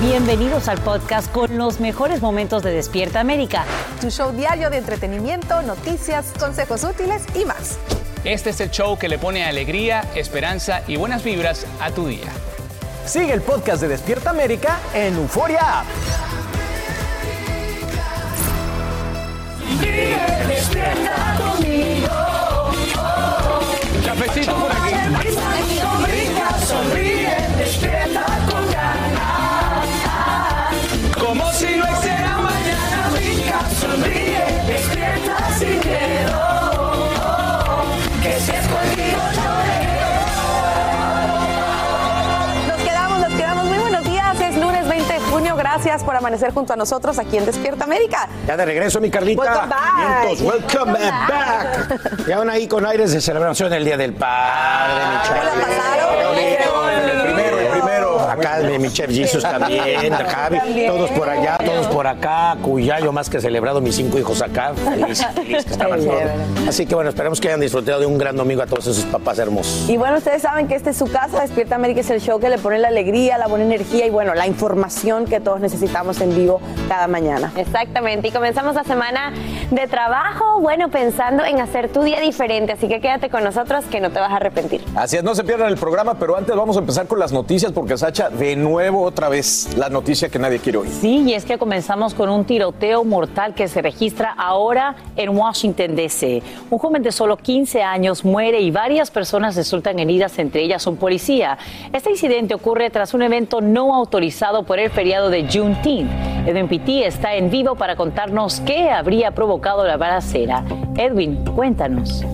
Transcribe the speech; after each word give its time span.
Bienvenidos 0.00 0.68
al 0.68 0.78
podcast 0.78 1.30
con 1.30 1.58
los 1.58 1.78
mejores 1.78 2.22
momentos 2.22 2.62
de 2.62 2.72
Despierta 2.72 3.20
América. 3.20 3.66
Tu 4.00 4.08
show 4.08 4.32
diario 4.32 4.70
de 4.70 4.78
entretenimiento, 4.78 5.60
noticias, 5.60 6.32
consejos 6.38 6.84
útiles 6.84 7.22
y 7.34 7.44
más. 7.44 7.78
Este 8.24 8.48
es 8.48 8.60
el 8.62 8.70
show 8.70 8.98
que 8.98 9.10
le 9.10 9.18
pone 9.18 9.44
alegría, 9.44 10.02
esperanza 10.14 10.80
y 10.86 10.96
buenas 10.96 11.22
vibras 11.22 11.66
a 11.82 11.90
tu 11.90 12.06
día. 12.06 12.28
Sigue 13.04 13.34
el 13.34 13.42
podcast 13.42 13.82
de 13.82 13.88
Despierta 13.88 14.30
América 14.30 14.78
en 14.94 15.16
Euforia 15.16 15.80
App. 15.80 15.86
Cafecito 24.06 24.54
por 24.54 24.72
aquí. 24.72 24.94
Como 28.10 28.39
Gracias 45.82 46.04
por 46.04 46.14
amanecer 46.14 46.52
junto 46.52 46.74
a 46.74 46.76
nosotros 46.76 47.18
aquí 47.18 47.38
en 47.38 47.46
Despierta 47.46 47.84
América. 47.84 48.28
Ya 48.46 48.54
de 48.54 48.66
regreso, 48.66 49.00
mi 49.00 49.10
Carlita. 49.10 49.40
Welcome 49.40 49.68
back. 49.68 50.26
Vientos, 50.26 50.40
welcome, 50.42 50.92
Welcome 50.92 51.10
back. 51.26 52.26
Ya 52.26 52.36
van 52.36 52.50
ahí 52.50 52.68
con 52.68 52.84
aires 52.84 53.12
de 53.12 53.20
celebración 53.22 53.70
del 53.70 53.86
Día 53.86 53.96
del 53.96 54.12
Padre, 54.12 55.06
mi. 55.06 56.50
El 57.10 57.22
primero, 57.22 57.58
el 57.58 57.68
primero. 57.68 58.20
Acá 58.28 58.58
mi, 58.58 58.92
chef 58.92 59.10
Jesus 59.10 59.42
también, 59.42 60.12
Javi, 60.28 60.86
todos 60.86 61.10
por 61.12 61.30
allá, 61.30 61.56
por 61.92 62.06
acá. 62.06 62.56
Cuyayo 62.62 63.12
más 63.12 63.28
que 63.28 63.40
celebrado, 63.40 63.80
mis 63.80 63.96
cinco 63.96 64.18
hijos 64.18 64.42
acá. 64.42 64.72
Feliz, 64.74 65.24
feliz 65.34 65.64
que 65.64 65.72
estaban. 65.72 66.00
Así 66.68 66.86
que 66.86 66.94
bueno, 66.94 67.10
esperemos 67.10 67.40
que 67.40 67.48
hayan 67.48 67.60
disfrutado 67.60 68.00
de 68.00 68.06
un 68.06 68.18
gran 68.18 68.36
domingo 68.36 68.62
a 68.62 68.66
todos 68.66 68.86
esos 68.86 69.04
papás 69.06 69.38
hermosos. 69.38 69.88
Y 69.88 69.96
bueno, 69.96 70.18
ustedes 70.18 70.42
saben 70.42 70.68
que 70.68 70.74
este 70.74 70.90
es 70.90 70.96
su 70.96 71.06
casa. 71.06 71.42
Despierta 71.42 71.74
América 71.74 72.00
es 72.00 72.10
el 72.10 72.20
show 72.20 72.38
que 72.38 72.48
le 72.48 72.58
pone 72.58 72.78
la 72.78 72.88
alegría, 72.88 73.38
la 73.38 73.48
buena 73.48 73.64
energía 73.64 74.06
y 74.06 74.10
bueno, 74.10 74.34
la 74.34 74.46
información 74.46 75.26
que 75.26 75.40
todos 75.40 75.60
necesitamos 75.60 76.20
en 76.20 76.34
vivo 76.34 76.60
cada 76.88 77.08
mañana. 77.08 77.52
Exactamente, 77.56 78.28
y 78.28 78.30
comenzamos 78.30 78.74
la 78.74 78.84
semana 78.84 79.32
de 79.70 79.86
trabajo, 79.86 80.60
bueno, 80.60 80.90
pensando 80.90 81.44
en 81.44 81.60
hacer 81.60 81.90
tu 81.90 82.02
día 82.02 82.20
diferente, 82.20 82.72
así 82.72 82.88
que 82.88 83.00
quédate 83.00 83.30
con 83.30 83.44
nosotros 83.44 83.84
que 83.86 84.00
no 84.00 84.10
te 84.10 84.20
vas 84.20 84.30
a 84.30 84.36
arrepentir. 84.36 84.84
Así 84.94 85.16
es, 85.16 85.24
no 85.24 85.34
se 85.34 85.44
pierdan 85.44 85.68
el 85.68 85.76
programa, 85.76 86.14
pero 86.18 86.36
antes 86.36 86.54
vamos 86.54 86.76
a 86.76 86.80
empezar 86.80 87.06
con 87.06 87.18
las 87.18 87.32
noticias 87.32 87.72
porque 87.72 87.96
Sacha, 87.96 88.30
de 88.30 88.56
nuevo 88.56 89.02
otra 89.02 89.28
vez, 89.28 89.68
la 89.76 89.88
noticia 89.88 90.28
que 90.28 90.38
nadie 90.38 90.58
quiere 90.58 90.78
oír. 90.78 90.90
Sí, 91.00 91.22
y 91.26 91.34
es 91.34 91.44
que 91.44 91.58
comenzamos 91.58 91.79
con 92.16 92.28
un 92.28 92.44
tiroteo 92.44 93.04
mortal 93.04 93.54
que 93.54 93.66
se 93.66 93.80
registra 93.82 94.34
ahora 94.36 94.94
en 95.16 95.30
Washington, 95.30 95.96
D.C. 95.96 96.42
Un 96.70 96.78
joven 96.78 97.02
de 97.02 97.10
solo 97.10 97.36
15 97.36 97.82
años 97.82 98.24
muere 98.24 98.60
y 98.60 98.70
varias 98.70 99.10
personas 99.10 99.56
resultan 99.56 99.98
heridas, 99.98 100.38
entre 100.38 100.62
ellas 100.62 100.86
un 100.86 100.96
policía. 100.96 101.58
Este 101.92 102.10
incidente 102.10 102.54
ocurre 102.54 102.90
tras 102.90 103.14
un 103.14 103.22
evento 103.22 103.60
no 103.60 103.94
autorizado 103.94 104.64
por 104.64 104.78
el 104.78 104.90
feriado 104.90 105.30
de 105.30 105.48
Juneteenth. 105.50 106.10
Edwin 106.46 106.68
Pitti 106.68 107.02
está 107.02 107.34
en 107.34 107.50
vivo 107.50 107.74
para 107.74 107.96
contarnos 107.96 108.60
qué 108.60 108.90
habría 108.90 109.32
provocado 109.32 109.84
la 109.84 109.96
balacera. 109.96 110.64
Edwin, 110.96 111.44
cuéntanos. 111.56 112.24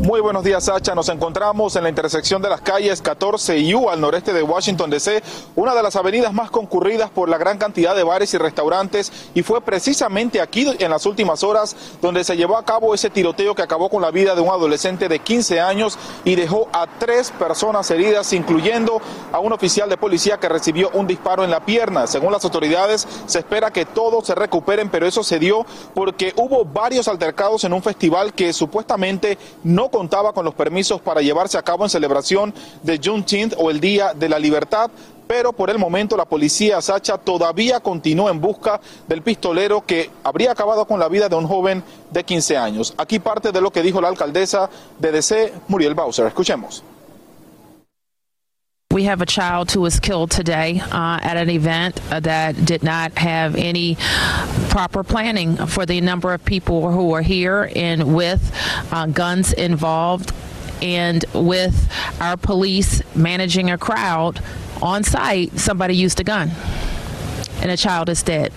Muy 0.00 0.22
buenos 0.22 0.44
días, 0.44 0.64
Sacha. 0.64 0.94
Nos 0.94 1.10
encontramos 1.10 1.76
en 1.76 1.82
la 1.82 1.90
intersección 1.90 2.40
de 2.40 2.48
las 2.48 2.62
calles 2.62 3.02
14 3.02 3.58
y 3.58 3.74
U 3.74 3.90
al 3.90 4.00
noreste 4.00 4.32
de 4.32 4.42
Washington, 4.42 4.88
D.C., 4.88 5.22
una 5.56 5.74
de 5.74 5.82
las 5.82 5.94
avenidas 5.94 6.32
más 6.32 6.50
concurridas 6.50 7.10
por 7.10 7.28
la 7.28 7.36
gran 7.36 7.58
cantidad 7.58 7.94
de 7.94 8.02
bares 8.02 8.32
y 8.32 8.38
restaurantes. 8.38 9.12
Y 9.34 9.42
fue 9.42 9.60
precisamente 9.60 10.40
aquí 10.40 10.66
en 10.78 10.90
las 10.90 11.04
últimas 11.04 11.44
horas 11.44 11.76
donde 12.00 12.24
se 12.24 12.38
llevó 12.38 12.56
a 12.56 12.64
cabo 12.64 12.94
ese 12.94 13.10
tiroteo 13.10 13.54
que 13.54 13.60
acabó 13.60 13.90
con 13.90 14.00
la 14.00 14.10
vida 14.10 14.34
de 14.34 14.40
un 14.40 14.48
adolescente 14.48 15.06
de 15.06 15.18
15 15.18 15.60
años 15.60 15.98
y 16.24 16.34
dejó 16.34 16.70
a 16.72 16.86
tres 16.98 17.30
personas 17.32 17.90
heridas, 17.90 18.32
incluyendo 18.32 19.02
a 19.32 19.38
un 19.38 19.52
oficial 19.52 19.90
de 19.90 19.98
policía 19.98 20.38
que 20.38 20.48
recibió 20.48 20.88
un 20.94 21.06
disparo 21.06 21.44
en 21.44 21.50
la 21.50 21.66
pierna. 21.66 22.06
Según 22.06 22.32
las 22.32 22.44
autoridades, 22.46 23.06
se 23.26 23.40
espera 23.40 23.70
que 23.70 23.84
todos 23.84 24.26
se 24.26 24.34
recuperen, 24.34 24.88
pero 24.88 25.06
eso 25.06 25.22
se 25.22 25.38
dio 25.38 25.66
porque 25.94 26.32
hubo 26.36 26.64
varios 26.64 27.06
altercados 27.06 27.64
en 27.64 27.74
un 27.74 27.82
festival 27.82 28.32
que 28.32 28.54
supuestamente 28.54 29.36
no 29.62 29.89
contaba 29.90 30.32
con 30.32 30.44
los 30.44 30.54
permisos 30.54 31.00
para 31.00 31.20
llevarse 31.20 31.58
a 31.58 31.62
cabo 31.62 31.84
en 31.84 31.90
celebración 31.90 32.54
de 32.82 33.00
Juneteenth 33.02 33.54
o 33.58 33.70
el 33.70 33.80
Día 33.80 34.14
de 34.14 34.28
la 34.28 34.38
Libertad, 34.38 34.90
pero 35.26 35.52
por 35.52 35.70
el 35.70 35.78
momento 35.78 36.16
la 36.16 36.24
policía 36.24 36.80
Sacha 36.80 37.16
todavía 37.16 37.80
continúa 37.80 38.30
en 38.30 38.40
busca 38.40 38.80
del 39.06 39.22
pistolero 39.22 39.86
que 39.86 40.10
habría 40.24 40.50
acabado 40.50 40.86
con 40.86 40.98
la 40.98 41.08
vida 41.08 41.28
de 41.28 41.36
un 41.36 41.46
joven 41.46 41.84
de 42.10 42.24
15 42.24 42.56
años. 42.56 42.94
Aquí 42.96 43.20
parte 43.20 43.52
de 43.52 43.60
lo 43.60 43.70
que 43.70 43.82
dijo 43.82 44.00
la 44.00 44.08
alcaldesa 44.08 44.68
de 44.98 45.12
DC, 45.12 45.52
Muriel 45.68 45.94
Bowser. 45.94 46.26
Escuchemos. 46.26 46.82
We 48.92 49.04
have 49.04 49.22
a 49.22 49.26
child 49.26 49.70
who 49.70 49.82
was 49.82 50.00
killed 50.00 50.32
today 50.32 50.80
uh, 50.80 51.20
at 51.22 51.36
an 51.36 51.48
event 51.48 52.00
uh, 52.10 52.18
that 52.18 52.64
did 52.64 52.82
not 52.82 53.16
have 53.18 53.54
any 53.54 53.96
proper 54.68 55.04
planning 55.04 55.54
for 55.54 55.86
the 55.86 56.00
number 56.00 56.34
of 56.34 56.44
people 56.44 56.90
who 56.90 57.06
were 57.06 57.22
here 57.22 57.70
and 57.76 58.16
with 58.16 58.52
uh, 58.90 59.06
guns 59.06 59.52
involved 59.52 60.32
and 60.82 61.24
with 61.32 61.88
our 62.20 62.36
police 62.36 63.00
managing 63.14 63.70
a 63.70 63.78
crowd 63.78 64.42
on 64.82 65.04
site, 65.04 65.56
somebody 65.56 65.94
used 65.94 66.18
a 66.18 66.24
gun 66.24 66.50
and 67.62 67.70
a 67.70 67.76
child 67.76 68.08
is 68.08 68.24
dead. 68.24 68.52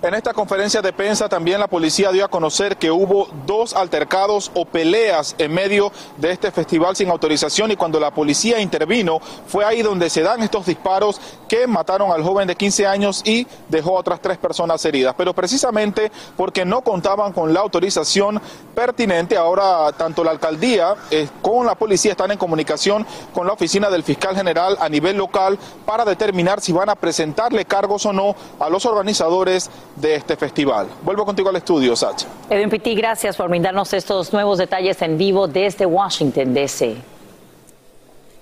En 0.00 0.14
esta 0.14 0.32
conferencia 0.32 0.80
de 0.80 0.92
prensa 0.92 1.28
también 1.28 1.58
la 1.58 1.66
policía 1.66 2.12
dio 2.12 2.24
a 2.24 2.28
conocer 2.28 2.76
que 2.76 2.88
hubo 2.88 3.26
dos 3.46 3.74
altercados 3.74 4.48
o 4.54 4.64
peleas 4.64 5.34
en 5.38 5.52
medio 5.52 5.90
de 6.18 6.30
este 6.30 6.52
festival 6.52 6.94
sin 6.94 7.10
autorización 7.10 7.72
y 7.72 7.76
cuando 7.76 7.98
la 7.98 8.14
policía 8.14 8.60
intervino 8.60 9.18
fue 9.48 9.64
ahí 9.64 9.82
donde 9.82 10.08
se 10.08 10.22
dan 10.22 10.40
estos 10.40 10.66
disparos 10.66 11.20
que 11.48 11.66
mataron 11.66 12.12
al 12.12 12.22
joven 12.22 12.46
de 12.46 12.54
15 12.54 12.86
años 12.86 13.22
y 13.24 13.48
dejó 13.68 13.96
a 13.96 14.00
otras 14.00 14.20
tres 14.20 14.38
personas 14.38 14.84
heridas. 14.84 15.16
Pero 15.18 15.34
precisamente 15.34 16.12
porque 16.36 16.64
no 16.64 16.82
contaban 16.82 17.32
con 17.32 17.52
la 17.52 17.58
autorización 17.58 18.40
pertinente, 18.76 19.36
ahora 19.36 19.90
tanto 19.96 20.22
la 20.22 20.30
alcaldía 20.30 20.94
eh, 21.10 21.28
como 21.42 21.64
la 21.64 21.74
policía 21.74 22.12
están 22.12 22.30
en 22.30 22.38
comunicación 22.38 23.04
con 23.34 23.48
la 23.48 23.52
oficina 23.52 23.90
del 23.90 24.04
fiscal 24.04 24.36
general 24.36 24.76
a 24.78 24.88
nivel 24.88 25.16
local 25.16 25.58
para 25.84 26.04
determinar 26.04 26.60
si 26.60 26.70
van 26.70 26.88
a 26.88 26.94
presentarle 26.94 27.64
cargos 27.64 28.06
o 28.06 28.12
no 28.12 28.36
a 28.60 28.68
los 28.68 28.86
organizadores 28.86 29.68
de 29.96 30.14
este 30.14 30.36
festival. 30.36 30.86
Vuelvo 31.02 31.24
contigo 31.24 31.48
al 31.48 31.56
estudio, 31.56 31.96
Sacha. 31.96 32.26
Edwin 32.48 32.70
Pitti, 32.70 32.94
gracias 32.94 33.36
por 33.36 33.48
brindarnos 33.48 33.92
estos 33.92 34.32
nuevos 34.32 34.58
detalles 34.58 35.00
en 35.02 35.18
vivo 35.18 35.48
desde 35.48 35.86
Washington, 35.86 36.54
D.C. 36.54 37.17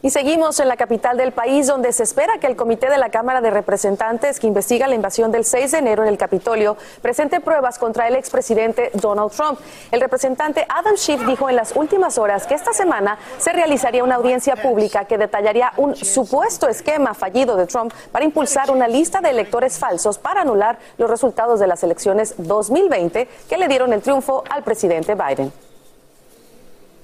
Y 0.06 0.10
seguimos 0.10 0.60
en 0.60 0.68
la 0.68 0.76
capital 0.76 1.16
del 1.16 1.32
país, 1.32 1.66
donde 1.66 1.92
se 1.92 2.04
espera 2.04 2.38
que 2.38 2.46
el 2.46 2.54
Comité 2.54 2.88
de 2.88 2.96
la 2.96 3.10
Cámara 3.10 3.40
de 3.40 3.50
Representantes 3.50 4.38
que 4.38 4.46
investiga 4.46 4.86
la 4.86 4.94
invasión 4.94 5.32
del 5.32 5.44
6 5.44 5.72
de 5.72 5.78
enero 5.78 6.04
en 6.04 6.08
el 6.08 6.16
Capitolio 6.16 6.76
presente 7.02 7.40
pruebas 7.40 7.76
contra 7.76 8.06
el 8.06 8.14
expresidente 8.14 8.92
Donald 8.94 9.32
Trump. 9.32 9.58
El 9.90 10.00
representante 10.00 10.64
Adam 10.68 10.96
Schiff 10.96 11.26
dijo 11.26 11.50
en 11.50 11.56
las 11.56 11.74
últimas 11.74 12.18
horas 12.18 12.46
que 12.46 12.54
esta 12.54 12.72
semana 12.72 13.18
se 13.38 13.52
realizaría 13.52 14.04
una 14.04 14.14
audiencia 14.14 14.54
pública 14.54 15.06
que 15.06 15.18
detallaría 15.18 15.72
un 15.76 15.96
supuesto 15.96 16.68
esquema 16.68 17.12
fallido 17.12 17.56
de 17.56 17.66
Trump 17.66 17.92
para 18.12 18.24
impulsar 18.24 18.70
una 18.70 18.86
lista 18.86 19.20
de 19.20 19.30
electores 19.30 19.76
falsos 19.76 20.18
para 20.18 20.42
anular 20.42 20.78
los 20.98 21.10
resultados 21.10 21.58
de 21.58 21.66
las 21.66 21.82
elecciones 21.82 22.36
2020 22.38 23.26
que 23.48 23.58
le 23.58 23.66
dieron 23.66 23.92
el 23.92 24.02
triunfo 24.02 24.44
al 24.48 24.62
presidente 24.62 25.16
Biden. 25.16 25.50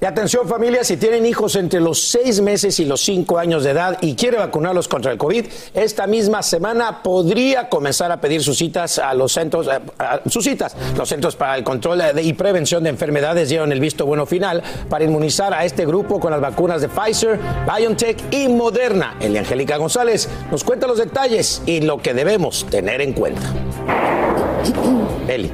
Y 0.02 0.04
atención 0.04 0.48
familia, 0.48 0.82
si 0.82 0.96
tienen 0.96 1.24
hijos 1.24 1.54
entre 1.54 1.78
los 1.78 2.02
seis 2.02 2.40
meses 2.40 2.80
y 2.80 2.84
los 2.84 3.00
cinco 3.00 3.38
años 3.38 3.62
de 3.62 3.70
edad 3.70 3.98
y 4.00 4.16
quiere 4.16 4.36
vacunarlos 4.36 4.88
contra 4.88 5.12
el 5.12 5.16
COVID, 5.16 5.46
esta 5.74 6.08
misma 6.08 6.42
semana 6.42 7.04
podría 7.04 7.68
comenzar 7.68 8.10
a 8.10 8.20
pedir 8.20 8.42
sus 8.42 8.58
citas 8.58 8.98
a 8.98 9.14
los 9.14 9.30
centros, 9.30 9.68
eh, 9.68 9.78
sus 10.28 10.42
citas. 10.42 10.74
Los 10.96 11.08
centros 11.08 11.36
para 11.36 11.56
el 11.56 11.62
control 11.62 12.02
y 12.20 12.32
prevención 12.32 12.82
de 12.82 12.90
enfermedades 12.90 13.48
dieron 13.48 13.70
el 13.70 13.78
visto 13.78 14.04
bueno 14.04 14.26
final 14.26 14.60
para 14.88 15.04
inmunizar 15.04 15.54
a 15.54 15.64
este 15.64 15.86
grupo 15.86 16.18
con 16.18 16.32
las 16.32 16.40
vacunas 16.40 16.80
de 16.80 16.88
Pfizer, 16.88 17.38
BioNTech 17.64 18.34
y 18.34 18.48
Moderna. 18.48 19.16
Elia 19.20 19.42
Angélica 19.42 19.76
González 19.76 20.28
nos 20.50 20.64
cuenta 20.64 20.88
los 20.88 20.98
detalles 20.98 21.62
y 21.64 21.80
lo 21.80 22.02
que 22.02 22.12
debemos 22.12 22.66
tener 22.68 23.02
en 23.02 23.12
cuenta. 23.12 23.42
Eli. 25.28 25.52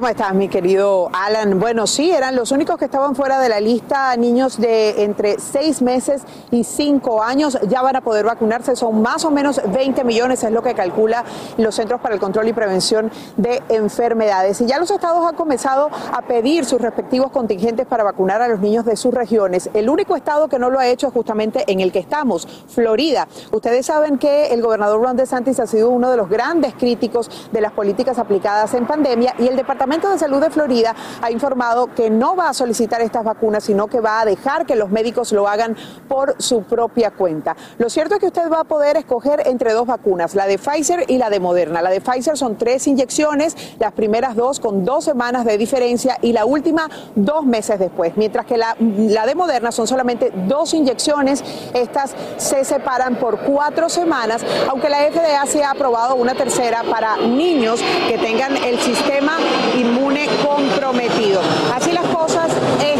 ¿Cómo 0.00 0.08
estás, 0.08 0.32
mi 0.32 0.48
querido 0.48 1.10
Alan? 1.12 1.60
Bueno, 1.60 1.86
sí, 1.86 2.10
eran 2.10 2.34
los 2.34 2.52
únicos 2.52 2.78
que 2.78 2.86
estaban 2.86 3.14
fuera 3.14 3.38
de 3.38 3.50
la 3.50 3.60
lista, 3.60 4.16
niños 4.16 4.58
de 4.58 5.04
entre 5.04 5.38
seis 5.38 5.82
meses 5.82 6.22
y 6.50 6.64
cinco 6.64 7.22
años, 7.22 7.58
ya 7.68 7.82
van 7.82 7.96
a 7.96 8.00
poder 8.00 8.24
vacunarse, 8.24 8.76
son 8.76 9.02
más 9.02 9.26
o 9.26 9.30
menos 9.30 9.60
20 9.62 10.02
millones, 10.04 10.42
es 10.42 10.52
lo 10.52 10.62
que 10.62 10.72
calcula 10.72 11.22
los 11.58 11.74
Centros 11.74 12.00
para 12.00 12.14
el 12.14 12.20
Control 12.20 12.48
y 12.48 12.54
Prevención 12.54 13.12
de 13.36 13.62
Enfermedades. 13.68 14.62
Y 14.62 14.66
ya 14.66 14.78
los 14.78 14.90
estados 14.90 15.28
han 15.28 15.34
comenzado 15.34 15.90
a 16.14 16.22
pedir 16.22 16.64
sus 16.64 16.80
respectivos 16.80 17.30
contingentes 17.30 17.86
para 17.86 18.02
vacunar 18.02 18.40
a 18.40 18.48
los 18.48 18.60
niños 18.60 18.86
de 18.86 18.96
sus 18.96 19.12
regiones. 19.12 19.68
El 19.74 19.90
único 19.90 20.16
estado 20.16 20.48
que 20.48 20.58
no 20.58 20.70
lo 20.70 20.78
ha 20.78 20.86
hecho 20.86 21.08
es 21.08 21.12
justamente 21.12 21.70
en 21.70 21.80
el 21.80 21.92
que 21.92 21.98
estamos, 21.98 22.48
Florida. 22.68 23.28
Ustedes 23.52 23.84
saben 23.84 24.16
que 24.16 24.46
el 24.46 24.62
gobernador 24.62 25.02
Ron 25.02 25.18
DeSantis 25.18 25.60
ha 25.60 25.66
sido 25.66 25.90
uno 25.90 26.10
de 26.10 26.16
los 26.16 26.30
grandes 26.30 26.72
críticos 26.72 27.50
de 27.52 27.60
las 27.60 27.72
políticas 27.72 28.18
aplicadas 28.18 28.72
en 28.72 28.86
pandemia 28.86 29.34
y 29.38 29.46
el 29.46 29.56
Departamento 29.56 29.89
de 29.90 30.18
Salud 30.18 30.40
de 30.40 30.50
Florida 30.50 30.94
ha 31.20 31.30
informado 31.32 31.92
que 31.94 32.10
no 32.10 32.36
va 32.36 32.48
a 32.48 32.54
solicitar 32.54 33.00
estas 33.00 33.24
vacunas, 33.24 33.64
sino 33.64 33.88
que 33.88 34.00
va 34.00 34.20
a 34.20 34.24
dejar 34.24 34.64
que 34.64 34.76
los 34.76 34.90
médicos 34.90 35.32
lo 35.32 35.48
hagan 35.48 35.76
por 36.08 36.36
su 36.38 36.62
propia 36.62 37.10
cuenta. 37.10 37.56
Lo 37.76 37.90
cierto 37.90 38.14
es 38.14 38.20
que 38.20 38.26
usted 38.26 38.48
va 38.50 38.60
a 38.60 38.64
poder 38.64 38.96
escoger 38.96 39.42
entre 39.46 39.72
dos 39.72 39.86
vacunas, 39.86 40.36
la 40.36 40.46
de 40.46 40.58
Pfizer 40.58 41.04
y 41.08 41.18
la 41.18 41.28
de 41.28 41.40
Moderna. 41.40 41.82
La 41.82 41.90
de 41.90 42.00
Pfizer 42.00 42.38
son 42.38 42.56
tres 42.56 42.86
inyecciones, 42.86 43.56
las 43.80 43.92
primeras 43.92 44.36
dos 44.36 44.60
con 44.60 44.84
dos 44.84 45.04
semanas 45.04 45.44
de 45.44 45.58
diferencia 45.58 46.18
y 46.22 46.32
la 46.32 46.44
última 46.44 46.88
dos 47.16 47.44
meses 47.44 47.78
después, 47.78 48.16
mientras 48.16 48.46
que 48.46 48.56
la, 48.56 48.76
la 48.78 49.26
de 49.26 49.34
Moderna 49.34 49.72
son 49.72 49.88
solamente 49.88 50.32
dos 50.46 50.72
inyecciones, 50.72 51.42
estas 51.74 52.14
se 52.36 52.64
separan 52.64 53.16
por 53.16 53.40
cuatro 53.40 53.88
semanas, 53.88 54.42
aunque 54.68 54.88
la 54.88 54.98
FDA 54.98 55.44
se 55.46 55.64
ha 55.64 55.72
aprobado 55.72 56.14
una 56.14 56.34
tercera 56.34 56.84
para 56.88 57.16
niños 57.16 57.80
que 58.08 58.18
tengan 58.18 58.56
el 58.56 58.78
sistema 58.78 59.36
inmune 59.80 60.28
comprometido. 60.44 61.40
Así 61.74 61.92
las 61.92 62.04
cosas, 62.06 62.50
duda 62.82 62.99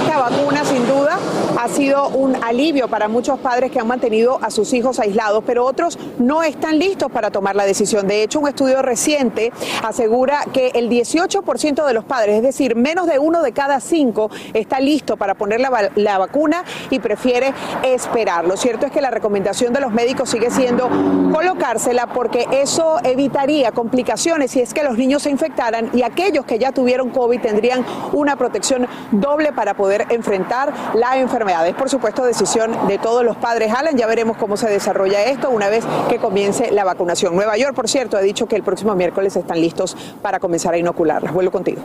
ha 1.61 1.69
sido 1.69 2.09
un 2.09 2.43
alivio 2.43 2.89
para 2.89 3.07
muchos 3.07 3.39
padres 3.39 3.71
que 3.71 3.79
han 3.79 3.87
mantenido 3.87 4.39
a 4.41 4.51
sus 4.51 4.73
hijos 4.73 4.99
aislados, 4.99 5.45
pero 5.47 5.67
otros 5.67 5.99
no 6.19 6.43
están 6.43 6.79
listos 6.79 7.13
para 7.13 7.31
tomar 7.31 7.55
la 7.55 7.67
decisión. 7.67 8.09
De 8.09 8.23
hecho, 8.23 8.41
un 8.41 8.49
estudio 8.49 8.81
reciente 8.81 9.53
asegura 9.85 10.47
que 10.55 10.69
el 10.69 10.89
18% 10.89 11.85
de 11.85 11.93
los 11.93 12.05
padres, 12.05 12.37
es 12.37 12.43
decir, 12.43 12.77
menos 12.77 13.07
de 13.07 13.19
uno 13.19 13.43
de 13.43 13.53
cada 13.53 13.81
cinco, 13.81 14.31
está 14.55 14.81
listo 14.81 15.19
para 15.19 15.35
poner 15.35 15.61
la, 15.61 15.91
la 15.97 16.17
vacuna 16.17 16.65
y 16.89 16.99
prefiere 16.99 17.53
esperar. 17.83 18.47
Lo 18.47 18.57
cierto 18.57 18.87
es 18.87 18.93
que 18.93 19.03
la 19.03 19.11
recomendación 19.11 19.75
de 19.75 19.81
los 19.81 19.93
médicos 19.93 20.31
sigue 20.31 20.51
siendo 20.51 20.89
colocársela 21.31 22.07
porque 22.07 22.47
eso 22.53 22.97
evitaría 23.05 23.73
complicaciones 23.73 24.53
si 24.53 24.61
es 24.61 24.73
que 24.73 24.83
los 24.83 24.97
niños 24.97 25.25
se 25.25 25.31
infectaran 25.31 25.91
y 25.93 26.05
aquellos 26.05 26.47
que 26.47 26.59
ya 26.59 26.73
tuvieron 26.73 27.11
COVID 27.11 27.39
tendrían 27.39 27.85
una 28.15 28.37
protección 28.37 28.87
doble 29.11 29.53
para 29.53 29.75
poder 29.75 30.07
enfrentar 30.09 30.73
la 30.95 31.19
enfermedad. 31.19 31.50
Es 31.51 31.75
por 31.75 31.91
supuesto 31.91 32.25
decisión 32.25 32.87
de 32.87 32.99
todos 32.99 33.25
los 33.25 33.37
padres. 33.37 33.73
Alan, 33.73 33.97
ya 33.97 34.07
veremos 34.07 34.37
cómo 34.37 34.57
se 34.57 34.69
desarrolla 34.69 35.25
esto 35.25 35.51
una 35.51 35.69
vez 35.69 35.85
que 36.09 36.19
comience 36.19 36.71
la 36.71 36.85
vacunación. 36.85 37.35
Nueva 37.35 37.57
York, 37.57 37.75
por 37.75 37.89
cierto, 37.89 38.17
ha 38.17 38.21
dicho 38.21 38.47
que 38.47 38.57
el 38.57 38.63
próximo 38.63 38.95
miércoles 38.95 39.35
están 39.37 39.61
listos 39.61 39.97
para 40.23 40.39
comenzar 40.39 40.75
a 40.75 40.79
inocularlas. 40.79 41.33
Vuelvo 41.33 41.51
contigo. 41.51 41.83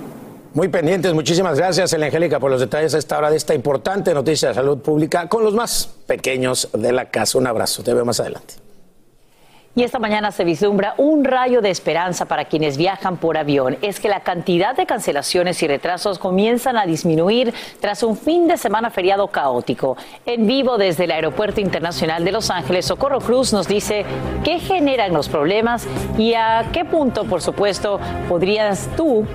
Muy 0.53 0.69
pendientes, 0.69 1.13
muchísimas 1.13 1.57
gracias, 1.57 1.93
Angélica, 1.93 2.39
por 2.39 2.49
los 2.49 2.61
detalles 2.61 2.93
a 2.93 2.97
esta 2.97 3.17
hora 3.17 3.29
de 3.29 3.37
esta 3.37 3.53
importante 3.53 4.13
noticia 4.13 4.49
de 4.49 4.53
salud 4.53 4.77
pública 4.77 5.27
con 5.27 5.43
los 5.43 5.53
más 5.53 5.89
pequeños 6.07 6.69
de 6.71 6.91
la 6.93 7.09
casa. 7.09 7.37
Un 7.37 7.47
abrazo, 7.47 7.83
te 7.83 7.93
veo 7.93 8.05
más 8.05 8.19
adelante. 8.19 8.64
Y 9.77 9.83
esta 9.83 9.99
mañana 9.99 10.31
se 10.31 10.45
vislumbra 10.45 10.93
un 10.97 11.25
rayo 11.25 11.59
de 11.59 11.69
esperanza 11.69 12.23
para 12.25 12.45
quienes 12.45 12.77
viajan 12.77 13.17
por 13.17 13.37
avión. 13.37 13.77
Es 13.81 13.99
que 13.99 14.07
la 14.07 14.21
cantidad 14.21 14.73
de 14.73 14.85
cancelaciones 14.85 15.61
y 15.61 15.67
retrasos 15.67 16.17
comienzan 16.17 16.77
a 16.77 16.85
disminuir 16.85 17.53
tras 17.81 18.01
un 18.01 18.15
fin 18.15 18.47
de 18.47 18.55
semana 18.55 18.89
feriado 18.89 19.27
caótico. 19.27 19.97
En 20.25 20.47
vivo 20.47 20.77
desde 20.77 21.03
el 21.03 21.11
Aeropuerto 21.11 21.59
Internacional 21.59 22.23
de 22.23 22.31
Los 22.31 22.51
Ángeles, 22.51 22.85
Socorro 22.85 23.19
Cruz 23.19 23.51
nos 23.51 23.67
dice 23.67 24.05
qué 24.45 24.59
generan 24.59 25.11
los 25.11 25.27
problemas 25.27 25.85
y 26.17 26.35
a 26.35 26.69
qué 26.71 26.85
punto, 26.85 27.25
por 27.25 27.41
supuesto, 27.41 27.99
podrías 28.29 28.87
tú 28.95 29.25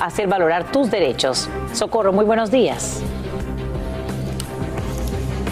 hacer 0.00 0.26
valorar 0.26 0.72
tus 0.72 0.90
derechos. 0.90 1.50
Socorro, 1.74 2.14
muy 2.14 2.24
buenos 2.24 2.50
días. 2.50 3.02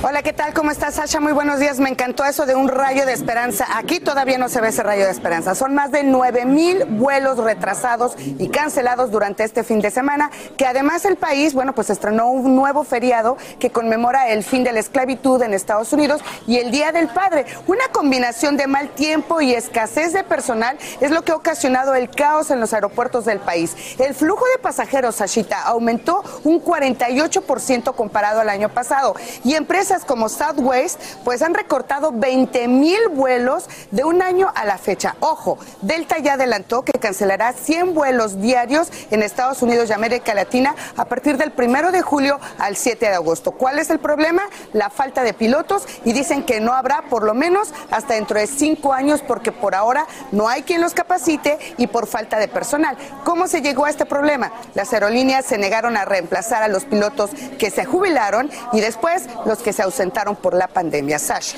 Hola, 0.00 0.22
¿qué 0.22 0.32
tal? 0.32 0.54
¿Cómo 0.54 0.70
estás, 0.70 0.94
Sasha? 0.94 1.18
Muy 1.18 1.32
buenos 1.32 1.58
días. 1.58 1.80
Me 1.80 1.88
encantó 1.88 2.24
eso 2.24 2.46
de 2.46 2.54
un 2.54 2.68
rayo 2.68 3.04
de 3.04 3.12
esperanza. 3.12 3.66
Aquí 3.76 3.98
todavía 3.98 4.38
no 4.38 4.48
se 4.48 4.60
ve 4.60 4.68
ese 4.68 4.84
rayo 4.84 5.04
de 5.04 5.10
esperanza. 5.10 5.56
Son 5.56 5.74
más 5.74 5.90
de 5.90 6.04
9 6.04 6.44
mil 6.44 6.84
vuelos 6.84 7.38
retrasados 7.38 8.12
y 8.16 8.48
cancelados 8.48 9.10
durante 9.10 9.42
este 9.42 9.64
fin 9.64 9.80
de 9.80 9.90
semana, 9.90 10.30
que 10.56 10.66
además 10.66 11.04
el 11.04 11.16
país, 11.16 11.52
bueno, 11.52 11.74
pues 11.74 11.90
estrenó 11.90 12.30
un 12.30 12.54
nuevo 12.54 12.84
feriado 12.84 13.36
que 13.58 13.70
conmemora 13.70 14.28
el 14.28 14.44
fin 14.44 14.62
de 14.62 14.70
la 14.70 14.78
esclavitud 14.78 15.42
en 15.42 15.52
Estados 15.52 15.92
Unidos 15.92 16.20
y 16.46 16.58
el 16.58 16.70
Día 16.70 16.92
del 16.92 17.08
Padre. 17.08 17.46
Una 17.66 17.88
combinación 17.90 18.56
de 18.56 18.68
mal 18.68 18.90
tiempo 18.90 19.40
y 19.40 19.52
escasez 19.52 20.12
de 20.12 20.22
personal 20.22 20.78
es 21.00 21.10
lo 21.10 21.22
que 21.22 21.32
ha 21.32 21.36
ocasionado 21.36 21.96
el 21.96 22.08
caos 22.08 22.52
en 22.52 22.60
los 22.60 22.72
aeropuertos 22.72 23.24
del 23.24 23.40
país. 23.40 23.74
El 23.98 24.14
flujo 24.14 24.44
de 24.54 24.62
pasajeros, 24.62 25.16
Sashita, 25.16 25.60
aumentó 25.62 26.22
un 26.44 26.62
48% 26.62 27.96
comparado 27.96 28.38
al 28.38 28.48
año 28.48 28.68
pasado 28.68 29.16
y 29.42 29.54
empresas 29.56 29.88
como 30.06 30.29
Southwest 30.29 31.00
pues 31.25 31.40
han 31.40 31.55
recortado 31.55 32.12
20 32.12 32.69
mil 32.69 33.08
vuelos 33.11 33.69
de 33.90 34.05
un 34.05 34.20
año 34.20 34.52
a 34.55 34.64
la 34.64 34.76
fecha. 34.76 35.17
Ojo, 35.20 35.58
Delta 35.81 36.19
ya 36.19 36.35
adelantó 36.35 36.82
que 36.82 36.93
cancelará 36.93 37.52
100 37.55 37.94
vuelos 37.94 38.40
diarios 38.40 38.88
en 39.11 39.23
Estados 39.23 39.62
Unidos 39.62 39.88
y 39.88 39.94
América 39.94 40.35
Latina 40.35 40.75
a 40.96 41.06
partir 41.06 41.38
del 41.38 41.52
primero 41.52 41.90
de 41.90 42.02
julio 42.02 42.38
al 42.58 42.76
7 42.76 43.08
de 43.08 43.14
agosto. 43.14 43.52
¿Cuál 43.52 43.79
es 43.79 43.88
el 43.88 43.99
problema? 43.99 44.43
La 44.75 44.90
falta 44.90 45.23
de 45.23 45.32
pilotos 45.32 45.87
y 46.05 46.12
dicen 46.12 46.44
que 46.44 46.61
no 46.61 46.75
habrá 46.75 47.05
por 47.08 47.23
lo 47.23 47.32
menos 47.32 47.73
hasta 47.91 48.14
dentro 48.14 48.38
de 48.38 48.46
cinco 48.46 48.93
años 48.93 49.23
porque 49.26 49.52
por 49.52 49.75
ahora 49.75 50.06
no 50.32 50.49
hay 50.49 50.62
quien 50.62 50.82
los 50.82 50.93
capacite 50.93 51.58
y 51.79 51.87
por 51.87 52.06
falta 52.06 52.38
de 52.38 52.49
personal. 52.49 52.96
¿Cómo 53.25 53.49
se 53.49 53.62
llegó 53.62 53.87
a 53.87 53.91
este 53.91 54.05
problema? 54.05 54.52
Las 54.75 54.93
aerolíneas 54.93 55.46
se 55.46 55.56
negaron 55.56 55.96
a 55.96 56.05
reemplazar 56.05 56.62
a 56.62 56.69
los 56.69 56.84
pilotos 56.84 57.31
que 57.58 57.70
se 57.70 57.87
jubilaron 57.87 58.51
y 58.72 58.81
después 58.81 59.27
los 59.46 59.58
que 59.60 59.72
se 59.79 59.85
ausentaron 59.85 60.35
por 60.35 60.55
la 60.55 60.67
pandemia. 60.67 61.20
Sasha. 61.20 61.56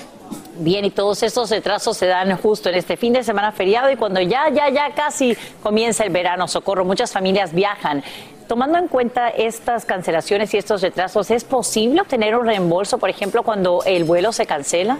Bien, 0.58 0.84
y 0.84 0.90
todos 0.90 1.22
estos 1.22 1.48
retrasos 1.48 1.96
se 1.96 2.06
dan 2.06 2.36
justo 2.36 2.68
en 2.68 2.74
este 2.74 2.98
fin 2.98 3.14
de 3.14 3.24
semana 3.24 3.50
feriado 3.50 3.90
y 3.90 3.96
cuando 3.96 4.20
ya, 4.20 4.50
ya, 4.50 4.68
ya 4.68 4.94
casi 4.94 5.34
comienza 5.62 6.04
el 6.04 6.10
verano, 6.10 6.46
socorro, 6.46 6.84
muchas 6.84 7.10
familias 7.12 7.54
viajan. 7.54 8.04
Tomando 8.46 8.76
en 8.76 8.88
cuenta 8.88 9.30
estas 9.30 9.86
cancelaciones 9.86 10.52
y 10.52 10.58
estos 10.58 10.82
retrasos, 10.82 11.30
¿es 11.30 11.44
posible 11.44 12.02
obtener 12.02 12.36
un 12.36 12.44
reembolso, 12.44 12.98
por 12.98 13.08
ejemplo, 13.08 13.42
cuando 13.42 13.82
el 13.86 14.04
vuelo 14.04 14.32
se 14.32 14.44
cancela? 14.44 14.98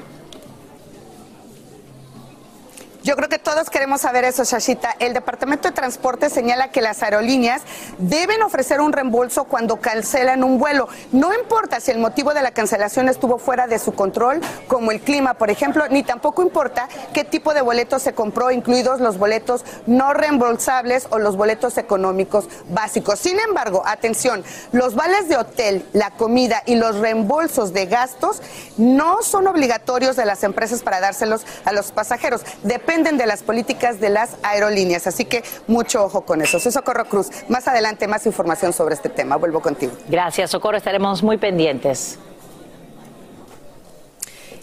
Yo 3.02 3.16
creo 3.16 3.30
que 3.30 3.38
todos 3.38 3.70
queremos 3.70 4.02
saber 4.02 4.24
eso, 4.24 4.44
Shashita. 4.44 4.94
El 4.98 5.14
Departamento 5.14 5.68
de 5.68 5.74
Transporte 5.74 6.28
señala 6.28 6.68
que 6.70 6.82
las 6.82 7.02
aerolíneas 7.02 7.62
deben 7.96 8.42
ofrecer 8.42 8.82
un 8.82 8.92
reembolso 8.92 9.44
cuando 9.44 9.80
cancelan 9.80 10.44
un 10.44 10.58
vuelo. 10.58 10.86
No 11.10 11.32
importa 11.32 11.80
si 11.80 11.92
el 11.92 11.98
motivo 11.98 12.34
de 12.34 12.42
la 12.42 12.50
cancelación 12.50 13.08
estuvo 13.08 13.38
fuera 13.38 13.66
de 13.66 13.78
su 13.78 13.92
control, 13.92 14.42
como 14.68 14.90
el 14.90 15.00
clima, 15.00 15.32
por 15.32 15.48
ejemplo, 15.48 15.88
ni 15.88 16.02
tampoco 16.02 16.42
importa 16.42 16.88
qué 17.14 17.24
tipo 17.24 17.54
de 17.54 17.62
boletos 17.62 18.02
se 18.02 18.12
compró, 18.12 18.50
incluidos 18.50 19.00
los 19.00 19.16
boletos 19.16 19.64
no 19.86 20.12
reembolsables 20.12 21.06
o 21.08 21.18
los 21.18 21.36
boletos 21.36 21.78
económicos 21.78 22.50
básicos. 22.68 23.18
Sin 23.18 23.40
embargo, 23.40 23.82
atención, 23.86 24.44
los 24.72 24.94
vales 24.94 25.26
de 25.30 25.38
hotel, 25.38 25.88
la 25.94 26.10
comida 26.10 26.62
y 26.66 26.74
los 26.74 26.96
reembolsos 26.96 27.72
de 27.72 27.86
gastos 27.86 28.42
no 28.76 29.22
son 29.22 29.46
obligatorios 29.46 30.16
de 30.16 30.26
las 30.26 30.44
empresas 30.44 30.82
para 30.82 31.00
dárselos 31.00 31.46
a 31.64 31.72
los 31.72 31.92
pasajeros. 31.92 32.42
Dependen 32.90 33.18
de 33.18 33.26
las 33.26 33.44
políticas 33.44 34.00
de 34.00 34.10
las 34.10 34.36
aerolíneas, 34.42 35.06
así 35.06 35.24
que 35.24 35.44
mucho 35.68 36.02
ojo 36.02 36.22
con 36.22 36.42
eso. 36.42 36.58
Soy 36.58 36.72
Socorro 36.72 37.04
Cruz. 37.04 37.28
Más 37.48 37.68
adelante 37.68 38.08
más 38.08 38.26
información 38.26 38.72
sobre 38.72 38.96
este 38.96 39.08
tema. 39.08 39.36
Vuelvo 39.36 39.60
contigo. 39.60 39.92
Gracias, 40.08 40.50
Socorro, 40.50 40.76
estaremos 40.76 41.22
muy 41.22 41.38
pendientes. 41.38 42.18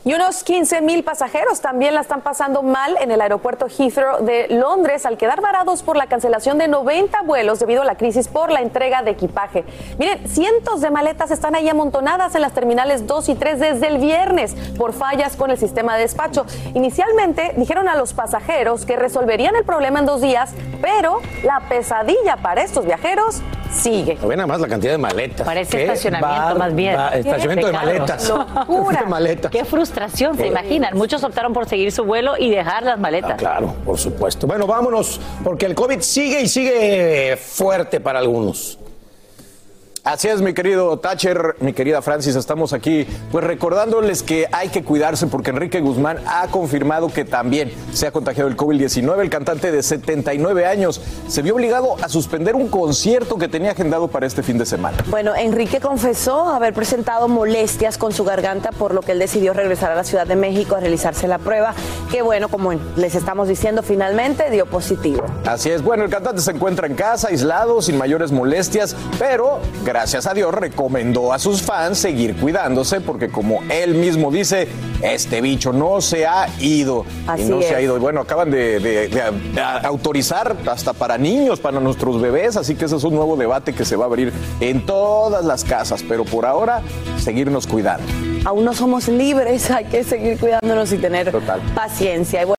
Y 0.08 0.14
unos 0.14 0.42
15 0.46 0.80
mil 0.84 1.04
pasajeros 1.04 1.60
también 1.60 1.94
la 1.94 2.00
están 2.00 2.22
pasando 2.22 2.64
mal 2.64 2.96
en 3.02 3.12
el 3.12 3.20
aeropuerto 3.20 3.68
Heathrow 3.68 4.24
de 4.24 4.48
Londres 4.48 5.06
al 5.06 5.18
quedar 5.18 5.42
varados 5.42 5.84
por 5.84 5.98
la 5.98 6.08
cancelación 6.08 6.58
de 6.58 6.70
90 6.70 7.24
vuelos 7.24 7.60
debido 7.60 7.82
a 7.82 7.86
la 7.86 7.96
crisis 7.96 8.30
por 8.30 8.50
la 8.50 8.62
entrega 8.62 9.04
de 9.04 9.12
equipaje. 9.12 9.66
Miren, 10.00 10.26
cientos 10.30 10.80
de 10.80 10.92
maletas 10.92 11.30
están 11.32 11.56
ahí 11.56 11.68
amontonadas 11.68 12.36
en 12.36 12.42
las 12.42 12.54
terminales 12.54 13.06
2 13.06 13.28
y 13.28 13.36
3 13.36 13.60
desde 13.60 13.88
el 13.88 13.98
viernes 13.98 14.56
por 14.78 14.94
fallas 14.94 15.36
con 15.36 15.52
el 15.52 15.58
sistema 15.58 15.98
de 15.98 16.04
despacho. 16.04 16.46
Inicialmente 16.74 17.52
dijeron 17.58 17.90
a 17.90 17.98
los 17.98 18.14
pasajeros 18.14 18.86
que 18.86 18.96
resolverían 18.96 19.58
el 19.58 19.66
problema 19.66 20.00
en 20.00 20.06
dos 20.06 20.22
días, 20.22 20.52
pero 20.82 21.20
la 21.44 21.60
pesadilla 21.68 22.38
para 22.38 22.62
estos 22.62 22.86
viajeros 22.86 23.42
sigue. 23.70 24.18
Ve 24.26 24.38
nada 24.38 24.48
más 24.48 24.62
la 24.62 24.70
cantidad 24.70 24.94
de 24.94 24.98
maletas. 24.98 25.46
Parece 25.46 25.76
Qué 25.78 25.84
estacionamiento 25.84 26.46
bar- 26.46 26.58
más 26.58 26.74
bien. 26.74 26.98
Estacionamiento 26.98 27.68
de 27.68 27.74
maletas. 27.74 28.30
Locura. 28.30 29.02
De 29.02 29.06
maletas. 29.08 29.52
Qué 29.52 29.66
frustración, 29.98 30.38
se 30.38 30.48
imaginan. 30.48 30.96
Muchos 30.96 31.24
optaron 31.24 31.54
por 31.54 31.68
seguir 31.68 31.92
su 31.92 32.04
vuelo 32.04 32.34
y 32.38 32.50
dejar 32.50 32.84
las 32.84 33.00
maletas. 33.00 33.32
Ah, 33.34 33.38
claro, 33.38 33.74
por 33.86 33.98
supuesto. 33.98 34.46
Bueno, 34.46 34.68
vámonos, 34.68 35.20
porque 35.44 35.66
el 35.66 35.75
COVID 35.75 36.01
sigue 36.01 36.42
y 36.42 36.48
sigue 36.48 37.38
fuerte 37.38 38.00
para 38.00 38.20
algunos. 38.20 38.77
Así 40.08 40.30
es, 40.30 40.42
mi 40.42 40.54
querido 40.54 40.98
Thatcher, 41.00 41.58
mi 41.60 41.74
querida 41.74 42.02
Francis, 42.02 42.38
estamos 42.38 42.72
aquí 42.72 43.06
pues 43.30 43.44
recordándoles 43.44 44.24
que 44.24 44.48
hay 44.54 44.70
que 44.70 44.82
cuidarse 44.82 45.28
porque 45.28 45.50
Enrique 45.50 45.82
Guzmán 45.82 46.20
ha 46.26 46.48
confirmado 46.48 47.10
que 47.10 47.26
también 47.26 47.74
se 47.92 48.08
ha 48.08 48.14
contagiado 48.14 48.48
el 48.48 48.56
COVID-19. 48.56 49.20
El 49.20 49.30
cantante 49.30 49.70
de 49.70 49.84
79 49.84 50.66
años 50.66 51.02
se 51.28 51.42
vio 51.42 51.56
obligado 51.56 51.98
a 52.02 52.08
suspender 52.08 52.56
un 52.56 52.70
concierto 52.70 53.38
que 53.38 53.50
tenía 53.50 53.72
agendado 53.72 54.08
para 54.08 54.26
este 54.26 54.44
fin 54.44 54.58
de 54.58 54.66
semana. 54.66 54.96
Bueno, 55.10 55.36
Enrique 55.36 55.82
confesó 55.82 56.48
haber 56.48 56.74
presentado 56.74 57.28
molestias 57.28 57.98
con 57.98 58.14
su 58.14 58.24
garganta, 58.24 58.72
por 58.72 58.94
lo 58.94 59.02
que 59.02 59.12
él 59.12 59.20
decidió 59.20 59.52
regresar 59.52 59.92
a 59.92 59.96
la 59.96 60.06
Ciudad 60.06 60.26
de 60.26 60.38
México 60.38 60.78
a 60.78 60.80
realizarse 60.80 61.28
la 61.28 61.38
prueba, 61.38 61.74
que 62.10 62.22
bueno, 62.22 62.48
como 62.48 62.72
les 62.96 63.14
estamos 63.14 63.50
diciendo, 63.50 63.84
finalmente 63.84 64.50
dio 64.52 64.68
positivo. 64.68 65.26
Así 65.46 65.70
es, 65.70 65.84
bueno, 65.84 66.06
el 66.06 66.10
cantante 66.10 66.42
se 66.42 66.52
encuentra 66.52 66.88
en 66.88 66.96
casa, 66.96 67.28
aislado, 67.28 67.82
sin 67.82 67.98
mayores 67.98 68.32
molestias, 68.32 68.96
pero 69.20 69.60
gracias 69.84 69.97
a 69.98 70.34
Dios 70.34 70.54
recomendó 70.54 71.34
a 71.34 71.39
sus 71.39 71.62
fans 71.62 71.98
seguir 71.98 72.36
cuidándose 72.36 73.01
porque 73.01 73.30
como 73.30 73.62
él 73.70 73.96
mismo 73.96 74.32
dice, 74.32 74.68
este 75.01 75.42
bicho 75.42 75.74
no 75.74 76.01
se 76.01 76.25
ha 76.25 76.48
ido. 76.60 77.06
Así 77.27 77.44
y 77.44 77.46
no 77.46 77.62
se 77.62 77.75
ha 77.75 77.82
ido. 77.82 78.00
Bueno, 78.00 78.22
acaban 78.22 78.51
de, 78.51 78.80
de- 78.80 79.08
de- 79.08 79.32
de 79.54 79.62
autorizar 79.84 80.56
hasta 80.70 80.94
para 80.94 81.18
niños, 81.18 81.60
para 81.60 81.80
nuestros 81.80 82.22
bebés, 82.22 82.58
así 82.58 82.75
que 82.75 82.86
ese 82.86 82.96
es 82.96 83.04
un 83.04 83.16
nuevo 83.16 83.36
debate 83.38 83.74
que 83.74 83.86
se 83.86 83.96
va 83.96 84.06
a 84.06 84.08
abrir 84.08 84.32
en 84.60 84.86
todas 84.86 85.44
las 85.46 85.63
casas, 85.63 86.04
pero 86.08 86.25
por 86.25 86.46
ahora, 86.46 86.82
seguirnos 87.20 87.66
cuidando. 87.68 88.06
Aún 88.46 88.66
no 88.66 88.74
somos 88.74 89.08
libres, 89.08 89.70
hay 89.72 89.86
que 89.86 90.04
seguir 90.04 90.38
cuidándonos 90.39 90.92
y 90.94 90.98
tener 90.98 91.32
paciencia. 91.75 92.42
Y 92.42 92.46
bueno, 92.46 92.58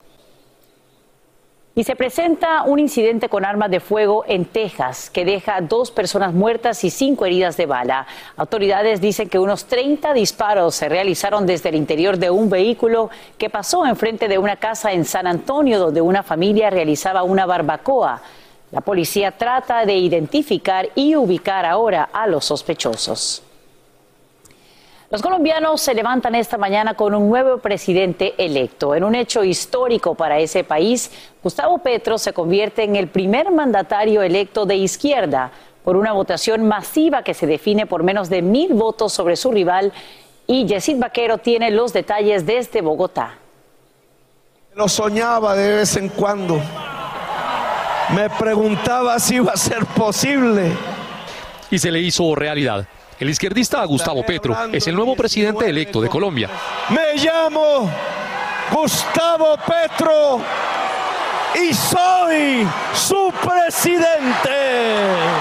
Y 1.78 1.85
se 1.85 1.94
presenta 1.94 2.64
un 2.64 2.80
incidente 2.80 3.28
con 3.28 3.44
armas 3.44 3.70
de 3.70 3.78
fuego 3.78 4.25
en 4.26 4.47
Texas 4.47 5.11
que 5.11 5.25
deja 5.25 5.61
dos 5.61 5.92
personas 5.92 6.35
muertas 6.35 6.82
y 6.82 6.90
cinco 6.90 7.25
heridas 7.25 7.56
de 7.56 7.66
bala. 7.66 8.04
Autoridades 8.37 9.00
dicen 9.00 9.28
que 9.28 9.38
unos 9.38 9.66
30 9.66 10.12
disparos 10.12 10.75
se 10.75 10.88
realizaron 10.88 11.47
desde 11.47 11.68
el 11.68 11.76
interior 11.76 12.18
de 12.18 12.30
un 12.30 12.50
vehículo 12.50 13.11
que 13.38 13.49
pasó 13.49 13.87
enfrente 13.87 14.26
de 14.26 14.38
una 14.38 14.56
casa 14.56 14.90
en 14.90 15.04
San 15.04 15.28
Antonio 15.28 15.78
donde 15.78 16.00
una 16.00 16.25
familia 16.25 16.68
realizaba 16.68 17.23
una 17.23 17.47
barbacoa. 17.47 18.23
La 18.73 18.80
policía 18.80 19.30
trata 19.30 19.87
de 19.87 19.94
identificar 19.99 20.88
y 20.97 21.14
ubicar 21.14 21.64
ahora 21.64 22.08
a 22.12 22.26
los 22.26 22.44
sospechosos. 22.44 23.44
Los 25.10 25.22
colombianos 25.22 25.80
se 25.80 25.94
levantan 25.94 26.34
esta 26.34 26.58
mañana 26.58 26.92
con 26.92 27.14
un 27.14 27.30
nuevo 27.30 27.56
presidente 27.58 28.34
electo. 28.36 28.94
En 28.94 29.04
un 29.04 29.14
hecho 29.14 29.42
histórico 29.42 30.14
para 30.14 30.38
ese 30.38 30.64
país, 30.64 31.10
Gustavo 31.42 31.78
Petro 31.78 32.18
se 32.18 32.34
convierte 32.34 32.82
en 32.84 32.94
el 32.94 33.08
primer 33.08 33.50
mandatario 33.50 34.20
electo 34.20 34.66
de 34.66 34.76
izquierda 34.76 35.50
por 35.82 35.96
una 35.96 36.12
votación 36.12 36.68
masiva 36.68 37.22
que 37.22 37.32
se 37.32 37.46
define 37.46 37.86
por 37.86 38.02
menos 38.02 38.28
de 38.28 38.42
mil 38.42 38.74
votos 38.74 39.14
sobre 39.14 39.36
su 39.36 39.50
rival. 39.50 39.94
Y 40.46 40.66
Yesid 40.66 40.98
Vaquero 40.98 41.38
tiene 41.38 41.70
los 41.70 41.94
detalles 41.94 42.44
desde 42.44 42.82
Bogotá. 42.82 43.38
Lo 44.74 44.88
soñaba 44.88 45.54
de 45.54 45.76
vez 45.76 45.96
en 45.96 46.10
cuando. 46.10 46.60
Me 48.14 48.28
preguntaba 48.28 49.18
si 49.18 49.36
iba 49.36 49.52
a 49.52 49.56
ser 49.56 49.86
posible. 49.86 50.70
y 51.70 51.78
se 51.78 51.90
le 51.90 52.00
hizo 52.00 52.34
realidad. 52.34 52.86
El 53.18 53.30
izquierdista 53.30 53.84
Gustavo 53.84 54.25
Petro 54.25 54.56
es 54.72 54.87
el 54.87 54.94
nuevo 54.94 55.16
presidente 55.16 55.68
electo 55.68 56.00
de 56.00 56.08
Colombia. 56.08 56.48
Me 56.90 57.20
llamo 57.20 57.90
Gustavo 58.70 59.56
Petro 59.66 60.40
y 61.56 61.75
soy 61.75 62.66
su 62.94 63.32
presidente. 63.42 65.38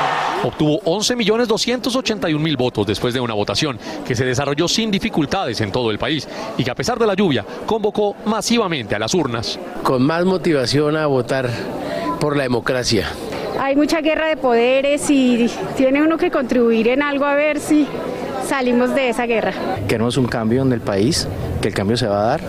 Obtuvo 0.48 0.80
11.281.000 0.84 2.58
votos 2.58 2.88
después 2.88 3.14
de 3.14 3.20
una 3.20 3.34
votación 3.34 3.78
que 4.06 4.16
se 4.16 4.24
desarrolló 4.24 4.70
sin 4.70 4.90
dificultades 4.90 5.60
en 5.60 5.74
todo 5.74 5.92
el 5.92 6.00
país 6.00 6.26
y 6.58 6.64
que 6.64 6.72
a 6.72 6.76
pesar 6.76 6.98
de 6.98 7.06
la 7.06 7.16
lluvia 7.16 7.46
convocó 7.66 8.16
masivamente 8.26 8.96
a 8.96 9.00
las 9.00 9.14
urnas. 9.14 9.60
con 9.84 10.04
más 10.04 10.24
motivación 10.24 10.96
a 10.96 11.06
votar 11.06 11.50
por 12.20 12.38
la 12.38 12.44
democracia. 12.44 13.10
Hay 13.60 13.76
mucha 13.76 14.00
guerra 14.00 14.28
de 14.28 14.38
poderes 14.38 15.10
y 15.10 15.50
tiene 15.76 16.02
uno 16.02 16.18
que 16.18 16.32
contribuir 16.32 16.88
en 16.88 17.02
algo 17.02 17.26
a 17.26 17.36
ver 17.36 17.60
si 17.60 17.86
salimos 18.48 18.96
de 18.96 19.10
esa 19.10 19.26
guerra. 19.26 19.54
Queremos 19.88 20.16
un 20.18 20.28
cambio 20.28 20.62
en 20.62 20.72
el 20.72 20.82
país, 20.82 21.28
que 21.62 21.68
el 21.68 21.74
cambio 21.74 21.98
se 21.98 22.08
va 22.08 22.22
a 22.22 22.26
dar. 22.26 22.42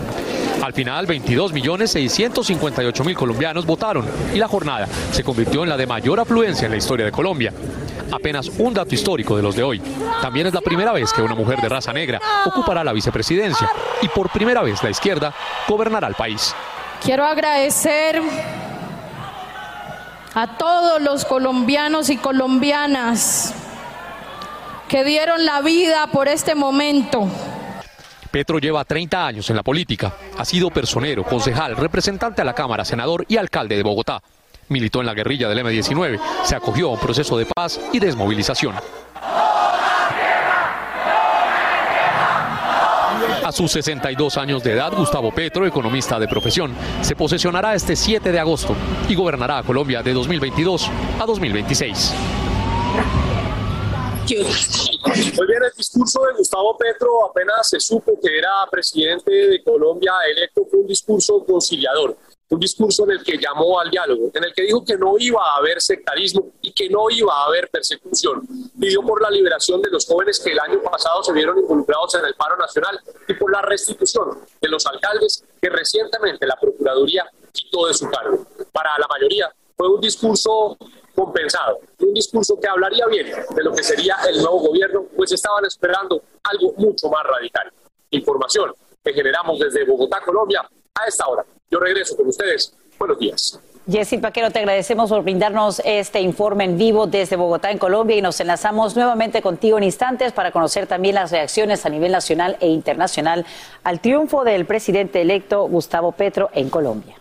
Al 0.61 0.73
final, 0.73 1.07
22.658.000 1.07 3.15
colombianos 3.15 3.65
votaron 3.65 4.05
y 4.33 4.37
la 4.37 4.47
jornada 4.47 4.87
se 5.11 5.23
convirtió 5.23 5.63
en 5.63 5.69
la 5.69 5.77
de 5.77 5.87
mayor 5.87 6.19
afluencia 6.19 6.65
en 6.65 6.71
la 6.71 6.77
historia 6.77 7.05
de 7.05 7.11
Colombia. 7.11 7.53
Apenas 8.11 8.49
un 8.57 8.73
dato 8.73 8.93
histórico 8.93 9.37
de 9.37 9.43
los 9.43 9.55
de 9.55 9.63
hoy. 9.63 9.81
También 10.21 10.47
es 10.47 10.53
la 10.53 10.61
primera 10.61 10.91
vez 10.91 11.13
que 11.13 11.21
una 11.21 11.35
mujer 11.35 11.61
de 11.61 11.69
raza 11.69 11.93
negra 11.93 12.19
ocupará 12.45 12.83
la 12.83 12.91
vicepresidencia 12.91 13.69
y 14.01 14.09
por 14.09 14.29
primera 14.29 14.61
vez 14.61 14.83
la 14.83 14.89
izquierda 14.89 15.33
gobernará 15.67 16.07
el 16.07 16.15
país. 16.15 16.53
Quiero 17.01 17.25
agradecer 17.25 18.21
a 20.33 20.57
todos 20.57 21.01
los 21.01 21.23
colombianos 21.23 22.09
y 22.09 22.17
colombianas 22.17 23.53
que 24.89 25.03
dieron 25.03 25.45
la 25.45 25.61
vida 25.61 26.07
por 26.07 26.27
este 26.27 26.55
momento. 26.55 27.29
Petro 28.31 28.59
lleva 28.59 28.85
30 28.85 29.25
años 29.25 29.49
en 29.49 29.55
la 29.55 29.63
política. 29.63 30.13
Ha 30.37 30.45
sido 30.45 30.69
personero, 30.69 31.23
concejal, 31.23 31.75
representante 31.75 32.41
a 32.41 32.45
la 32.45 32.53
Cámara, 32.53 32.85
senador 32.85 33.25
y 33.27 33.37
alcalde 33.37 33.75
de 33.75 33.83
Bogotá. 33.83 34.21
Militó 34.67 34.99
en 34.99 35.07
la 35.07 35.15
guerrilla 35.15 35.49
del 35.49 35.59
M-19. 35.59 36.19
Se 36.43 36.55
acogió 36.55 36.89
a 36.89 36.93
un 36.93 36.99
proceso 36.99 37.37
de 37.37 37.45
paz 37.45 37.79
y 37.91 37.99
desmovilización. 37.99 38.75
A 43.43 43.51
sus 43.51 43.71
62 43.71 44.37
años 44.37 44.63
de 44.63 44.73
edad, 44.73 44.93
Gustavo 44.95 45.31
Petro, 45.31 45.65
economista 45.65 46.19
de 46.19 46.27
profesión, 46.27 46.71
se 47.01 47.15
posesionará 47.15 47.73
este 47.73 47.95
7 47.95 48.31
de 48.31 48.39
agosto 48.39 48.75
y 49.07 49.15
gobernará 49.15 49.57
a 49.57 49.63
Colombia 49.63 50.03
de 50.03 50.13
2022 50.13 50.87
a 51.19 51.25
2026. 51.25 52.13
Muy 54.37 55.47
bien, 55.47 55.63
el 55.63 55.71
discurso 55.75 56.21
de 56.25 56.33
Gustavo 56.33 56.77
Petro 56.77 57.25
apenas 57.25 57.67
se 57.67 57.79
supo 57.79 58.19
que 58.21 58.37
era 58.37 58.51
presidente 58.69 59.31
de 59.31 59.63
Colombia 59.63 60.13
electo, 60.29 60.65
fue 60.69 60.79
un 60.79 60.87
discurso 60.87 61.43
conciliador, 61.45 62.15
un 62.49 62.59
discurso 62.59 63.05
en 63.05 63.11
el 63.11 63.23
que 63.23 63.37
llamó 63.37 63.79
al 63.79 63.89
diálogo, 63.89 64.29
en 64.33 64.43
el 64.43 64.53
que 64.53 64.63
dijo 64.63 64.83
que 64.85 64.97
no 64.97 65.15
iba 65.17 65.41
a 65.41 65.57
haber 65.57 65.81
sectarismo 65.81 66.51
y 66.61 66.71
que 66.73 66.89
no 66.89 67.09
iba 67.09 67.33
a 67.33 67.45
haber 67.45 67.69
persecución. 67.69 68.47
Pidió 68.79 69.01
por 69.01 69.21
la 69.21 69.31
liberación 69.31 69.81
de 69.81 69.89
los 69.89 70.05
jóvenes 70.05 70.39
que 70.39 70.51
el 70.51 70.59
año 70.59 70.81
pasado 70.81 71.23
se 71.23 71.33
vieron 71.33 71.57
involucrados 71.57 72.13
en 72.15 72.25
el 72.25 72.35
paro 72.35 72.55
nacional 72.57 72.99
y 73.27 73.33
por 73.33 73.51
la 73.51 73.61
restitución 73.61 74.39
de 74.61 74.69
los 74.69 74.85
alcaldes 74.85 75.43
que 75.59 75.69
recientemente 75.69 76.45
la 76.45 76.55
Procuraduría 76.55 77.25
quitó 77.51 77.87
de 77.87 77.93
su 77.95 78.07
cargo. 78.09 78.45
Para 78.71 78.91
la 78.99 79.07
mayoría 79.07 79.51
fue 79.75 79.87
un 79.89 80.01
discurso 80.01 80.77
compensado, 81.19 81.79
un 81.99 82.13
discurso 82.13 82.57
que 82.59 82.67
hablaría 82.67 83.05
bien 83.07 83.27
de 83.27 83.63
lo 83.63 83.73
que 83.73 83.83
sería 83.83 84.15
el 84.29 84.37
nuevo 84.37 84.59
gobierno, 84.59 85.05
pues 85.15 85.31
estaban 85.33 85.65
esperando 85.65 86.21
algo 86.43 86.73
mucho 86.77 87.09
más 87.09 87.23
radical. 87.25 87.71
Información 88.11 88.73
que 89.03 89.13
generamos 89.13 89.59
desde 89.59 89.85
Bogotá, 89.85 90.21
Colombia, 90.25 90.61
a 90.95 91.07
esta 91.07 91.27
hora. 91.27 91.43
Yo 91.69 91.79
regreso 91.79 92.15
con 92.15 92.27
ustedes. 92.27 92.73
Buenos 92.97 93.19
días. 93.19 93.59
Yesid 93.85 94.21
Vaquero, 94.21 94.51
te 94.51 94.59
agradecemos 94.59 95.09
por 95.09 95.23
brindarnos 95.23 95.81
este 95.83 96.21
informe 96.21 96.63
en 96.63 96.77
vivo 96.77 97.07
desde 97.07 97.35
Bogotá, 97.35 97.71
en 97.71 97.79
Colombia, 97.79 98.15
y 98.15 98.21
nos 98.21 98.39
enlazamos 98.39 98.95
nuevamente 98.95 99.41
contigo 99.41 99.77
en 99.77 99.83
instantes 99.83 100.31
para 100.31 100.51
conocer 100.51 100.87
también 100.87 101.15
las 101.15 101.31
reacciones 101.31 101.85
a 101.85 101.89
nivel 101.89 102.11
nacional 102.11 102.55
e 102.61 102.67
internacional 102.67 103.45
al 103.83 103.99
triunfo 103.99 104.43
del 104.43 104.65
presidente 104.65 105.21
electo 105.21 105.63
Gustavo 105.63 106.11
Petro 106.11 106.49
en 106.53 106.69
Colombia. 106.69 107.18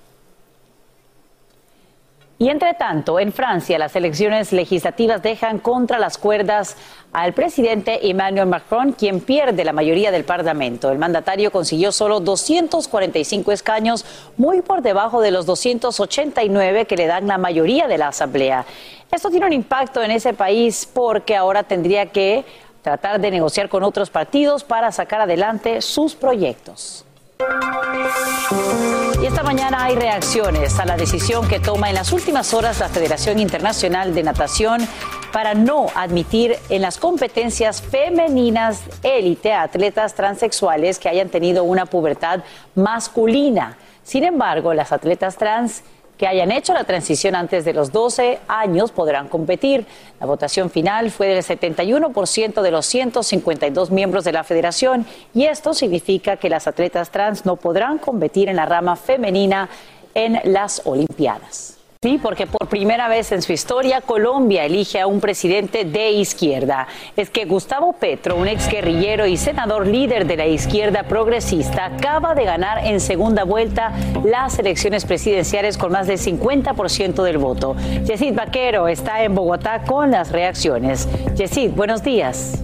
Y 2.40 2.50
entre 2.50 2.74
tanto, 2.74 3.18
en 3.18 3.32
Francia, 3.32 3.80
las 3.80 3.96
elecciones 3.96 4.52
legislativas 4.52 5.20
dejan 5.22 5.58
contra 5.58 5.98
las 5.98 6.18
cuerdas 6.18 6.76
al 7.12 7.32
presidente 7.32 8.08
Emmanuel 8.08 8.46
Macron, 8.46 8.92
quien 8.92 9.18
pierde 9.18 9.64
la 9.64 9.72
mayoría 9.72 10.12
del 10.12 10.22
Parlamento. 10.22 10.92
El 10.92 10.98
mandatario 10.98 11.50
consiguió 11.50 11.90
solo 11.90 12.20
245 12.20 13.50
escaños, 13.50 14.04
muy 14.36 14.62
por 14.62 14.82
debajo 14.82 15.20
de 15.20 15.32
los 15.32 15.46
289 15.46 16.86
que 16.86 16.96
le 16.96 17.06
dan 17.06 17.26
la 17.26 17.38
mayoría 17.38 17.88
de 17.88 17.98
la 17.98 18.08
Asamblea. 18.08 18.64
Esto 19.10 19.30
tiene 19.30 19.46
un 19.46 19.52
impacto 19.52 20.00
en 20.00 20.12
ese 20.12 20.32
país 20.32 20.88
porque 20.92 21.34
ahora 21.34 21.64
tendría 21.64 22.06
que 22.06 22.44
tratar 22.82 23.20
de 23.20 23.32
negociar 23.32 23.68
con 23.68 23.82
otros 23.82 24.10
partidos 24.10 24.62
para 24.62 24.92
sacar 24.92 25.22
adelante 25.22 25.82
sus 25.82 26.14
proyectos. 26.14 27.04
Y 29.20 29.26
esta 29.26 29.42
mañana 29.42 29.84
hay 29.84 29.94
reacciones 29.94 30.78
a 30.78 30.84
la 30.84 30.96
decisión 30.96 31.46
que 31.46 31.60
toma 31.60 31.88
en 31.88 31.94
las 31.94 32.12
últimas 32.12 32.52
horas 32.54 32.80
la 32.80 32.88
Federación 32.88 33.38
Internacional 33.38 34.14
de 34.14 34.22
Natación 34.22 34.80
para 35.32 35.54
no 35.54 35.86
admitir 35.94 36.56
en 36.68 36.82
las 36.82 36.98
competencias 36.98 37.82
femeninas 37.82 38.82
élite 39.02 39.52
a 39.52 39.62
atletas 39.62 40.14
transexuales 40.14 40.98
que 40.98 41.08
hayan 41.08 41.28
tenido 41.28 41.64
una 41.64 41.86
pubertad 41.86 42.42
masculina. 42.74 43.76
Sin 44.02 44.24
embargo, 44.24 44.74
las 44.74 44.92
atletas 44.92 45.36
trans 45.36 45.82
que 46.18 46.26
hayan 46.26 46.50
hecho 46.50 46.74
la 46.74 46.84
transición 46.84 47.36
antes 47.36 47.64
de 47.64 47.72
los 47.72 47.92
12 47.92 48.40
años 48.48 48.90
podrán 48.90 49.28
competir. 49.28 49.86
La 50.20 50.26
votación 50.26 50.68
final 50.68 51.10
fue 51.10 51.28
del 51.28 51.44
71% 51.44 52.60
de 52.60 52.70
los 52.70 52.86
152 52.86 53.90
miembros 53.90 54.24
de 54.24 54.32
la 54.32 54.42
federación 54.42 55.06
y 55.32 55.44
esto 55.44 55.72
significa 55.72 56.36
que 56.36 56.50
las 56.50 56.66
atletas 56.66 57.10
trans 57.10 57.46
no 57.46 57.56
podrán 57.56 57.98
competir 57.98 58.48
en 58.48 58.56
la 58.56 58.66
rama 58.66 58.96
femenina 58.96 59.68
en 60.14 60.40
las 60.44 60.82
Olimpiadas. 60.84 61.77
Sí, 62.00 62.20
porque 62.22 62.46
por 62.46 62.68
primera 62.68 63.08
vez 63.08 63.32
en 63.32 63.42
su 63.42 63.52
historia 63.52 64.00
Colombia 64.00 64.64
elige 64.64 65.00
a 65.00 65.08
un 65.08 65.20
presidente 65.20 65.84
de 65.84 66.12
izquierda. 66.12 66.86
Es 67.16 67.28
que 67.28 67.44
Gustavo 67.44 67.92
Petro, 67.92 68.36
un 68.36 68.46
exguerrillero 68.46 69.26
y 69.26 69.36
senador 69.36 69.84
líder 69.84 70.24
de 70.24 70.36
la 70.36 70.46
izquierda 70.46 71.02
progresista, 71.02 71.86
acaba 71.86 72.36
de 72.36 72.44
ganar 72.44 72.86
en 72.86 73.00
segunda 73.00 73.42
vuelta 73.42 73.92
las 74.24 74.60
elecciones 74.60 75.06
presidenciales 75.06 75.76
con 75.76 75.90
más 75.90 76.06
del 76.06 76.18
50% 76.18 77.24
del 77.24 77.38
voto. 77.38 77.74
Yesid 78.04 78.32
Vaquero 78.32 78.86
está 78.86 79.24
en 79.24 79.34
Bogotá 79.34 79.82
con 79.82 80.12
las 80.12 80.30
reacciones. 80.30 81.08
Yesid, 81.34 81.72
buenos 81.72 82.04
días. 82.04 82.62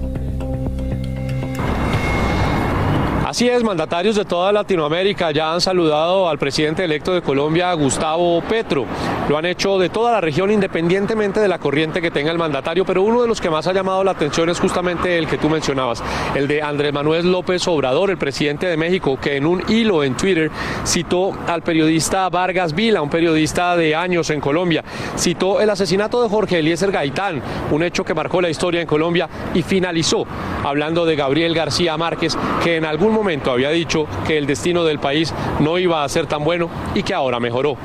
Así 3.34 3.48
es, 3.48 3.64
mandatarios 3.64 4.14
de 4.14 4.24
toda 4.24 4.52
Latinoamérica 4.52 5.32
ya 5.32 5.52
han 5.52 5.60
saludado 5.60 6.28
al 6.28 6.38
presidente 6.38 6.84
electo 6.84 7.12
de 7.12 7.20
Colombia, 7.20 7.72
Gustavo 7.72 8.40
Petro. 8.42 8.86
Lo 9.28 9.36
han 9.36 9.44
hecho 9.44 9.76
de 9.76 9.88
toda 9.88 10.12
la 10.12 10.20
región 10.20 10.52
independientemente 10.52 11.40
de 11.40 11.48
la 11.48 11.58
corriente 11.58 12.00
que 12.00 12.12
tenga 12.12 12.30
el 12.30 12.38
mandatario, 12.38 12.84
pero 12.84 13.02
uno 13.02 13.22
de 13.22 13.26
los 13.26 13.40
que 13.40 13.50
más 13.50 13.66
ha 13.66 13.72
llamado 13.72 14.04
la 14.04 14.12
atención 14.12 14.50
es 14.50 14.60
justamente 14.60 15.18
el 15.18 15.26
que 15.26 15.36
tú 15.36 15.50
mencionabas, 15.50 16.00
el 16.36 16.46
de 16.46 16.62
Andrés 16.62 16.92
Manuel 16.92 17.32
López 17.32 17.66
Obrador, 17.66 18.10
el 18.10 18.18
presidente 18.18 18.68
de 18.68 18.76
México, 18.76 19.18
que 19.20 19.36
en 19.36 19.46
un 19.46 19.64
hilo 19.66 20.04
en 20.04 20.16
Twitter 20.16 20.52
citó 20.86 21.36
al 21.48 21.62
periodista 21.62 22.28
Vargas 22.28 22.72
Vila, 22.72 23.02
un 23.02 23.10
periodista 23.10 23.76
de 23.76 23.96
años 23.96 24.30
en 24.30 24.40
Colombia, 24.40 24.84
citó 25.18 25.60
el 25.60 25.70
asesinato 25.70 26.22
de 26.22 26.28
Jorge 26.28 26.60
Eliezer 26.60 26.92
Gaitán, 26.92 27.42
un 27.72 27.82
hecho 27.82 28.04
que 28.04 28.14
marcó 28.14 28.40
la 28.40 28.48
historia 28.48 28.80
en 28.80 28.86
Colombia 28.86 29.28
y 29.54 29.62
finalizó 29.62 30.24
hablando 30.62 31.04
de 31.04 31.16
Gabriel 31.16 31.52
García 31.52 31.96
Márquez, 31.96 32.38
que 32.62 32.76
en 32.76 32.84
algún 32.84 33.10
momento 33.10 33.23
había 33.50 33.70
dicho 33.70 34.06
que 34.26 34.38
el 34.38 34.46
destino 34.46 34.84
del 34.84 34.98
país 34.98 35.32
no 35.60 35.78
iba 35.78 36.04
a 36.04 36.08
ser 36.08 36.26
tan 36.26 36.44
bueno 36.44 36.68
y 36.94 37.02
que 37.02 37.14
ahora 37.14 37.40
mejoró. 37.40 37.76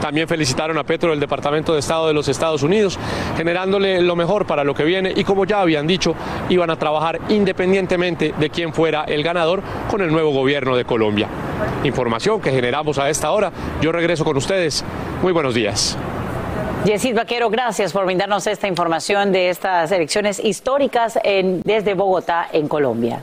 También 0.00 0.28
felicitaron 0.28 0.78
a 0.78 0.84
Petro 0.84 1.10
del 1.10 1.20
Departamento 1.20 1.72
de 1.72 1.80
Estado 1.80 2.08
de 2.08 2.14
los 2.14 2.28
Estados 2.28 2.62
Unidos, 2.62 2.98
generándole 3.36 4.00
lo 4.00 4.16
mejor 4.16 4.46
para 4.46 4.64
lo 4.64 4.74
que 4.74 4.84
viene 4.84 5.12
y 5.14 5.24
como 5.24 5.44
ya 5.44 5.60
habían 5.60 5.86
dicho, 5.86 6.14
iban 6.48 6.70
a 6.70 6.76
trabajar 6.76 7.20
independientemente 7.28 8.34
de 8.38 8.50
quién 8.50 8.72
fuera 8.72 9.04
el 9.04 9.22
ganador 9.22 9.62
con 9.90 10.00
el 10.00 10.10
nuevo 10.10 10.32
gobierno 10.32 10.76
de 10.76 10.84
Colombia. 10.84 11.28
Información 11.84 12.40
que 12.40 12.50
generamos 12.50 12.98
a 12.98 13.08
esta 13.08 13.30
hora. 13.30 13.52
Yo 13.80 13.92
regreso 13.92 14.24
con 14.24 14.36
ustedes. 14.36 14.84
Muy 15.22 15.32
buenos 15.32 15.54
días. 15.54 15.96
Yesid 16.84 17.16
Vaquero, 17.16 17.50
gracias 17.50 17.92
por 17.92 18.06
brindarnos 18.06 18.46
esta 18.46 18.68
información 18.68 19.32
de 19.32 19.50
estas 19.50 19.90
elecciones 19.90 20.38
históricas 20.42 21.18
desde 21.64 21.94
Bogotá, 21.94 22.48
en 22.52 22.68
Colombia. 22.68 23.22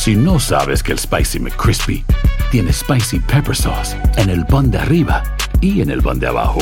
Si 0.00 0.16
no 0.16 0.40
sabes 0.40 0.82
que 0.82 0.92
el 0.92 0.98
Spicy 0.98 1.38
McCrispy 1.40 2.02
tiene 2.50 2.72
Spicy 2.72 3.18
Pepper 3.18 3.54
Sauce 3.54 3.94
en 4.16 4.30
el 4.30 4.46
pan 4.46 4.70
de 4.70 4.78
arriba 4.78 5.22
y 5.60 5.82
en 5.82 5.90
el 5.90 6.00
pan 6.00 6.18
de 6.18 6.26
abajo, 6.26 6.60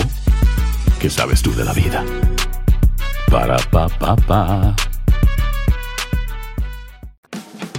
¿qué 0.98 1.08
sabes 1.08 1.40
tú 1.40 1.54
de 1.54 1.64
la 1.64 1.72
vida? 1.72 2.04
Para, 3.30 3.56
pa, 3.70 3.88
pa, 3.90 4.16
pa. 4.16 4.74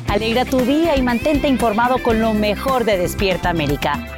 Alegra 0.07 0.45
tu 0.45 0.61
día 0.61 0.95
y 0.95 1.01
mantente 1.01 1.49
informado 1.49 2.01
con 2.01 2.21
lo 2.21 2.33
mejor 2.33 2.85
de 2.85 2.97
Despierta 2.97 3.49
América. 3.49 4.17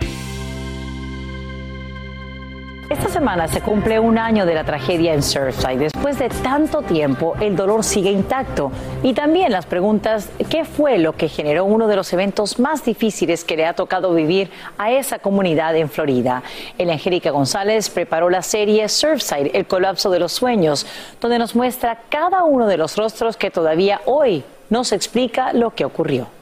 Esta 2.92 3.08
semana 3.08 3.48
se 3.48 3.62
cumple 3.62 4.02
un 4.02 4.18
año 4.18 4.46
de 4.46 4.54
la 4.54 4.66
tragedia 4.66 5.14
en 5.14 5.24
Surfside. 5.24 5.80
Después 5.80 6.20
de 6.20 6.28
tanto 6.28 6.82
tiempo, 6.82 7.36
el 7.40 7.56
dolor 7.56 7.86
sigue 7.86 8.12
intacto. 8.12 8.70
Y 9.02 9.14
también 9.14 9.54
las 9.54 9.66
preguntas, 9.66 10.30
¿qué 10.50 10.66
fue 10.66 10.98
lo 10.98 11.14
que 11.14 11.30
generó 11.30 11.64
uno 11.64 11.88
de 11.88 11.96
los 11.96 12.12
eventos 12.12 12.60
más 12.60 12.84
difíciles 12.84 13.46
que 13.46 13.56
le 13.56 13.66
ha 13.66 13.76
tocado 13.76 14.14
vivir 14.14 14.52
a 14.78 14.92
esa 14.92 15.20
comunidad 15.20 15.74
en 15.78 15.90
Florida? 15.90 16.44
El 16.78 16.90
Angélica 16.90 17.32
González 17.32 17.90
preparó 17.90 18.30
la 18.30 18.42
serie 18.42 18.90
Surfside, 18.90 19.52
el 19.54 19.68
colapso 19.68 20.10
de 20.10 20.20
los 20.20 20.34
sueños, 20.34 20.86
donde 21.22 21.40
nos 21.40 21.56
muestra 21.56 21.98
cada 22.10 22.44
uno 22.44 22.68
de 22.68 22.76
los 22.76 22.98
rostros 22.98 23.38
que 23.38 23.52
todavía 23.52 24.02
hoy 24.04 24.44
nos 24.70 24.92
explica 24.92 25.54
lo 25.54 25.74
que 25.74 25.86
ocurrió. 25.86 26.41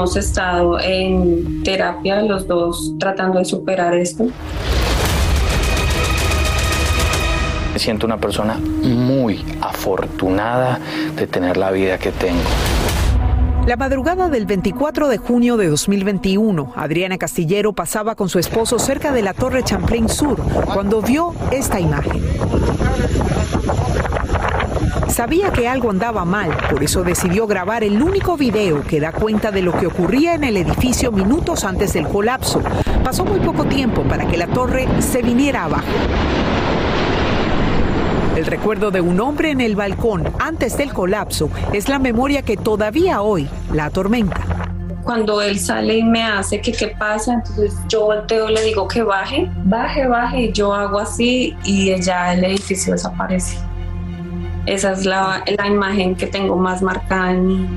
Hemos 0.00 0.16
estado 0.16 0.80
en 0.80 1.62
terapia 1.62 2.22
los 2.22 2.46
dos 2.46 2.94
tratando 2.98 3.38
de 3.38 3.44
superar 3.44 3.94
esto. 3.94 4.28
Me 7.74 7.78
siento 7.78 8.06
una 8.06 8.16
persona 8.16 8.58
muy 8.82 9.44
afortunada 9.60 10.80
de 11.16 11.26
tener 11.26 11.58
la 11.58 11.70
vida 11.70 11.98
que 11.98 12.12
tengo. 12.12 12.40
La 13.66 13.76
madrugada 13.76 14.30
del 14.30 14.46
24 14.46 15.08
de 15.08 15.18
junio 15.18 15.58
de 15.58 15.68
2021, 15.68 16.72
Adriana 16.76 17.18
Castillero 17.18 17.74
pasaba 17.74 18.14
con 18.14 18.30
su 18.30 18.38
esposo 18.38 18.78
cerca 18.78 19.12
de 19.12 19.20
la 19.20 19.34
Torre 19.34 19.62
Champlain 19.62 20.08
Sur 20.08 20.40
cuando 20.72 21.02
vio 21.02 21.34
esta 21.52 21.78
imagen. 21.78 22.22
Sabía 25.10 25.50
que 25.50 25.66
algo 25.66 25.90
andaba 25.90 26.24
mal, 26.24 26.50
por 26.70 26.84
eso 26.84 27.02
decidió 27.02 27.48
grabar 27.48 27.82
el 27.82 28.00
único 28.00 28.36
video 28.36 28.82
que 28.82 29.00
da 29.00 29.10
cuenta 29.10 29.50
de 29.50 29.60
lo 29.60 29.76
que 29.76 29.88
ocurría 29.88 30.34
en 30.34 30.44
el 30.44 30.56
edificio 30.56 31.10
minutos 31.10 31.64
antes 31.64 31.92
del 31.92 32.06
colapso. 32.06 32.62
Pasó 33.02 33.24
muy 33.24 33.40
poco 33.40 33.64
tiempo 33.64 34.02
para 34.04 34.26
que 34.28 34.36
la 34.36 34.46
torre 34.46 34.86
se 35.00 35.20
viniera 35.20 35.64
abajo. 35.64 35.84
El 38.36 38.46
recuerdo 38.46 38.92
de 38.92 39.00
un 39.00 39.20
hombre 39.20 39.50
en 39.50 39.60
el 39.60 39.74
balcón 39.74 40.32
antes 40.38 40.78
del 40.78 40.92
colapso 40.92 41.50
es 41.72 41.88
la 41.88 41.98
memoria 41.98 42.42
que 42.42 42.56
todavía 42.56 43.20
hoy 43.20 43.48
la 43.72 43.86
atormenta. 43.86 44.40
Cuando 45.02 45.42
él 45.42 45.58
sale 45.58 45.98
y 45.98 46.04
me 46.04 46.22
hace 46.22 46.60
que 46.60 46.70
qué 46.70 46.88
pasa, 46.88 47.34
entonces 47.34 47.74
yo 47.88 48.04
volteo 48.04 48.48
y 48.48 48.54
le 48.54 48.62
digo 48.62 48.86
que 48.86 49.02
baje, 49.02 49.50
baje, 49.64 50.06
baje, 50.06 50.42
y 50.42 50.52
yo 50.52 50.72
hago 50.72 51.00
así 51.00 51.56
y 51.64 52.00
ya 52.00 52.32
el 52.32 52.44
edificio 52.44 52.92
desaparece. 52.92 53.69
Esa 54.66 54.92
es 54.92 55.06
la, 55.06 55.42
la 55.58 55.66
imagen 55.66 56.14
que 56.14 56.26
tengo 56.26 56.56
más 56.56 56.82
marcada 56.82 57.32
en 57.32 57.46
mi, 57.46 57.68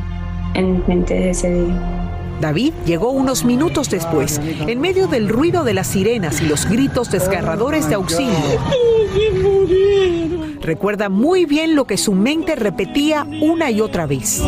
en 0.54 0.74
mi 0.74 0.84
mente 0.88 1.14
de 1.14 1.30
ese 1.32 1.54
día. 1.54 2.04
David 2.42 2.74
llegó 2.86 3.12
unos 3.12 3.46
minutos 3.46 3.90
después, 3.90 4.42
en 4.44 4.82
medio 4.82 5.08
del 5.08 5.30
ruido 5.30 5.64
de 5.64 5.74
las 5.74 5.88
sirenas 5.88 6.42
y 6.42 6.48
los 6.48 6.66
gritos 6.66 7.10
desgarradores 7.10 7.88
de 7.88 7.96
auxilio. 7.96 8.34
Recuerda 10.64 11.10
muy 11.10 11.46
bien 11.46 11.76
lo 11.76 11.84
que 11.84 11.98
su 11.98 12.14
mente 12.14 12.56
repetía 12.56 13.28
una 13.42 13.70
y 13.70 13.82
otra 13.82 14.06
vez. 14.06 14.42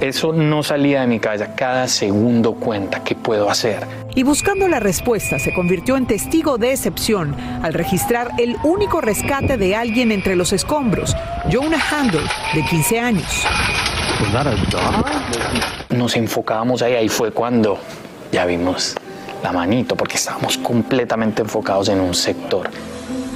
Eso 0.00 0.32
no 0.32 0.64
salía 0.64 1.02
de 1.02 1.06
mi 1.06 1.20
cabeza. 1.20 1.54
Cada 1.54 1.86
segundo 1.86 2.54
cuenta. 2.54 3.04
¿Qué 3.04 3.14
puedo 3.14 3.48
hacer? 3.48 3.86
Y 4.16 4.24
buscando 4.24 4.66
la 4.66 4.80
respuesta, 4.80 5.38
se 5.38 5.54
convirtió 5.54 5.96
en 5.96 6.06
testigo 6.06 6.58
de 6.58 6.72
excepción 6.72 7.36
al 7.62 7.72
registrar 7.72 8.32
el 8.38 8.56
único 8.64 9.00
rescate 9.00 9.56
de 9.56 9.76
alguien 9.76 10.10
entre 10.10 10.34
los 10.34 10.52
escombros, 10.52 11.14
Jonah 11.52 11.80
Handel, 11.92 12.24
de 12.52 12.64
15 12.64 12.98
años. 12.98 13.46
Nos 15.90 16.16
enfocábamos 16.16 16.82
ahí, 16.82 16.94
ahí 16.94 17.08
fue 17.08 17.30
cuando 17.30 17.78
ya 18.32 18.44
vimos 18.44 18.96
la 19.40 19.52
manito, 19.52 19.94
porque 19.94 20.16
estábamos 20.16 20.58
completamente 20.58 21.42
enfocados 21.42 21.90
en 21.90 22.00
un 22.00 22.12
sector. 22.12 22.68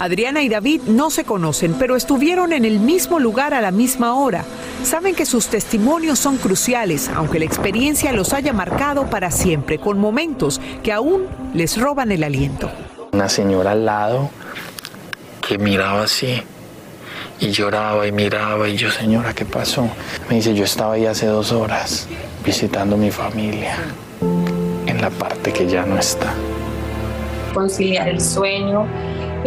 Adriana 0.01 0.43
y 0.43 0.49
David 0.49 0.81
no 0.87 1.11
se 1.11 1.25
conocen, 1.25 1.75
pero 1.79 1.95
estuvieron 1.95 2.55
en 2.55 2.65
el 2.65 2.81
mismo 2.81 3.21
lugar 3.21 3.53
a 3.53 3.61
la 3.61 3.71
misma 3.71 4.15
hora. 4.15 4.45
Saben 4.83 5.15
que 5.15 5.27
sus 5.27 5.49
testimonios 5.49 6.19
son 6.19 6.39
cruciales, 6.39 7.11
aunque 7.15 7.39
la 7.39 7.45
experiencia 7.45 8.11
los 8.13 8.33
haya 8.33 8.55
marcado 8.55 9.11
para 9.11 9.31
siempre, 9.31 9.79
con 9.79 9.99
momentos 9.99 10.59
que 10.83 10.91
aún 10.91 11.27
les 11.53 11.79
roban 11.79 12.13
el 12.13 12.25
aliento. 12.25 12.71
Una 13.13 13.29
señora 13.29 13.73
al 13.73 13.85
lado 13.85 14.31
que 15.47 15.59
miraba 15.59 16.05
así 16.05 16.43
y 17.39 17.51
lloraba 17.51 18.07
y 18.07 18.13
miraba 18.13 18.69
y 18.69 18.77
yo, 18.77 18.91
señora, 18.91 19.35
¿qué 19.35 19.45
pasó? 19.45 19.87
Me 20.31 20.37
dice, 20.37 20.55
yo 20.55 20.65
estaba 20.65 20.95
ahí 20.95 21.05
hace 21.05 21.27
dos 21.27 21.53
horas 21.53 22.09
visitando 22.43 22.97
a 22.97 22.99
mi 22.99 23.11
familia 23.11 23.77
en 24.87 24.99
la 24.99 25.11
parte 25.11 25.53
que 25.53 25.67
ya 25.67 25.85
no 25.85 25.99
está. 25.99 26.33
Conciliar 27.53 28.09
el 28.09 28.21
sueño, 28.21 28.87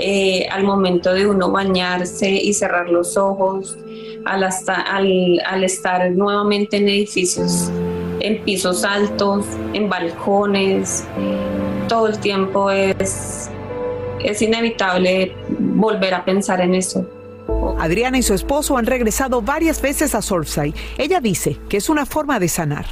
eh, 0.05 0.49
al 0.51 0.65
momento 0.65 1.13
de 1.13 1.25
uno 1.25 1.49
bañarse 1.49 2.29
y 2.29 2.53
cerrar 2.53 2.89
los 2.89 3.15
ojos, 3.15 3.77
al, 4.25 4.43
al, 4.43 5.41
al 5.45 5.63
estar 5.63 6.11
nuevamente 6.11 6.75
en 6.75 6.89
edificios, 6.89 7.71
en 8.19 8.43
pisos 8.43 8.83
altos, 8.83 9.45
en 9.71 9.87
balcones, 9.87 11.05
todo 11.87 12.07
el 12.07 12.19
tiempo 12.19 12.69
es, 12.69 13.49
es 14.19 14.41
inevitable 14.41 15.37
volver 15.47 16.13
a 16.15 16.25
pensar 16.25 16.59
en 16.59 16.75
eso. 16.75 17.09
Adriana 17.79 18.17
y 18.17 18.23
su 18.23 18.33
esposo 18.33 18.75
han 18.75 18.85
regresado 18.85 19.41
varias 19.41 19.81
veces 19.81 20.15
a 20.15 20.21
Surfside. 20.21 20.73
Ella 20.97 21.21
dice 21.21 21.57
que 21.69 21.77
es 21.77 21.87
una 21.87 22.05
forma 22.05 22.39
de 22.39 22.49
sanar. 22.49 22.85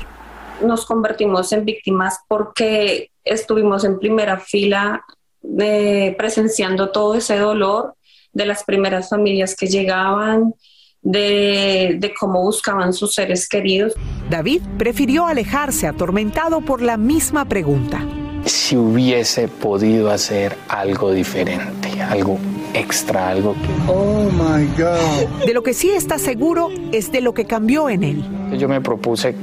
Nos 0.66 0.86
convertimos 0.86 1.52
en 1.52 1.66
víctimas 1.66 2.20
porque 2.30 3.12
estuvimos 3.26 3.84
en 3.84 4.00
primera 4.00 4.38
fila 4.38 5.04
de, 5.42 6.16
presenciando 6.18 6.90
todo 6.92 7.16
ese 7.16 7.38
dolor 7.38 7.96
de 8.34 8.46
las 8.46 8.64
primeras 8.64 9.10
familias 9.10 9.56
que 9.56 9.68
llegaban, 9.68 10.54
de, 11.02 11.98
de, 12.00 12.14
cómo 12.14 12.44
buscaban 12.44 12.94
sus 12.94 13.14
seres 13.14 13.48
queridos. 13.48 13.94
David 14.30 14.62
prefirió 14.78 15.26
alejarse 15.26 15.88
atormentado 15.88 16.62
por 16.62 16.82
la 16.82 16.98
misma 16.98 17.46
pregunta. 17.46 18.06
Si 18.46 18.76
hubiese 18.76 19.48
podido 19.48 20.10
hacer 20.10 20.56
algo 20.68 21.12
diferente, 21.12 22.02
algo 22.02 22.40
extra, 22.74 23.30
algo 23.30 23.54
que... 23.54 23.92
Oh, 23.92 24.30
my 24.32 24.66
God. 24.78 25.46
De 25.46 25.54
lo 25.54 25.64
que 25.64 25.74
sí 25.74 25.90
está 25.92 26.18
seguro 26.18 26.70
es 26.92 27.12
de 27.12 27.22
lo 27.22 27.34
que 27.34 27.46
cambió 27.46 27.90
en 27.90 28.04
él. 28.04 28.24
Yo 28.58 28.68
me 28.68 28.82
propuse 28.82 29.36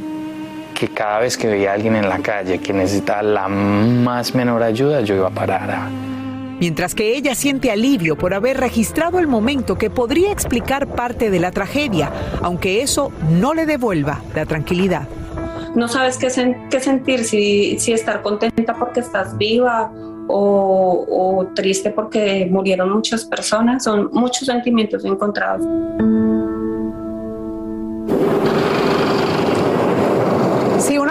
que 0.79 0.87
cada 0.87 1.19
vez 1.19 1.37
que 1.37 1.49
veía 1.49 1.73
a 1.73 1.75
alguien 1.75 1.97
en 1.97 2.09
la 2.09 2.21
calle 2.21 2.61
que 2.61 2.73
necesitaba 2.73 3.23
la 3.23 3.49
más 3.49 4.33
menor 4.37 4.63
ayuda, 4.63 5.01
yo 5.01 5.17
iba 5.17 5.27
a 5.27 5.31
parar. 5.31 5.69
A... 5.73 5.91
Mientras 6.61 6.95
que 6.95 7.17
ella 7.17 7.35
siente 7.35 7.73
alivio 7.73 8.17
por 8.17 8.33
haber 8.33 8.59
registrado 8.59 9.19
el 9.19 9.27
momento 9.27 9.77
que 9.77 9.91
podría 9.91 10.31
explicar 10.31 10.87
parte 10.87 11.31
de 11.31 11.41
la 11.41 11.51
tragedia, 11.51 12.13
aunque 12.43 12.81
eso 12.81 13.11
no 13.29 13.55
le 13.55 13.67
devuelva 13.67 14.23
la 14.37 14.47
tranquilidad. 14.47 15.09
No 15.75 15.89
sabes 15.89 16.17
qué, 16.17 16.31
sen 16.31 16.69
qué 16.71 16.79
sentir, 16.79 17.25
si, 17.25 17.77
si, 17.81 17.93
estar 17.93 18.23
contenta 18.23 18.75
porque 18.75 19.01
estás 19.01 19.37
viva 19.37 19.93
o, 20.29 21.07
o 21.09 21.47
triste 21.55 21.91
porque 21.91 22.47
murieron 22.49 22.91
muchas 22.91 23.25
personas. 23.25 23.83
Son 23.83 24.11
muchos 24.13 24.47
sentimientos 24.47 25.05
encontrados. 25.05 25.67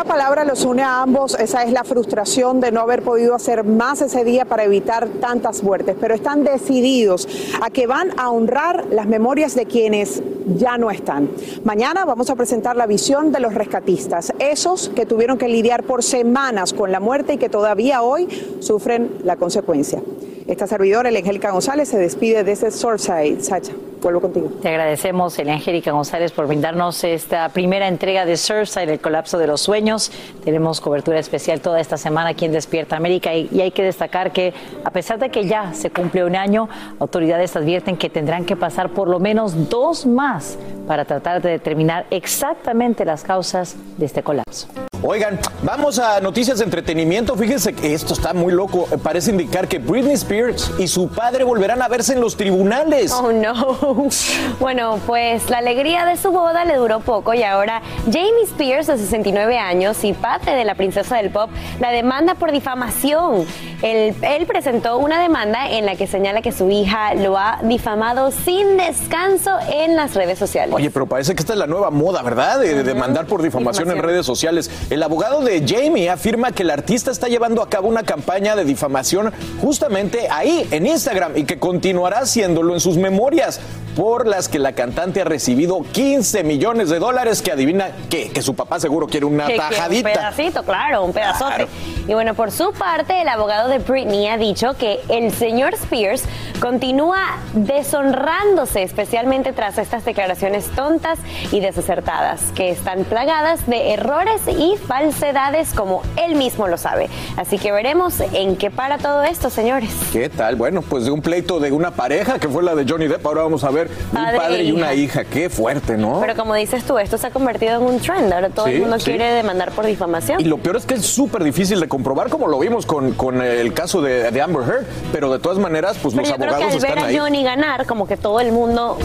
Palabra 0.08 0.46
los 0.46 0.66
une 0.66 0.82
a 0.82 1.02
ambos, 1.02 1.36
esa 1.38 1.64
es 1.64 1.72
la 1.72 1.84
frustración 1.84 2.60
de 2.60 2.72
no 2.72 2.80
haber 2.80 3.04
podido 3.04 3.36
hacer 3.36 3.64
más 3.64 4.02
ese 4.02 4.24
día 4.24 4.46
para 4.46 4.64
evitar 4.64 5.08
tantas 5.20 5.62
muertes, 5.62 5.96
pero 6.00 6.16
están 6.16 6.44
decididos 6.44 7.28
a 7.62 7.70
que 7.70 7.86
van 7.86 8.18
a 8.18 8.32
honrar 8.32 8.86
las 8.90 9.06
memorias 9.06 9.54
de 9.54 9.66
quienes 9.66 10.24
ya 10.56 10.78
no 10.78 10.90
están. 10.90 11.30
Mañana 11.66 12.06
vamos 12.06 12.30
a 12.30 12.36
presentar 12.36 12.78
la 12.78 12.88
visión 12.88 13.32
de 13.32 13.42
los 13.42 13.54
rescatistas, 13.54 14.34
esos 14.40 14.90
que 14.90 15.06
tuvieron 15.06 15.38
que 15.38 15.50
lidiar 15.50 15.84
por 15.84 16.02
semanas 16.04 16.74
con 16.74 16.92
la 16.92 17.02
muerte 17.02 17.34
y 17.34 17.38
que 17.38 17.50
todavía 17.50 18.02
hoy 18.02 18.28
sufren 18.62 19.18
la 19.24 19.36
consecuencia. 19.36 20.02
Esta 20.48 20.66
servidora, 20.66 21.10
Angélica 21.10 21.52
González, 21.52 21.90
se 21.90 21.98
despide 21.98 22.46
desde 22.46 22.72
Surfside. 22.72 23.42
Sacha, 23.42 23.74
vuelvo 24.02 24.22
contigo. 24.22 24.50
Te 24.62 24.70
agradecemos, 24.70 25.38
Angélica 25.40 25.92
González, 25.92 26.32
por 26.32 26.48
brindarnos 26.48 27.04
esta 27.04 27.50
primera 27.50 27.90
entrega 27.90 28.26
de 28.26 28.38
Surfside, 28.38 28.94
el 28.94 29.00
colapso 29.02 29.38
de 29.38 29.48
los 29.48 29.60
sueños. 29.60 29.97
Tenemos 30.44 30.82
cobertura 30.82 31.20
especial 31.20 31.62
toda 31.62 31.80
esta 31.80 31.98
semana 31.98 32.30
aquí 32.30 32.46
en 32.46 32.52
Despierta 32.52 32.96
América 32.96 33.34
y, 33.34 33.50
y 33.52 33.62
hay 33.62 33.72
que 33.72 33.84
destacar 33.84 34.32
que, 34.32 34.54
a 34.84 34.92
pesar 34.92 35.20
de 35.20 35.30
que 35.30 35.46
ya 35.46 35.74
se 35.74 35.90
cumple 35.90 36.24
un 36.24 36.36
año, 36.36 36.70
autoridades 37.00 37.56
advierten 37.56 37.98
que 37.98 38.10
tendrán 38.10 38.46
que 38.46 38.56
pasar 38.56 38.90
por 38.90 39.08
lo 39.08 39.20
menos 39.20 39.70
dos 39.70 40.06
más 40.06 40.58
para 40.88 41.06
tratar 41.06 41.42
de 41.42 41.50
determinar 41.50 42.06
exactamente 42.10 43.06
las 43.06 43.24
causas 43.24 43.76
de 43.98 44.06
este 44.06 44.24
colapso. 44.24 44.68
Oigan, 45.04 45.40
vamos 45.62 46.00
a 46.00 46.20
noticias 46.22 46.58
de 46.58 46.64
entretenimiento. 46.66 47.36
Fíjense 47.36 47.74
que 47.74 47.94
esto 47.94 48.14
está 48.14 48.34
muy 48.34 48.52
loco. 48.52 48.88
Parece 49.04 49.30
indicar 49.30 49.68
que 49.68 49.78
Britney 49.78 50.14
Spears 50.14 50.72
y 50.80 50.88
su 50.88 51.08
padre 51.10 51.44
volverán 51.44 51.84
a 51.84 51.88
verse 51.88 52.14
en 52.14 52.20
los 52.20 52.36
tribunales. 52.36 53.12
Oh, 53.14 53.32
no. 53.32 54.08
Bueno, 54.60 55.00
pues 55.06 55.50
la 55.50 55.60
alegría 55.60 56.06
de 56.06 56.18
su 56.18 56.32
boda 56.32 56.66
le 56.66 56.76
duró 56.76 57.00
poco 57.00 57.34
y 57.34 57.44
ahora 57.44 57.82
Jamie 58.06 58.44
Spears, 58.46 58.88
de 58.88 58.98
69 58.98 59.58
años 59.58 59.87
y 60.04 60.14
padre 60.14 60.54
de 60.56 60.66
la 60.66 60.76
princesa 60.76 61.18
del 61.18 61.30
pop, 61.30 61.50
la 61.80 61.92
demanda 61.92 62.36
por 62.36 62.52
difamación. 62.52 63.46
Él, 63.82 64.16
él 64.22 64.46
presentó 64.48 64.98
una 64.98 65.22
demanda 65.22 65.70
en 65.70 65.86
la 65.86 65.96
que 65.96 66.08
señala 66.08 66.42
que 66.42 66.52
su 66.52 66.70
hija 66.70 67.14
lo 67.14 67.38
ha 67.38 67.60
difamado 67.64 68.32
sin 68.32 68.78
descanso 68.78 69.52
en 69.72 69.96
las 69.96 70.16
redes 70.16 70.38
sociales. 70.38 70.76
Oye, 70.76 70.90
pero 70.90 71.06
parece 71.06 71.36
que 71.36 71.42
esta 71.42 71.54
es 71.54 71.60
la 71.60 71.68
nueva 71.68 71.90
moda, 71.90 72.22
¿verdad? 72.22 72.60
De, 72.60 72.74
de 72.74 72.84
demandar 72.84 73.28
por 73.28 73.42
difamación, 73.42 73.86
difamación 73.86 73.92
en 73.92 74.04
redes 74.04 74.26
sociales. 74.26 74.70
El 74.90 75.02
abogado 75.04 75.42
de 75.42 75.64
Jamie 75.66 76.10
afirma 76.10 76.52
que 76.52 76.64
el 76.64 76.70
artista 76.70 77.12
está 77.12 77.28
llevando 77.28 77.62
a 77.62 77.70
cabo 77.70 77.88
una 77.88 78.04
campaña 78.04 78.56
de 78.56 78.66
difamación 78.66 79.32
justamente 79.62 80.28
ahí, 80.30 80.68
en 80.72 80.86
Instagram, 80.86 81.38
y 81.38 81.46
que 81.46 81.60
continuará 81.60 82.20
haciéndolo 82.20 82.74
en 82.74 82.80
sus 82.80 82.98
memorias, 82.98 83.60
por 83.96 84.28
las 84.28 84.48
que 84.48 84.60
la 84.60 84.74
cantante 84.74 85.22
ha 85.22 85.24
recibido 85.24 85.82
15 85.92 86.44
millones 86.44 86.90
de 86.90 87.00
dólares, 87.00 87.42
que 87.42 87.52
adivina 87.52 87.92
que, 88.10 88.30
que 88.30 88.44
su 88.44 88.56
papá 88.56 88.80
seguro 88.80 89.08
quiere 89.08 89.26
una 89.26 89.48
que 89.48 89.58
tajadita. 89.78 90.10
Un 90.10 90.16
pedacito, 90.16 90.64
claro, 90.64 91.04
un 91.04 91.14
pedazote. 91.14 91.56
Claro. 91.56 91.68
Y 92.08 92.14
bueno, 92.14 92.34
por 92.36 92.52
su 92.52 92.72
parte, 92.74 93.22
el 93.22 93.28
abogado 93.28 93.68
de 93.70 93.80
Britney 93.80 94.28
ha 94.28 94.38
dicho 94.38 94.76
que 94.78 95.00
el 95.10 95.32
señor 95.34 95.74
Spears 95.74 96.24
continúa 96.62 97.20
deshonrándose, 97.54 98.84
especialmente 98.84 99.54
tras 99.54 99.78
estas 99.78 100.06
declaraciones 100.06 100.66
tontas 100.76 101.20
y 101.52 101.60
desacertadas, 101.60 102.42
que 102.56 102.70
están 102.70 103.04
plagadas 103.04 103.66
de 103.68 103.94
errores 103.94 104.42
y 104.48 104.76
falsedades 104.78 105.74
como 105.74 106.02
él 106.16 106.36
mismo 106.36 106.68
lo 106.68 106.78
sabe. 106.78 107.10
Así 107.38 107.58
que 107.58 107.72
veremos 107.72 108.20
en 108.20 108.56
qué 108.58 108.72
para 108.72 108.98
todo 108.98 109.24
esto, 109.24 109.50
señores. 109.50 109.92
¿Qué 110.12 110.30
tal? 110.30 110.56
Bueno, 110.56 110.82
pues 110.82 111.06
de 111.06 111.12
un 111.12 111.22
pleito 111.22 111.60
de 111.60 111.72
una 111.72 111.92
pareja 111.92 112.40
que 112.40 112.48
fue 112.48 112.64
la 112.64 112.76
de 112.76 112.86
Johnny 112.88 113.08
Depp, 113.08 113.26
ahora 113.26 113.44
vamos 113.44 113.64
a 113.64 113.70
ver 113.72 113.88
un 114.12 114.18
Padre 114.18 114.38
padre 114.38 114.60
e 114.60 114.64
y 114.66 114.72
una 114.72 114.94
hija. 114.94 115.22
hija. 115.22 115.30
Qué 115.30 115.50
fuerte, 115.50 115.98
¿no? 115.98 116.20
Pero 116.22 116.36
como 116.36 116.54
dices 116.56 116.84
tú, 116.84 116.98
esto 116.98 117.18
se 117.18 117.28
ha 117.28 117.32
convertido 117.32 117.76
en 117.80 117.84
un 117.84 118.00
trend. 118.00 118.32
Ahora 118.34 118.50
todo 118.50 118.66
Sí, 118.68 118.74
el 118.74 118.82
mundo 118.82 119.00
sí. 119.00 119.06
quiere 119.06 119.32
demandar 119.34 119.67
por 119.72 119.86
difamación. 119.86 120.40
Y 120.42 120.46
lo 120.46 120.58
peor 120.58 120.78
es 120.78 120.86
que 120.86 120.96
es 120.96 121.06
súper 121.06 121.44
difícil 121.44 121.80
de 121.80 121.88
comprobar, 121.88 122.30
como 122.30 122.48
lo 122.48 122.60
vimos 122.60 122.86
con, 122.86 123.14
con 123.14 123.42
el 123.42 123.74
caso 123.74 124.02
de, 124.02 124.32
de 124.32 124.42
Amber 124.42 124.64
Heard, 124.68 124.86
pero 125.12 125.32
de 125.32 125.40
todas 125.40 125.58
maneras, 125.58 125.98
pues 126.02 126.14
Pero 126.14 126.22
los 126.28 126.30
yo 126.30 126.36
creo 126.36 126.48
que 126.50 126.56
abogados 126.56 126.84
al 126.84 126.90
ver 126.90 127.00
a 127.00 127.06
ahí. 127.08 127.18
Johnny 127.18 127.44
ganar, 127.44 127.86
como 127.86 128.08
que 128.08 128.18
todo 128.18 128.40
el 128.40 128.52
mundo 128.52 128.98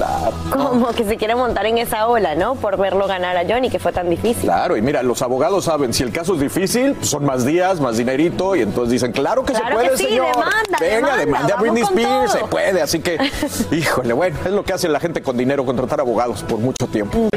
como 0.50 0.88
que 0.92 1.04
se 1.04 1.16
quiere 1.16 1.34
montar 1.34 1.66
en 1.66 1.78
esa 1.78 2.06
ola, 2.08 2.34
¿no? 2.34 2.54
Por 2.54 2.76
verlo 2.76 3.06
ganar 3.06 3.36
a 3.36 3.44
Johnny, 3.48 3.70
que 3.70 3.78
fue 3.78 3.92
tan 3.92 4.08
difícil. 4.10 4.42
Claro, 4.44 4.76
y 4.76 4.82
mira, 4.82 5.02
los 5.02 5.22
abogados 5.22 5.64
saben, 5.64 5.92
si 5.92 6.02
el 6.02 6.12
caso 6.12 6.34
es 6.34 6.40
difícil, 6.40 6.94
pues 6.94 7.08
son 7.08 7.24
más 7.24 7.44
días, 7.44 7.80
más 7.80 7.96
dinerito, 7.96 8.56
y 8.56 8.60
entonces 8.62 8.92
dicen, 8.92 9.12
claro 9.12 9.44
que 9.44 9.52
Claro 9.52 9.68
se 9.68 9.74
puede, 9.74 9.90
que 9.90 9.96
sí, 9.96 10.04
señor. 10.04 10.26
demanda, 10.28 10.78
Venga, 10.80 11.16
demanda, 11.16 11.54
a 11.54 11.60
Britney 11.60 11.82
Spears, 11.82 12.32
se 12.32 12.38
puede. 12.44 12.82
Así 12.82 13.00
que, 13.00 13.18
híjole, 13.72 14.12
bueno, 14.12 14.36
es 14.44 14.50
lo 14.52 14.64
que 14.64 14.72
hace 14.72 14.88
la 14.88 15.00
gente 15.00 15.22
con 15.22 15.36
dinero, 15.36 15.64
contratar 15.64 16.00
abogados 16.00 16.42
por 16.42 16.58
mucho 16.58 16.86
tiempo. 16.86 17.28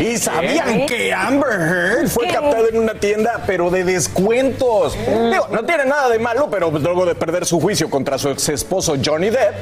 ¿Y 0.00 0.16
sabían 0.16 0.80
¿Eh? 0.80 0.86
que 0.86 1.12
Amber 1.12 1.50
Heard 1.60 2.08
fue 2.08 2.26
captada 2.28 2.67
en 2.68 2.78
una 2.78 2.94
tienda, 2.94 3.42
pero 3.46 3.70
de 3.70 3.84
descuentos? 3.84 4.96
Digo, 5.30 5.48
no 5.50 5.64
tiene 5.64 5.84
nada 5.86 6.08
de 6.08 6.18
malo, 6.18 6.48
pero 6.50 6.70
luego 6.70 7.06
de 7.06 7.14
perder 7.14 7.46
su 7.46 7.60
juicio 7.60 7.88
contra 7.90 8.18
su 8.18 8.28
ex 8.30 8.48
esposo 8.48 8.96
Johnny 9.04 9.30
Depp, 9.30 9.54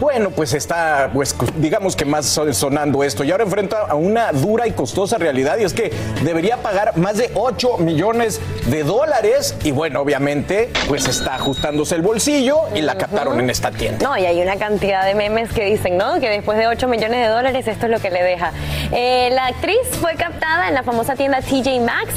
bueno, 0.00 0.30
pues 0.30 0.52
está, 0.54 1.10
pues 1.12 1.34
digamos 1.56 1.96
que 1.96 2.04
más 2.04 2.26
son- 2.26 2.52
sonando 2.54 3.04
esto. 3.04 3.24
Y 3.24 3.30
ahora 3.30 3.44
enfrenta 3.44 3.82
a 3.88 3.94
una 3.94 4.32
dura 4.32 4.66
y 4.66 4.72
costosa 4.72 5.18
realidad, 5.18 5.56
y 5.58 5.64
es 5.64 5.72
que 5.72 5.92
debería 6.22 6.56
pagar 6.58 6.96
más 6.96 7.16
de 7.16 7.30
8 7.34 7.78
millones 7.78 8.40
de 8.66 8.82
dólares. 8.82 9.54
Y 9.64 9.70
bueno, 9.70 10.00
obviamente, 10.00 10.70
pues 10.88 11.06
está 11.06 11.34
ajustándose 11.36 11.94
el 11.94 12.02
bolsillo 12.02 12.62
y 12.74 12.82
la 12.82 12.96
captaron 12.96 13.38
en 13.40 13.50
esta 13.50 13.70
tienda. 13.70 14.06
No, 14.08 14.16
y 14.18 14.26
hay 14.26 14.40
una 14.42 14.56
cantidad 14.56 15.04
de 15.04 15.14
memes 15.14 15.52
que 15.52 15.64
dicen, 15.64 15.96
¿no? 15.96 16.20
Que 16.20 16.28
después 16.30 16.58
de 16.58 16.66
8 16.66 16.88
millones 16.88 17.20
de 17.26 17.28
dólares 17.32 17.66
esto 17.66 17.86
es 17.86 17.92
lo 17.92 18.00
que 18.00 18.10
le 18.10 18.22
deja. 18.22 18.52
Eh, 18.92 19.30
la 19.32 19.46
actriz 19.46 19.78
fue 20.00 20.14
captada 20.16 20.68
en 20.68 20.74
la 20.74 20.82
famosa 20.82 21.14
tienda 21.14 21.40
TJ 21.40 21.80
Maxx, 21.80 22.14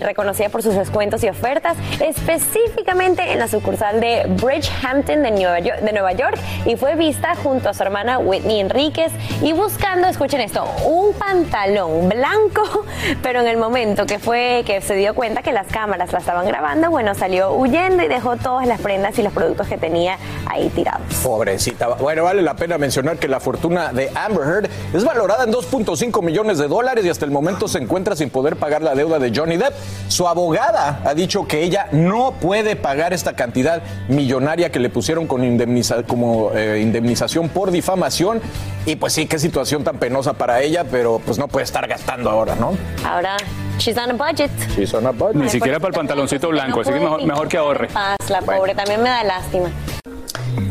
reconocida 0.00 0.48
por 0.48 0.62
sus 0.62 0.74
descuentos 0.74 1.22
y 1.24 1.28
ofertas, 1.28 1.76
específicamente 2.00 3.32
en 3.32 3.38
la 3.38 3.48
sucursal 3.48 4.00
de 4.00 4.24
Bridgehampton 4.40 5.22
de 5.22 5.30
Nueva, 5.30 5.58
York, 5.60 5.80
de 5.80 5.92
Nueva 5.92 6.12
York, 6.12 6.38
y 6.64 6.76
fue 6.76 6.94
vista 6.94 7.34
junto 7.42 7.68
a 7.68 7.74
su 7.74 7.82
hermana 7.82 8.18
Whitney 8.18 8.60
Enríquez 8.60 9.12
y 9.42 9.52
buscando, 9.52 10.08
escuchen 10.08 10.40
esto, 10.40 10.64
un 10.86 11.12
pantalón 11.14 12.08
blanco, 12.08 12.84
pero 13.22 13.40
en 13.40 13.48
el 13.48 13.56
momento 13.56 14.06
que 14.06 14.18
fue 14.18 14.62
que 14.66 14.80
se 14.80 14.94
dio 14.94 15.14
cuenta 15.14 15.42
que 15.42 15.52
las 15.52 15.66
cámaras 15.66 16.12
la 16.12 16.18
estaban 16.18 16.46
grabando, 16.46 16.90
bueno, 16.90 17.14
salió 17.14 17.52
huyendo 17.52 18.02
y 18.02 18.08
dejó 18.08 18.36
todas 18.36 18.66
las 18.66 18.80
prendas 18.80 19.18
y 19.18 19.22
los 19.22 19.32
productos 19.32 19.68
que 19.68 19.78
tenía 19.78 20.18
ahí 20.46 20.68
tirados. 20.70 21.02
Pobrecita. 21.22 21.88
Bueno, 21.88 22.24
vale 22.24 22.42
la 22.42 22.54
pena 22.56 22.78
mencionar 22.78 23.18
que 23.18 23.28
la 23.28 23.40
fortuna 23.40 23.92
de 23.92 24.10
Amber 24.14 24.46
Heard 24.46 24.70
es 24.92 25.04
valorada 25.04 25.44
en 25.44 25.52
2.5 25.52 26.22
millones 26.22 26.58
de 26.58 26.68
dólares 26.68 27.04
y 27.04 27.10
hasta 27.10 27.24
el 27.24 27.30
momento 27.30 27.68
se 27.68 27.78
encuentra 27.78 28.16
sin 28.16 28.30
poder 28.30 28.56
pagar 28.56 28.82
la 28.82 28.94
deuda 28.94 29.18
de 29.18 29.32
Johnny 29.34 29.56
Depp. 29.56 29.74
Su 30.08 30.26
abogada 30.26 31.00
ha 31.04 31.14
dicho 31.14 31.46
que 31.46 31.62
ella 31.62 31.88
no 31.92 32.32
puede 32.40 32.76
pagar 32.76 33.12
esta 33.12 33.34
cantidad 33.34 33.82
millonaria 34.08 34.70
que 34.72 34.78
le 34.78 34.88
pusieron 34.90 35.26
con 35.26 35.42
indemniza- 35.44 36.04
como 36.06 36.50
eh, 36.54 36.80
indemnización 36.80 37.48
por 37.50 37.70
difamación. 37.70 38.40
Y 38.86 38.96
pues 38.96 39.12
sí, 39.12 39.26
qué 39.26 39.38
situación 39.38 39.84
tan 39.84 39.98
penosa 39.98 40.32
para 40.32 40.62
ella, 40.62 40.84
pero 40.90 41.20
pues 41.24 41.38
no 41.38 41.46
puede 41.48 41.64
estar 41.64 41.86
gastando 41.86 42.30
ahora, 42.30 42.54
¿no? 42.54 42.72
Ahora, 43.06 43.36
she's 43.78 43.96
on 43.98 44.10
a 44.10 44.14
budget. 44.14 44.50
She's 44.74 44.94
on 44.94 45.06
a 45.06 45.10
budget. 45.10 45.36
Ni 45.36 45.48
siquiera 45.50 45.78
para 45.78 45.88
el 45.90 45.94
pantaloncito 45.94 46.48
blanco, 46.48 46.80
así 46.80 46.90
que 46.92 47.00
mejor, 47.00 47.24
mejor 47.24 47.48
que 47.48 47.58
ahorre. 47.58 47.88
Paz, 47.88 48.16
la 48.30 48.40
pobre, 48.40 48.74
también 48.74 49.02
me 49.02 49.10
da 49.10 49.22
lástima. 49.24 49.70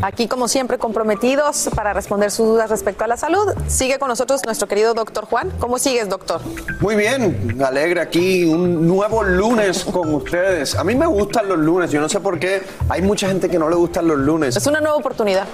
Aquí, 0.02 0.28
como 0.28 0.48
siempre, 0.48 0.78
comprometidos 0.78 1.70
para 1.74 1.92
responder 1.92 2.30
sus 2.30 2.46
dudas 2.46 2.70
respecto 2.70 3.04
a 3.04 3.06
la 3.06 3.16
salud. 3.16 3.52
Sigue 3.66 3.98
con 3.98 4.08
nosotros 4.08 4.42
nuestro 4.44 4.68
querido 4.68 4.94
doctor 4.94 5.24
Juan. 5.26 5.50
¿Cómo 5.58 5.78
sigues, 5.78 6.08
doctor? 6.08 6.40
Muy 6.80 6.96
bien, 6.96 7.58
alegre 7.64 8.00
aquí, 8.00 8.44
un 8.44 8.86
nuevo 8.86 9.22
lunes 9.22 9.84
con 9.84 10.14
ustedes. 10.14 10.74
A 10.76 10.84
mí 10.84 10.94
me 10.94 11.06
gustan 11.06 11.48
los 11.48 11.58
lunes, 11.58 11.90
yo 11.90 12.00
no 12.00 12.08
sé 12.08 12.20
por 12.20 12.38
qué 12.38 12.62
hay 12.88 13.02
mucha 13.02 13.28
gente 13.28 13.48
que 13.48 13.58
no 13.58 13.68
le 13.68 13.76
gustan 13.76 14.06
los 14.06 14.18
lunes. 14.18 14.56
Es 14.56 14.66
una 14.66 14.80
nueva 14.80 14.96
oportunidad. 14.96 15.46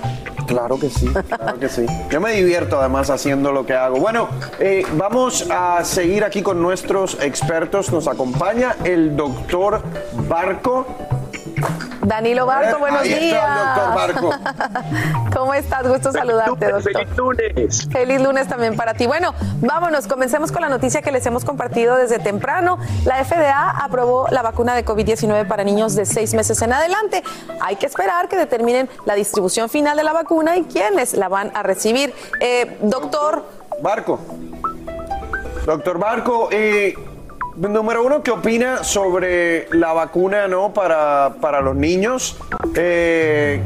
Claro 0.46 0.78
que 0.78 0.90
sí, 0.90 1.08
claro 1.28 1.58
que 1.58 1.68
sí. 1.68 1.86
Yo 2.10 2.20
me 2.20 2.32
divierto 2.32 2.78
además 2.78 3.08
haciendo 3.10 3.52
lo 3.52 3.64
que 3.64 3.72
hago. 3.72 3.98
Bueno, 3.98 4.28
eh, 4.58 4.84
vamos 4.96 5.46
a 5.50 5.82
seguir 5.84 6.24
aquí 6.24 6.42
con 6.42 6.60
nuestros 6.60 7.18
expertos. 7.22 7.90
Nos 7.90 8.06
acompaña 8.08 8.76
el 8.84 9.16
doctor 9.16 9.82
Barco. 10.28 10.86
Danilo 12.04 12.44
Barco, 12.46 12.78
buenos 12.78 13.00
ahí 13.02 13.12
está 13.12 13.24
el 13.24 13.30
días. 13.30 13.76
doctor 13.76 13.94
Barco. 13.94 14.30
¿Cómo 15.38 15.54
estás? 15.54 15.88
Gusto 15.88 16.12
saludarte, 16.12 16.70
doctor. 16.70 16.82
Feliz 16.92 17.16
lunes. 17.16 17.88
Feliz 17.90 18.20
lunes 18.20 18.48
también 18.48 18.76
para 18.76 18.94
ti. 18.94 19.06
Bueno, 19.06 19.34
vámonos, 19.60 20.06
comencemos 20.06 20.52
con 20.52 20.62
la 20.62 20.68
noticia 20.68 21.00
que 21.00 21.10
les 21.10 21.24
hemos 21.26 21.44
compartido 21.44 21.96
desde 21.96 22.18
temprano. 22.18 22.78
La 23.04 23.24
FDA 23.24 23.70
aprobó 23.70 24.28
la 24.30 24.42
vacuna 24.42 24.74
de 24.74 24.84
COVID-19 24.84 25.46
para 25.46 25.64
niños 25.64 25.94
de 25.94 26.04
seis 26.04 26.34
meses 26.34 26.60
en 26.62 26.72
adelante. 26.72 27.22
Hay 27.60 27.76
que 27.76 27.86
esperar 27.86 28.28
que 28.28 28.36
determinen 28.36 28.88
la 29.06 29.14
distribución 29.14 29.68
final 29.68 29.96
de 29.96 30.04
la 30.04 30.12
vacuna 30.12 30.56
y 30.56 30.64
quiénes 30.64 31.14
la 31.14 31.28
van 31.28 31.50
a 31.54 31.62
recibir. 31.62 32.14
Eh, 32.40 32.78
doctor. 32.82 33.44
Barco. 33.80 34.20
Doctor 35.64 35.98
Barco, 35.98 36.48
eh, 36.52 36.94
número 37.56 38.04
uno, 38.04 38.22
¿qué 38.22 38.30
opina 38.30 38.84
sobre 38.84 39.68
la 39.72 39.92
vacuna 39.92 40.48
no 40.48 40.72
para, 40.72 41.34
para 41.40 41.60
los 41.60 41.76
niños? 41.76 42.36
Eh, 42.74 43.62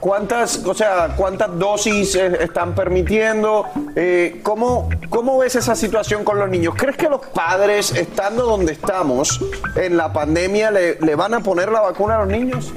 ¿Cuántas, 0.00 0.58
o 0.66 0.74
sea, 0.74 1.14
cuántas 1.16 1.58
dosis 1.58 2.14
están 2.14 2.74
permitiendo? 2.74 3.64
Eh, 3.96 4.40
¿cómo, 4.42 4.90
¿Cómo 5.08 5.38
ves 5.38 5.56
esa 5.56 5.74
situación 5.74 6.24
con 6.24 6.38
los 6.38 6.50
niños? 6.50 6.74
¿Crees 6.76 6.98
que 6.98 7.08
los 7.08 7.22
padres, 7.28 7.94
estando 7.94 8.44
donde 8.44 8.72
estamos 8.72 9.40
en 9.76 9.96
la 9.96 10.12
pandemia, 10.12 10.70
le, 10.70 11.00
le 11.00 11.14
van 11.14 11.32
a 11.32 11.40
poner 11.40 11.72
la 11.72 11.80
vacuna 11.80 12.16
a 12.16 12.18
los 12.18 12.28
niños? 12.28 12.70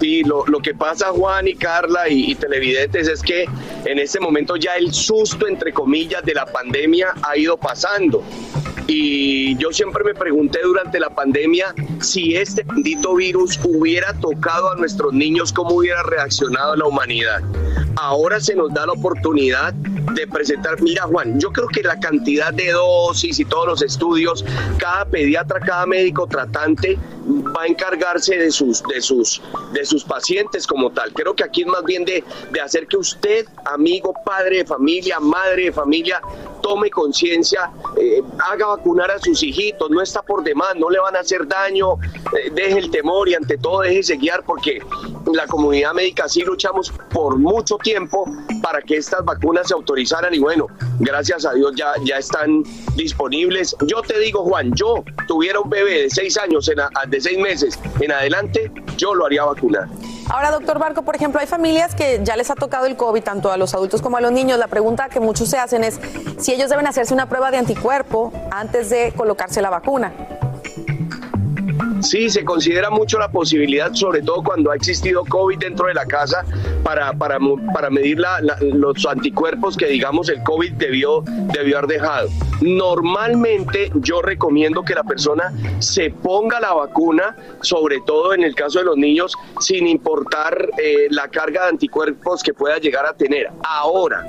Sí, 0.00 0.22
lo, 0.22 0.46
lo 0.46 0.60
que 0.60 0.74
pasa, 0.74 1.08
Juan 1.08 1.46
y 1.46 1.54
Carla 1.56 2.08
y, 2.08 2.30
y 2.32 2.34
televidentes, 2.34 3.06
es 3.08 3.22
que 3.22 3.44
en 3.84 3.98
este 3.98 4.20
momento 4.20 4.56
ya 4.56 4.74
el 4.76 4.92
susto, 4.92 5.46
entre 5.46 5.72
comillas, 5.72 6.24
de 6.24 6.34
la 6.34 6.46
pandemia 6.46 7.14
ha 7.22 7.36
ido 7.36 7.56
pasando. 7.56 8.22
Y 8.86 9.56
yo 9.56 9.72
siempre 9.72 10.04
me 10.04 10.14
pregunté 10.14 10.60
durante 10.62 11.00
la 11.00 11.08
pandemia 11.08 11.74
si 12.00 12.36
este 12.36 12.62
bendito 12.64 13.14
virus 13.14 13.58
hubiera 13.64 14.12
tocado 14.14 14.70
a 14.70 14.76
nuestros 14.76 15.12
niños, 15.14 15.52
cómo 15.52 15.76
hubiera 15.76 16.02
reaccionado 16.02 16.76
la 16.76 16.84
humanidad. 16.84 17.40
Ahora 17.96 18.40
se 18.40 18.54
nos 18.54 18.74
da 18.74 18.86
la 18.86 18.92
oportunidad 18.92 19.72
de 19.72 20.26
presentar, 20.26 20.82
mira 20.82 21.04
Juan, 21.04 21.40
yo 21.40 21.50
creo 21.50 21.68
que 21.68 21.82
la 21.82 21.98
cantidad 21.98 22.52
de 22.52 22.72
dosis 22.72 23.38
y 23.38 23.44
todos 23.44 23.66
los 23.66 23.82
estudios, 23.82 24.44
cada 24.78 25.06
pediatra, 25.06 25.60
cada 25.60 25.86
médico 25.86 26.26
tratante 26.26 26.98
va 27.24 27.62
a 27.62 27.66
encargarse 27.66 28.36
de 28.36 28.50
sus, 28.50 28.82
de 28.82 29.00
sus, 29.00 29.42
de 29.72 29.84
sus 29.84 30.04
pacientes 30.04 30.66
como 30.66 30.90
tal. 30.90 31.12
Creo 31.12 31.34
que 31.34 31.44
aquí 31.44 31.62
es 31.62 31.66
más 31.66 31.84
bien 31.84 32.04
de, 32.04 32.22
de 32.50 32.60
hacer 32.60 32.86
que 32.86 32.96
usted, 32.96 33.46
amigo, 33.64 34.14
padre 34.24 34.58
de 34.58 34.64
familia, 34.64 35.20
madre 35.20 35.64
de 35.64 35.72
familia, 35.72 36.20
tome 36.64 36.88
conciencia, 36.88 37.70
eh, 38.00 38.22
haga 38.38 38.68
vacunar 38.68 39.10
a 39.10 39.18
sus 39.18 39.42
hijitos, 39.42 39.90
no 39.90 40.00
está 40.00 40.22
por 40.22 40.42
demás, 40.42 40.70
no 40.78 40.88
le 40.88 40.98
van 40.98 41.14
a 41.14 41.18
hacer 41.18 41.46
daño, 41.46 41.98
eh, 42.32 42.50
deje 42.54 42.78
el 42.78 42.90
temor 42.90 43.28
y 43.28 43.34
ante 43.34 43.58
todo 43.58 43.82
déjese 43.82 44.16
guiar 44.16 44.42
porque 44.46 44.80
la 45.34 45.46
comunidad 45.46 45.92
médica 45.92 46.26
sí 46.26 46.40
luchamos 46.40 46.90
por 47.12 47.36
mucho 47.36 47.76
tiempo 47.76 48.24
para 48.62 48.80
que 48.80 48.96
estas 48.96 49.22
vacunas 49.26 49.68
se 49.68 49.74
autorizaran 49.74 50.32
y 50.32 50.38
bueno, 50.38 50.68
gracias 51.00 51.44
a 51.44 51.52
Dios 51.52 51.74
ya, 51.76 51.92
ya 52.02 52.16
están 52.16 52.62
disponibles. 52.96 53.76
Yo 53.86 54.00
te 54.00 54.18
digo, 54.18 54.42
Juan, 54.44 54.72
yo 54.74 55.04
tuviera 55.28 55.60
un 55.60 55.68
bebé 55.68 56.04
de 56.04 56.10
seis 56.10 56.38
años, 56.38 56.66
en 56.70 56.78
de 57.10 57.20
seis 57.20 57.38
meses 57.38 57.78
en 58.00 58.10
adelante, 58.10 58.72
yo 58.96 59.14
lo 59.14 59.26
haría 59.26 59.44
vacunar. 59.44 59.86
Ahora, 60.28 60.50
doctor 60.50 60.78
Barco, 60.78 61.02
por 61.02 61.14
ejemplo, 61.14 61.40
hay 61.40 61.46
familias 61.46 61.94
que 61.94 62.20
ya 62.22 62.36
les 62.36 62.50
ha 62.50 62.54
tocado 62.54 62.86
el 62.86 62.96
COVID, 62.96 63.22
tanto 63.22 63.52
a 63.52 63.56
los 63.56 63.74
adultos 63.74 64.00
como 64.00 64.16
a 64.16 64.20
los 64.20 64.32
niños. 64.32 64.58
La 64.58 64.68
pregunta 64.68 65.08
que 65.08 65.20
muchos 65.20 65.48
se 65.48 65.58
hacen 65.58 65.84
es 65.84 66.00
si 66.38 66.52
ellos 66.52 66.70
deben 66.70 66.86
hacerse 66.86 67.12
una 67.12 67.28
prueba 67.28 67.50
de 67.50 67.58
anticuerpo 67.58 68.32
antes 68.50 68.90
de 68.90 69.12
colocarse 69.16 69.60
la 69.60 69.70
vacuna. 69.70 70.12
Sí, 72.04 72.28
se 72.28 72.44
considera 72.44 72.90
mucho 72.90 73.18
la 73.18 73.28
posibilidad, 73.30 73.92
sobre 73.94 74.20
todo 74.22 74.42
cuando 74.42 74.70
ha 74.70 74.76
existido 74.76 75.24
COVID 75.24 75.58
dentro 75.58 75.86
de 75.86 75.94
la 75.94 76.04
casa, 76.04 76.44
para, 76.82 77.12
para, 77.14 77.38
para 77.72 77.88
medir 77.90 78.18
la- 78.18 78.40
la- 78.42 78.58
los 78.60 79.04
anticuerpos 79.06 79.76
que, 79.76 79.86
digamos, 79.86 80.28
el 80.28 80.42
COVID 80.42 80.72
debió, 80.74 81.22
debió 81.26 81.78
haber 81.78 81.88
dejado. 81.90 82.28
Normalmente 82.60 83.90
yo 83.96 84.20
recomiendo 84.22 84.82
que 84.84 84.94
la 84.94 85.02
persona 85.02 85.52
se 85.78 86.10
ponga 86.10 86.60
la 86.60 86.74
vacuna, 86.74 87.36
sobre 87.62 88.00
todo 88.06 88.34
en 88.34 88.42
el 88.44 88.54
caso 88.54 88.78
de 88.80 88.84
los 88.84 88.96
niños, 88.96 89.34
sin 89.60 89.86
importar 89.86 90.70
eh, 90.78 91.06
la 91.10 91.28
carga 91.28 91.62
de 91.64 91.68
anticuerpos 91.70 92.42
que 92.42 92.52
pueda 92.52 92.78
llegar 92.78 93.06
a 93.06 93.14
tener. 93.14 93.48
Ahora, 93.62 94.26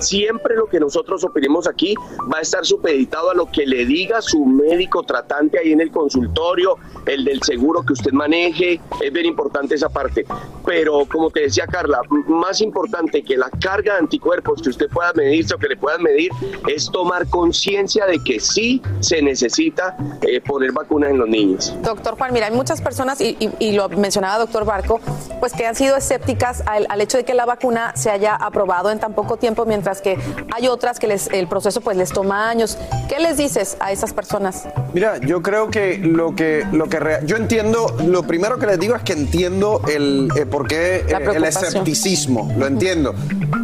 Siempre 0.00 0.56
lo 0.56 0.66
que 0.66 0.80
nosotros 0.80 1.24
opinemos 1.24 1.66
aquí 1.66 1.94
va 2.32 2.38
a 2.38 2.42
estar 2.42 2.64
supeditado 2.64 3.30
a 3.30 3.34
lo 3.34 3.50
que 3.50 3.66
le 3.66 3.84
diga 3.84 4.22
su 4.22 4.44
médico 4.44 5.02
tratante 5.02 5.58
ahí 5.58 5.72
en 5.72 5.80
el 5.80 5.90
consultorio, 5.90 6.76
el 7.06 7.24
del 7.24 7.42
seguro 7.42 7.82
que 7.82 7.92
usted 7.92 8.12
maneje, 8.12 8.80
es 9.00 9.12
bien 9.12 9.26
importante 9.26 9.74
esa 9.74 9.88
parte. 9.88 10.24
Pero 10.64 11.06
como 11.10 11.30
te 11.30 11.40
decía 11.40 11.66
Carla, 11.66 12.00
más 12.26 12.60
importante 12.60 13.22
que 13.22 13.36
la 13.36 13.50
carga 13.50 13.94
de 13.94 14.00
anticuerpos 14.00 14.62
que 14.62 14.70
usted 14.70 14.88
pueda 14.88 15.12
medirse 15.14 15.54
o 15.54 15.58
que 15.58 15.68
le 15.68 15.76
puedan 15.76 16.02
medir 16.02 16.30
es 16.68 16.90
tomar 16.90 17.28
conciencia 17.28 18.06
de 18.06 18.18
que 18.22 18.40
sí 18.40 18.82
se 19.00 19.22
necesita 19.22 19.96
eh, 20.22 20.40
poner 20.40 20.72
vacunas 20.72 21.10
en 21.10 21.18
los 21.18 21.28
niños. 21.28 21.74
Doctor 21.82 22.16
Juan, 22.16 22.32
mira, 22.32 22.46
hay 22.46 22.52
muchas 22.52 22.80
personas, 22.80 23.20
y, 23.20 23.36
lo 23.72 23.88
mencionaba 23.88 24.38
doctor 24.38 24.64
Barco, 24.64 25.00
pues 25.40 25.52
que 25.52 25.66
han 25.66 25.74
sido 25.74 25.96
escépticas 25.96 26.62
al, 26.66 26.86
al, 26.88 27.00
hecho 27.00 27.16
de 27.16 27.24
que 27.24 27.34
la 27.34 27.46
vacuna 27.46 27.92
se 27.96 28.10
haya 28.10 28.34
aprobado 28.34 28.90
en 28.90 28.98
tan 28.98 29.14
poco 29.14 29.36
tiempo, 29.36 29.64
mientras 29.64 29.87
que 29.96 30.18
hay 30.52 30.68
otras 30.68 30.98
que 30.98 31.06
les, 31.06 31.28
el 31.28 31.48
proceso 31.48 31.80
pues 31.80 31.96
les 31.96 32.12
toma 32.12 32.50
años. 32.50 32.78
¿Qué 33.08 33.18
les 33.18 33.36
dices 33.36 33.76
a 33.80 33.92
esas 33.92 34.12
personas? 34.12 34.68
Mira, 34.92 35.18
yo 35.18 35.42
creo 35.42 35.70
que 35.70 35.98
lo 35.98 36.34
que, 36.34 36.66
lo 36.72 36.88
que 36.88 36.98
yo 37.24 37.36
entiendo, 37.36 37.96
lo 38.06 38.22
primero 38.24 38.58
que 38.58 38.66
les 38.66 38.78
digo 38.78 38.94
es 38.94 39.02
que 39.02 39.14
entiendo 39.14 39.80
el 39.88 40.28
eh, 40.36 40.46
por 40.46 40.68
qué 40.68 41.04
eh, 41.08 41.18
el 41.34 41.44
escepticismo, 41.44 42.52
lo 42.56 42.66
entiendo, 42.66 43.14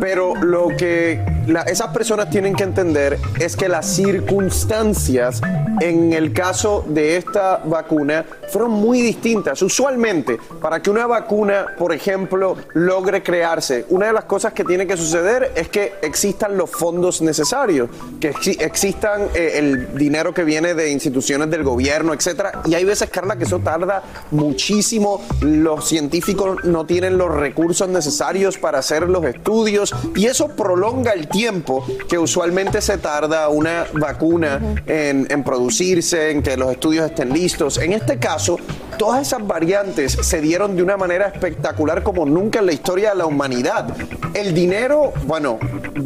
pero 0.01 0.35
lo 0.37 0.69
que 0.69 1.21
esas 1.67 1.89
personas 1.89 2.31
tienen 2.31 2.55
que 2.55 2.65
entender 2.65 3.19
es 3.39 3.57
que 3.57 3.69
las 3.69 3.87
circunstancias 3.87 5.41
en 5.81 6.13
el 6.13 6.33
caso 6.33 6.85
de 6.87 7.17
esta 7.17 7.61
vacuna 7.65 8.25
fueron 8.49 8.71
muy 8.71 9.03
distintas. 9.03 9.61
Usualmente, 9.63 10.39
para 10.61 10.81
que 10.81 10.91
una 10.91 11.07
vacuna, 11.07 11.75
por 11.77 11.93
ejemplo, 11.93 12.57
logre 12.73 13.23
crearse, 13.23 13.85
una 13.89 14.07
de 14.07 14.13
las 14.13 14.25
cosas 14.25 14.53
que 14.53 14.65
tiene 14.65 14.87
que 14.87 14.97
suceder 14.97 15.53
es 15.55 15.69
que 15.69 15.95
existan 16.15 16.57
los 16.57 16.71
fondos 16.71 17.21
necesarios, 17.23 17.91
que 18.21 18.33
existan 18.61 19.23
eh, 19.35 19.55
el 19.57 19.99
dinero 19.99 20.33
que 20.33 20.45
viene 20.45 20.73
de 20.75 20.93
instituciones 20.93 21.51
del 21.51 21.65
gobierno, 21.65 22.15
etcétera. 22.15 22.63
Y 22.67 22.75
hay 22.75 22.85
veces, 22.85 23.11
Carla, 23.11 23.35
que 23.35 23.43
eso 23.43 23.59
tarda 23.59 24.01
muchísimo. 24.31 25.21
Los 25.41 25.89
científicos 25.89 26.63
no 26.63 26.87
tienen 26.87 27.19
los 27.19 27.35
recursos 27.35 27.89
necesarios 27.89 28.59
para 28.59 28.79
hacer 28.79 29.09
los 29.09 29.25
estudios 29.25 29.93
y 30.15 30.27
eso 30.27 30.47
prolonga 30.49 31.11
el 31.11 31.27
tiempo 31.27 31.85
que 32.09 32.17
usualmente 32.17 32.81
se 32.81 32.99
tarda 32.99 33.49
una 33.49 33.87
vacuna 33.95 34.61
en, 34.87 35.27
en 35.29 35.43
producirse, 35.43 36.31
en 36.31 36.45
que 36.45 36.57
los 36.57 36.71
estudios 36.71 37.07
estén 37.07 37.33
listos. 37.33 37.79
En 37.79 37.93
este 37.93 38.19
caso, 38.21 38.57
todas 38.99 39.27
esas 39.27 39.45
variantes 39.45 40.13
se 40.13 40.41
dieron 40.41 40.77
de 40.77 40.83
una 40.85 40.97
manera 40.97 41.27
espectacular 41.27 42.05
como 42.05 42.25
nunca 42.25 42.61
en 42.61 42.67
la 42.67 42.73
historia 42.73 43.11
de 43.11 43.17
la 43.17 43.27
humanidad. 43.27 43.97
El 44.33 44.55
dinero, 44.55 45.13
bueno, 45.27 45.59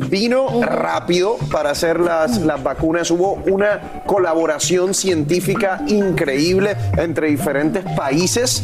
vino 0.09 0.63
rápido 0.63 1.37
para 1.51 1.71
hacer 1.71 2.01
las, 2.01 2.39
las 2.39 2.63
vacunas. 2.63 3.11
Hubo 3.11 3.35
una 3.47 4.03
colaboración 4.07 4.95
científica 4.95 5.83
increíble 5.89 6.77
entre 6.97 7.29
diferentes 7.29 7.85
países. 7.97 8.63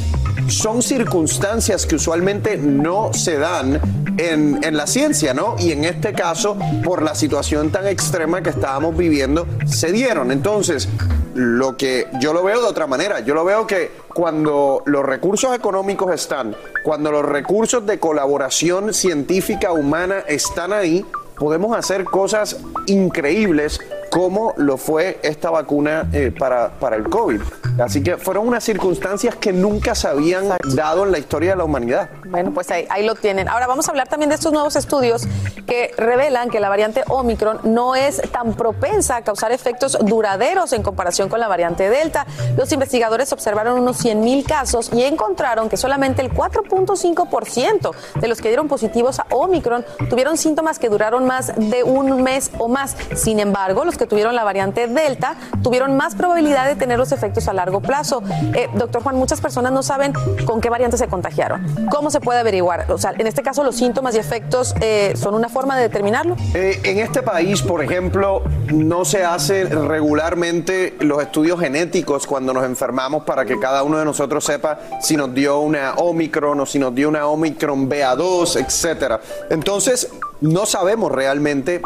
Son 0.49 0.83
circunstancias 0.83 1.87
que 1.87 1.97
usualmente 1.97 2.57
no 2.57 3.13
se 3.13 3.39
dan 3.39 3.81
en, 4.19 4.63
en, 4.63 4.77
la 4.77 4.87
ciencia, 4.87 5.35
¿no? 5.35 5.57
Y 5.59 5.73
en 5.73 5.85
este 5.85 6.13
caso, 6.13 6.57
por 6.85 7.03
la 7.03 7.15
situación 7.15 7.71
tan 7.71 7.87
extrema 7.87 8.43
que 8.43 8.51
estábamos 8.51 8.97
viviendo, 8.97 9.47
se 9.67 9.91
dieron. 9.91 10.31
Entonces, 10.31 10.89
lo 11.35 11.77
que 11.77 12.07
yo 12.21 12.33
lo 12.33 12.45
veo 12.45 12.61
de 12.61 12.69
otra 12.69 12.87
manera, 12.87 13.21
yo 13.21 13.35
lo 13.35 13.45
veo 13.45 13.67
que 13.67 13.91
cuando 14.15 14.83
los 14.87 15.05
recursos 15.05 15.55
económicos 15.55 16.13
están, 16.15 16.55
cuando 16.85 17.11
los 17.11 17.25
recursos 17.25 17.85
de 17.87 17.99
colaboración 17.99 18.95
científica 18.95 19.73
humana 19.73 20.21
están 20.29 20.73
ahí, 20.73 21.05
podemos 21.37 21.77
hacer 21.77 22.05
cosas 22.05 22.59
increíbles 22.87 23.81
como 24.15 24.55
lo 24.59 24.77
fue 24.77 25.19
esta 25.25 25.51
vacuna 25.51 26.09
eh, 26.13 26.33
para, 26.39 26.69
para 26.79 26.95
el 26.95 27.09
COVID. 27.09 27.41
Así 27.81 28.01
que 28.01 28.17
fueron 28.17 28.47
unas 28.47 28.63
circunstancias 28.63 29.35
que 29.35 29.53
nunca 29.53 29.97
se 29.97 30.07
habían 30.07 30.53
dado 30.77 31.05
en 31.05 31.11
la 31.11 31.19
historia 31.19 31.51
de 31.51 31.57
la 31.57 31.65
humanidad. 31.65 32.09
Bueno, 32.25 32.53
pues 32.55 32.71
ahí, 32.71 32.87
ahí, 32.91 33.05
lo 33.05 33.17
tienen. 33.17 33.49
Ahora 33.49 33.67
vamos 33.67 33.89
a 33.89 33.91
hablar 33.91 34.07
también 34.07 34.29
de 34.29 34.37
estos 34.37 34.53
nuevos 34.53 34.77
estudios 34.77 35.27
que 35.67 35.93
revelan 35.97 36.49
que 36.49 36.61
la 36.61 36.69
variante 36.69 37.03
Omicron 37.09 37.59
no 37.65 37.97
es 37.97 38.23
tan 38.31 38.55
propensa 38.55 39.17
a 39.17 39.23
causar 39.23 39.51
efectos 39.51 39.99
duraderos 40.01 40.73
en 40.73 40.85
comparación 40.85 41.29
con 41.29 41.41
la 41.41 41.49
variante 41.49 41.91
Delta. 41.91 42.25
Los 42.57 42.71
investigadores 42.71 43.33
observaron 43.33 43.81
unos 43.81 44.05
100.000 44.05 44.47
casos 44.47 44.91
y 44.93 45.03
encontraron 45.03 45.69
que 45.69 45.77
solamente 45.77 46.23
el 46.23 46.33
4.5% 46.33 47.91
de 48.21 48.29
los 48.29 48.41
que 48.41 48.47
dieron 48.47 48.69
positivos 48.69 49.19
a 49.19 49.27
Omicron 49.31 49.85
tuvieron 50.09 50.37
síntomas 50.37 50.79
que 50.79 50.89
duraron 50.89 51.27
más 51.27 51.53
de 51.57 51.83
un 51.83 52.23
mes 52.23 52.53
o 52.59 52.69
más. 52.69 52.97
Sin 53.17 53.41
embargo, 53.41 53.85
los 53.85 53.99
que 53.99 54.04
tuvieron 54.07 54.35
la 54.35 54.45
variante 54.45 54.87
Delta 54.87 55.37
tuvieron 55.63 55.97
más 55.97 56.15
probabilidad 56.15 56.67
de 56.67 56.77
tener 56.77 56.99
los 56.99 57.13
efectos 57.13 57.49
a 57.49 57.53
largo 57.53 57.81
plazo. 57.81 58.23
Eh, 58.55 58.69
doctor 58.75 59.03
Juan, 59.03 59.17
muchas 59.17 59.41
personas 59.41 59.73
no 59.73 59.83
saben 59.83 60.13
con 60.45 60.61
qué 60.61 60.71
variante 60.71 60.97
se 60.97 61.09
contagiaron. 61.09 61.65
¿Cómo 61.91 62.11
se 62.11 62.21
puede 62.21 62.41
averiguar? 62.41 62.91
O 62.91 62.99
sea, 62.99 63.13
en 63.17 63.27
este 63.27 63.43
caso, 63.43 63.65
los 63.65 63.77
síntomas 63.77 64.15
y 64.15 64.19
efectos 64.19 64.75
eh, 64.81 65.15
son 65.17 65.35
una 65.35 65.49
forma 65.49 65.77
de 65.77 65.83
determinarlo. 65.83 66.37
Eh, 66.55 66.81
en 66.85 66.99
este 66.99 67.23
país, 67.23 67.63
por 67.63 67.83
ejemplo, 67.83 68.43
no 68.73 69.05
se 69.05 69.25
hace 69.25 69.65
regularmente 69.65 70.97
los 71.01 71.23
estudios 71.23 71.61
genéticos 71.61 72.27
cuando 72.27 72.53
nos 72.53 72.65
enfermamos 72.65 73.25
para 73.25 73.45
que 73.45 73.59
cada 73.59 73.83
uno 73.83 73.99
de 73.99 74.05
nosotros 74.05 74.45
sepa 74.45 74.79
si 75.01 75.17
nos 75.17 75.35
dio 75.35 75.61
una 75.61 75.95
Omicron 75.95 76.61
o 76.61 76.67
si 76.67 76.79
nos 76.79 76.95
dio 76.95 77.09
una 77.09 77.27
Omicron 77.27 77.89
BA2, 77.89 78.61
etcétera. 78.65 79.21
Entonces, 79.51 80.11
no 80.41 80.67
sabemos 80.67 81.11
realmente 81.11 81.81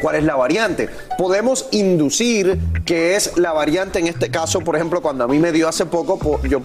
cuál 0.00 0.16
es 0.16 0.24
la 0.24 0.36
variante. 0.36 0.88
Podemos 1.18 1.68
inducir 1.72 2.58
que 2.84 3.16
es 3.16 3.36
la 3.36 3.52
variante 3.52 3.98
en 3.98 4.06
este 4.06 4.30
caso, 4.30 4.60
por 4.60 4.76
ejemplo, 4.76 5.02
cuando 5.02 5.24
a 5.24 5.28
mí 5.28 5.38
me 5.38 5.52
dio 5.52 5.68
hace 5.68 5.86
poco, 5.86 6.40
yo 6.42 6.60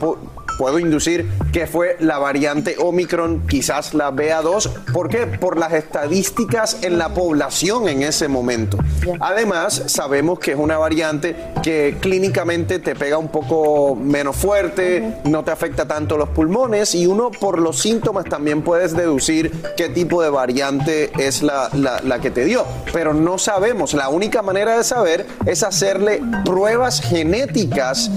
puedo 0.62 0.78
inducir 0.78 1.28
que 1.52 1.66
fue 1.66 1.98
la 2.02 2.20
variante 2.20 2.76
Omicron, 2.78 3.48
quizás 3.48 3.96
la 3.96 4.12
BA2. 4.12 4.70
¿Por 4.94 5.10
qué? 5.10 5.26
Por 5.26 5.58
las 5.58 5.74
estadísticas 5.74 6.84
en 6.84 7.00
la 7.00 7.16
población 7.16 7.90
en 7.90 8.04
ese 8.04 8.28
momento. 8.28 8.78
Además, 9.20 9.82
sabemos 9.88 10.38
que 10.38 10.52
es 10.52 10.58
una 10.60 10.78
variante 10.78 11.36
que 11.64 11.98
clínicamente 12.00 12.78
te 12.78 12.96
pega 12.96 13.18
un 13.18 13.30
poco 13.30 13.96
menos 13.96 14.36
fuerte, 14.36 15.16
no 15.24 15.44
te 15.44 15.50
afecta 15.50 15.88
tanto 15.88 16.16
los 16.16 16.30
pulmones 16.30 16.94
y 16.94 17.08
uno 17.08 17.32
por 17.32 17.60
los 17.60 17.80
síntomas 17.80 18.26
también 18.26 18.62
puedes 18.62 18.96
deducir 18.96 19.52
qué 19.76 19.90
tipo 19.90 20.22
de 20.22 20.30
variante 20.30 21.10
es 21.18 21.42
la, 21.42 21.72
la, 21.74 22.20
que 22.20 22.30
te 22.30 22.46
dio. 22.46 22.66
Pero 22.94 23.16
no 23.16 23.40
sabemos. 23.40 23.96
La 23.96 24.10
única 24.10 24.44
manera 24.44 24.78
de 24.78 24.84
saber 24.84 25.26
es 25.48 25.64
hacerle 25.64 26.22
pruebas 26.46 27.02
genéticas 27.02 28.12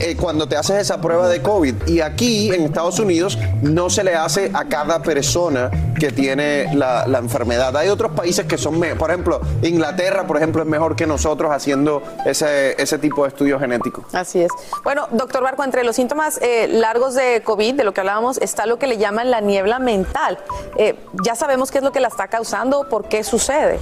eh, 0.00 0.16
cuando 0.18 0.48
te 0.48 0.56
haces 0.56 0.78
esa 0.78 1.00
prueba 1.00 1.28
de 1.28 1.40
COVID 1.40 1.59
y 1.64 2.00
aquí 2.00 2.52
en 2.52 2.62
Estados 2.62 2.98
Unidos 2.98 3.38
no 3.62 3.90
se 3.90 4.04
le 4.04 4.14
hace 4.14 4.50
a 4.54 4.64
cada 4.64 5.02
persona 5.02 5.70
que 5.98 6.10
tiene 6.10 6.74
la, 6.74 7.04
enfermedad. 7.20 7.76
Hay 7.76 7.88
otros 7.88 8.12
países 8.12 8.46
que 8.46 8.56
son, 8.56 8.80
por 8.98 9.10
ejemplo, 9.10 9.40
Inglaterra, 9.62 10.26
por 10.26 10.38
ejemplo, 10.38 10.62
es 10.62 10.68
mejor 10.68 10.96
que 10.96 11.06
nosotros 11.06 11.52
haciendo 11.52 12.02
ese, 12.24 12.80
ese 12.80 12.98
tipo 12.98 13.22
de 13.22 13.28
estudio 13.28 13.60
genético. 13.60 14.04
Así 14.12 14.40
es. 14.40 14.50
Bueno, 14.82 15.06
doctor 15.10 15.42
Barco, 15.42 15.62
entre 15.62 15.84
los 15.84 15.96
síntomas 15.96 16.38
eh, 16.40 16.66
largos 16.68 17.14
de 17.14 17.42
COVID, 17.44 17.74
de 17.74 17.84
lo 17.84 17.92
que 17.92 18.00
hablábamos, 18.00 18.38
está 18.38 18.64
lo 18.66 18.78
que 18.78 18.86
le 18.86 18.96
llaman 18.96 19.30
la 19.30 19.40
niebla 19.40 19.78
mental. 19.78 20.38
Eh, 20.76 20.96
ya 21.22 21.34
sabemos 21.34 21.70
qué 21.70 21.78
es 21.78 21.84
lo 21.84 21.92
que 21.92 22.00
la 22.00 22.08
está 22.08 22.28
causando, 22.28 22.88
por 22.88 23.08
qué 23.08 23.22
sucede. 23.22 23.80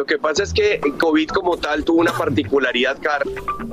Lo 0.00 0.06
que 0.06 0.16
pasa 0.16 0.44
es 0.44 0.54
que 0.54 0.80
COVID 0.98 1.28
como 1.28 1.58
tal 1.58 1.84
tuvo 1.84 2.00
una 2.00 2.12
particularidad, 2.12 2.96
Car, 3.02 3.22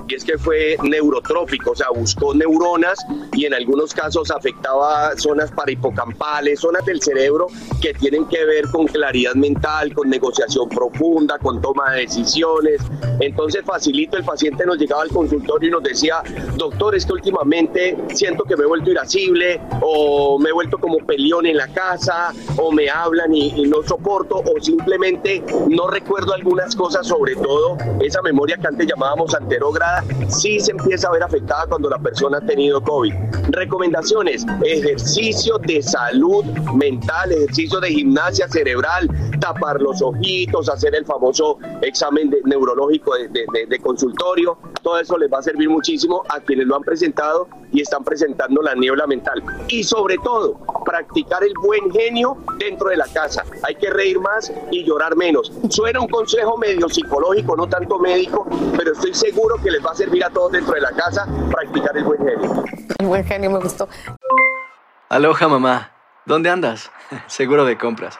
y 0.09 0.13
es 0.13 0.25
que 0.25 0.37
fue 0.37 0.75
neurotrópico, 0.83 1.71
o 1.71 1.75
sea, 1.75 1.87
buscó 1.95 2.33
neuronas 2.33 2.99
y 3.31 3.45
en 3.45 3.53
algunos 3.53 3.93
casos 3.93 4.29
afectaba 4.29 5.15
zonas 5.15 5.51
parahipocampales, 5.51 6.59
zonas 6.59 6.83
del 6.83 7.01
cerebro 7.01 7.47
que 7.81 7.93
tienen 7.93 8.25
que 8.27 8.43
ver 8.43 8.65
con 8.73 8.87
claridad 8.87 9.35
mental, 9.35 9.93
con 9.93 10.09
negociación 10.09 10.67
profunda, 10.67 11.39
con 11.39 11.61
toma 11.61 11.91
de 11.91 12.01
decisiones. 12.01 12.81
Entonces, 13.21 13.63
facilito, 13.65 14.17
el 14.17 14.25
paciente 14.25 14.65
nos 14.65 14.77
llegaba 14.77 15.03
al 15.03 15.09
consultorio 15.09 15.69
y 15.69 15.71
nos 15.71 15.83
decía, 15.83 16.21
doctor, 16.57 16.93
es 16.95 17.05
que 17.05 17.13
últimamente 17.13 17.97
siento 18.13 18.43
que 18.43 18.57
me 18.57 18.63
he 18.63 18.67
vuelto 18.67 18.91
irascible 18.91 19.61
o 19.81 20.37
me 20.39 20.49
he 20.49 20.53
vuelto 20.53 20.77
como 20.77 20.97
peleón 20.97 21.45
en 21.45 21.55
la 21.55 21.69
casa 21.69 22.33
o 22.57 22.69
me 22.69 22.89
hablan 22.89 23.33
y, 23.33 23.61
y 23.61 23.63
no 23.63 23.81
soporto 23.83 24.39
o 24.39 24.61
simplemente 24.61 25.41
no 25.69 25.87
recuerdo 25.87 26.16
recuerdo 26.17 26.33
algunas 26.33 26.75
cosas, 26.75 27.05
sobre 27.05 27.35
todo 27.35 27.77
esa 28.01 28.21
memoria 28.23 28.57
que 28.57 28.67
antes 28.67 28.87
llamábamos 28.87 29.35
anterógrada, 29.35 30.03
sí 30.29 30.59
se 30.59 30.71
empieza 30.71 31.09
a 31.09 31.11
ver 31.11 31.21
afectada 31.21 31.67
cuando 31.67 31.89
la 31.89 31.99
persona 31.99 32.39
ha 32.39 32.41
tenido 32.41 32.81
COVID. 32.81 33.13
Recomendaciones, 33.49 34.43
ejercicio 34.65 35.59
de 35.59 35.81
salud 35.83 36.43
mental, 36.73 37.31
ejercicio 37.31 37.79
de 37.79 37.89
gimnasia 37.89 38.47
cerebral, 38.47 39.07
tapar 39.39 39.81
los 39.81 40.01
ojitos, 40.01 40.69
hacer 40.69 40.95
el 40.95 41.05
famoso 41.05 41.57
examen 41.81 42.29
de- 42.29 42.41
neurológico 42.45 43.15
de, 43.15 43.27
de- 43.29 43.45
de- 43.53 43.65
de 43.67 43.79
consultorio, 43.79 44.57
todo 44.81 44.99
eso 44.99 45.17
les 45.17 45.31
va 45.31 45.39
a 45.39 45.41
servir 45.43 45.69
muchísimo 45.69 46.23
a 46.29 46.39
quienes 46.39 46.65
lo 46.67 46.75
han 46.75 46.81
presentado 46.83 47.47
y 47.71 47.81
están 47.81 48.03
presentando 48.03 48.61
la 48.61 48.73
niebla 48.75 49.05
mental. 49.07 49.43
Y 49.67 49.83
sobre 49.83 50.17
todo, 50.19 50.59
practicar 50.85 51.43
el 51.43 51.53
buen 51.61 51.91
genio 51.91 52.37
dentro 52.57 52.89
de 52.89 52.97
la 52.97 53.07
casa. 53.13 53.43
Hay 53.63 53.75
que 53.75 53.89
reír 53.89 54.19
más 54.19 54.51
y 54.71 54.83
llorar 54.85 55.15
menos. 55.15 55.51
Suena 55.69 55.99
un 55.99 56.07
consejo 56.07 56.57
medio 56.57 56.87
psicológico, 56.89 57.55
no 57.55 57.67
tanto 57.67 57.99
médico, 57.99 58.47
pero 58.77 58.93
estoy 58.93 59.13
seguro 59.13 59.55
que 59.61 59.71
les 59.71 59.85
va 59.85 59.91
a 59.91 59.95
servir 59.95 60.23
a 60.23 60.29
todos 60.29 60.51
dentro 60.53 60.73
de 60.73 60.81
la 60.81 60.91
casa 60.91 61.27
practicar 61.51 61.95
el 61.97 62.03
buen 62.05 62.19
genio. 62.19 62.63
El 62.99 63.07
buen 63.07 63.23
genio 63.25 63.51
me 63.51 63.59
gustó. 63.59 63.87
Aloha 65.09 65.47
mamá, 65.47 65.91
¿dónde 66.25 66.49
andas? 66.49 66.91
Seguro 67.27 67.63
de 67.65 67.77
compras. 67.77 68.19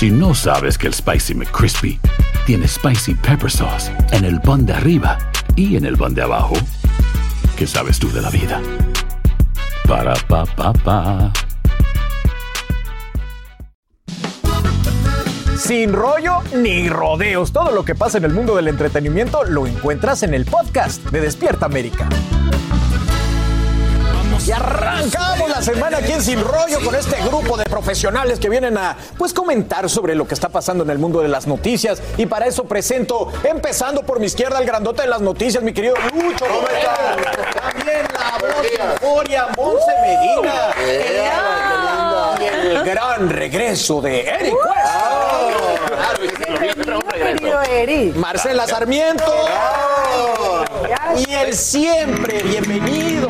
Si 0.00 0.10
no 0.10 0.34
sabes 0.34 0.78
que 0.78 0.86
el 0.86 0.94
Spicy 0.94 1.34
McCrispy 1.34 2.00
tiene 2.46 2.66
Spicy 2.66 3.12
Pepper 3.16 3.50
Sauce 3.50 3.92
en 4.12 4.24
el 4.24 4.40
pan 4.40 4.64
de 4.64 4.72
arriba 4.72 5.18
y 5.56 5.76
en 5.76 5.84
el 5.84 5.98
pan 5.98 6.14
de 6.14 6.22
abajo, 6.22 6.54
¿qué 7.54 7.66
sabes 7.66 7.98
tú 7.98 8.10
de 8.10 8.22
la 8.22 8.30
vida? 8.30 8.62
Para, 9.86 10.14
pa, 10.26 10.46
pa, 10.46 10.72
pa. 10.72 11.30
Sin 15.58 15.92
rollo 15.92 16.38
ni 16.56 16.88
rodeos. 16.88 17.52
Todo 17.52 17.70
lo 17.70 17.84
que 17.84 17.94
pasa 17.94 18.16
en 18.16 18.24
el 18.24 18.32
mundo 18.32 18.56
del 18.56 18.68
entretenimiento 18.68 19.44
lo 19.44 19.66
encuentras 19.66 20.22
en 20.22 20.32
el 20.32 20.46
podcast 20.46 21.04
de 21.10 21.20
Despierta 21.20 21.66
América. 21.66 22.08
Y 24.46 24.52
arrancamos 24.52 25.50
la 25.50 25.62
semana 25.62 25.98
aquí 25.98 26.12
en 26.12 26.22
Sin 26.22 26.40
Rollo 26.40 26.80
con 26.84 26.94
este 26.94 27.16
grupo 27.22 27.56
de 27.56 27.64
profesionales 27.64 28.38
que 28.38 28.48
vienen 28.48 28.78
a 28.78 28.96
pues 29.18 29.32
comentar 29.32 29.88
sobre 29.90 30.14
lo 30.14 30.26
que 30.26 30.34
está 30.34 30.48
pasando 30.48 30.82
en 30.84 30.90
el 30.90 30.98
mundo 30.98 31.20
de 31.20 31.28
las 31.28 31.46
noticias. 31.46 32.02
Y 32.16 32.26
para 32.26 32.46
eso 32.46 32.64
presento, 32.64 33.30
empezando 33.44 34.02
por 34.02 34.18
mi 34.18 34.26
izquierda, 34.26 34.58
el 34.58 34.66
grandote 34.66 35.02
de 35.02 35.08
las 35.08 35.20
noticias, 35.20 35.62
mi 35.62 35.72
querido 35.72 35.94
Lucho. 36.12 36.46
¿Cómo? 36.46 36.66
También 37.60 38.06
la 38.12 38.38
voz 38.38 38.62
de 38.62 38.68
Euforia, 38.82 39.48
Monse 39.56 39.92
Medina. 40.02 40.74
Y 42.40 42.44
el 42.66 42.84
gran 42.84 43.28
regreso 43.28 44.00
de 44.00 44.22
Eric 44.22 44.54
Bienvenido, 47.14 47.62
Eric. 47.62 48.14
Marcela 48.16 48.66
Sarmiento. 48.66 49.32
Y 51.16 51.32
el 51.32 51.54
siempre 51.54 52.42
bienvenido, 52.42 53.28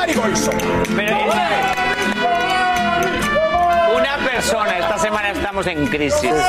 Yomari 0.00 0.14
Golso. 0.14 1.89
Persona, 4.40 4.78
esta 4.78 4.98
semana 4.98 5.32
estamos 5.32 5.66
en 5.66 5.86
crisis. 5.86 6.32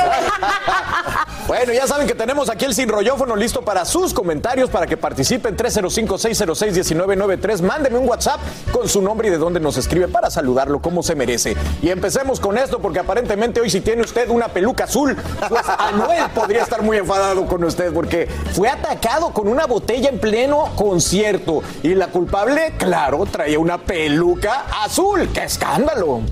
Bueno, 1.48 1.72
ya 1.72 1.88
saben 1.88 2.06
que 2.06 2.14
tenemos 2.14 2.48
aquí 2.48 2.64
el 2.64 2.74
sin 2.74 2.88
rollófono 2.88 3.34
listo 3.34 3.62
para 3.62 3.84
sus 3.84 4.14
comentarios, 4.14 4.70
para 4.70 4.86
que 4.86 4.96
participen 4.96 5.56
305-606-1993. 5.56 7.62
Mándeme 7.62 7.98
un 7.98 8.08
WhatsApp 8.08 8.38
con 8.70 8.88
su 8.88 9.02
nombre 9.02 9.26
y 9.26 9.32
de 9.32 9.38
dónde 9.38 9.58
nos 9.58 9.76
escribe 9.76 10.06
para 10.06 10.30
saludarlo 10.30 10.80
como 10.80 11.02
se 11.02 11.16
merece. 11.16 11.56
Y 11.82 11.90
empecemos 11.90 12.38
con 12.38 12.56
esto, 12.56 12.78
porque 12.78 13.00
aparentemente 13.00 13.60
hoy 13.60 13.70
si 13.70 13.80
tiene 13.80 14.02
usted 14.02 14.30
una 14.30 14.46
peluca 14.48 14.84
azul, 14.84 15.16
pues 15.48 15.64
Anuel 15.78 16.30
podría 16.32 16.62
estar 16.62 16.80
muy 16.80 16.96
enfadado 16.96 17.44
con 17.46 17.64
usted, 17.64 17.92
porque 17.92 18.28
fue 18.54 18.68
atacado 18.68 19.32
con 19.32 19.48
una 19.48 19.66
botella 19.66 20.10
en 20.10 20.20
pleno 20.20 20.70
concierto. 20.76 21.64
Y 21.82 21.96
la 21.96 22.06
culpable, 22.06 22.74
claro, 22.78 23.26
traía 23.26 23.58
una 23.58 23.78
peluca 23.78 24.66
azul. 24.82 25.28
¡Qué 25.34 25.42
escándalo! 25.42 26.22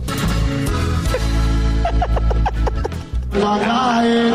La 3.33 3.59
cae 3.61 4.31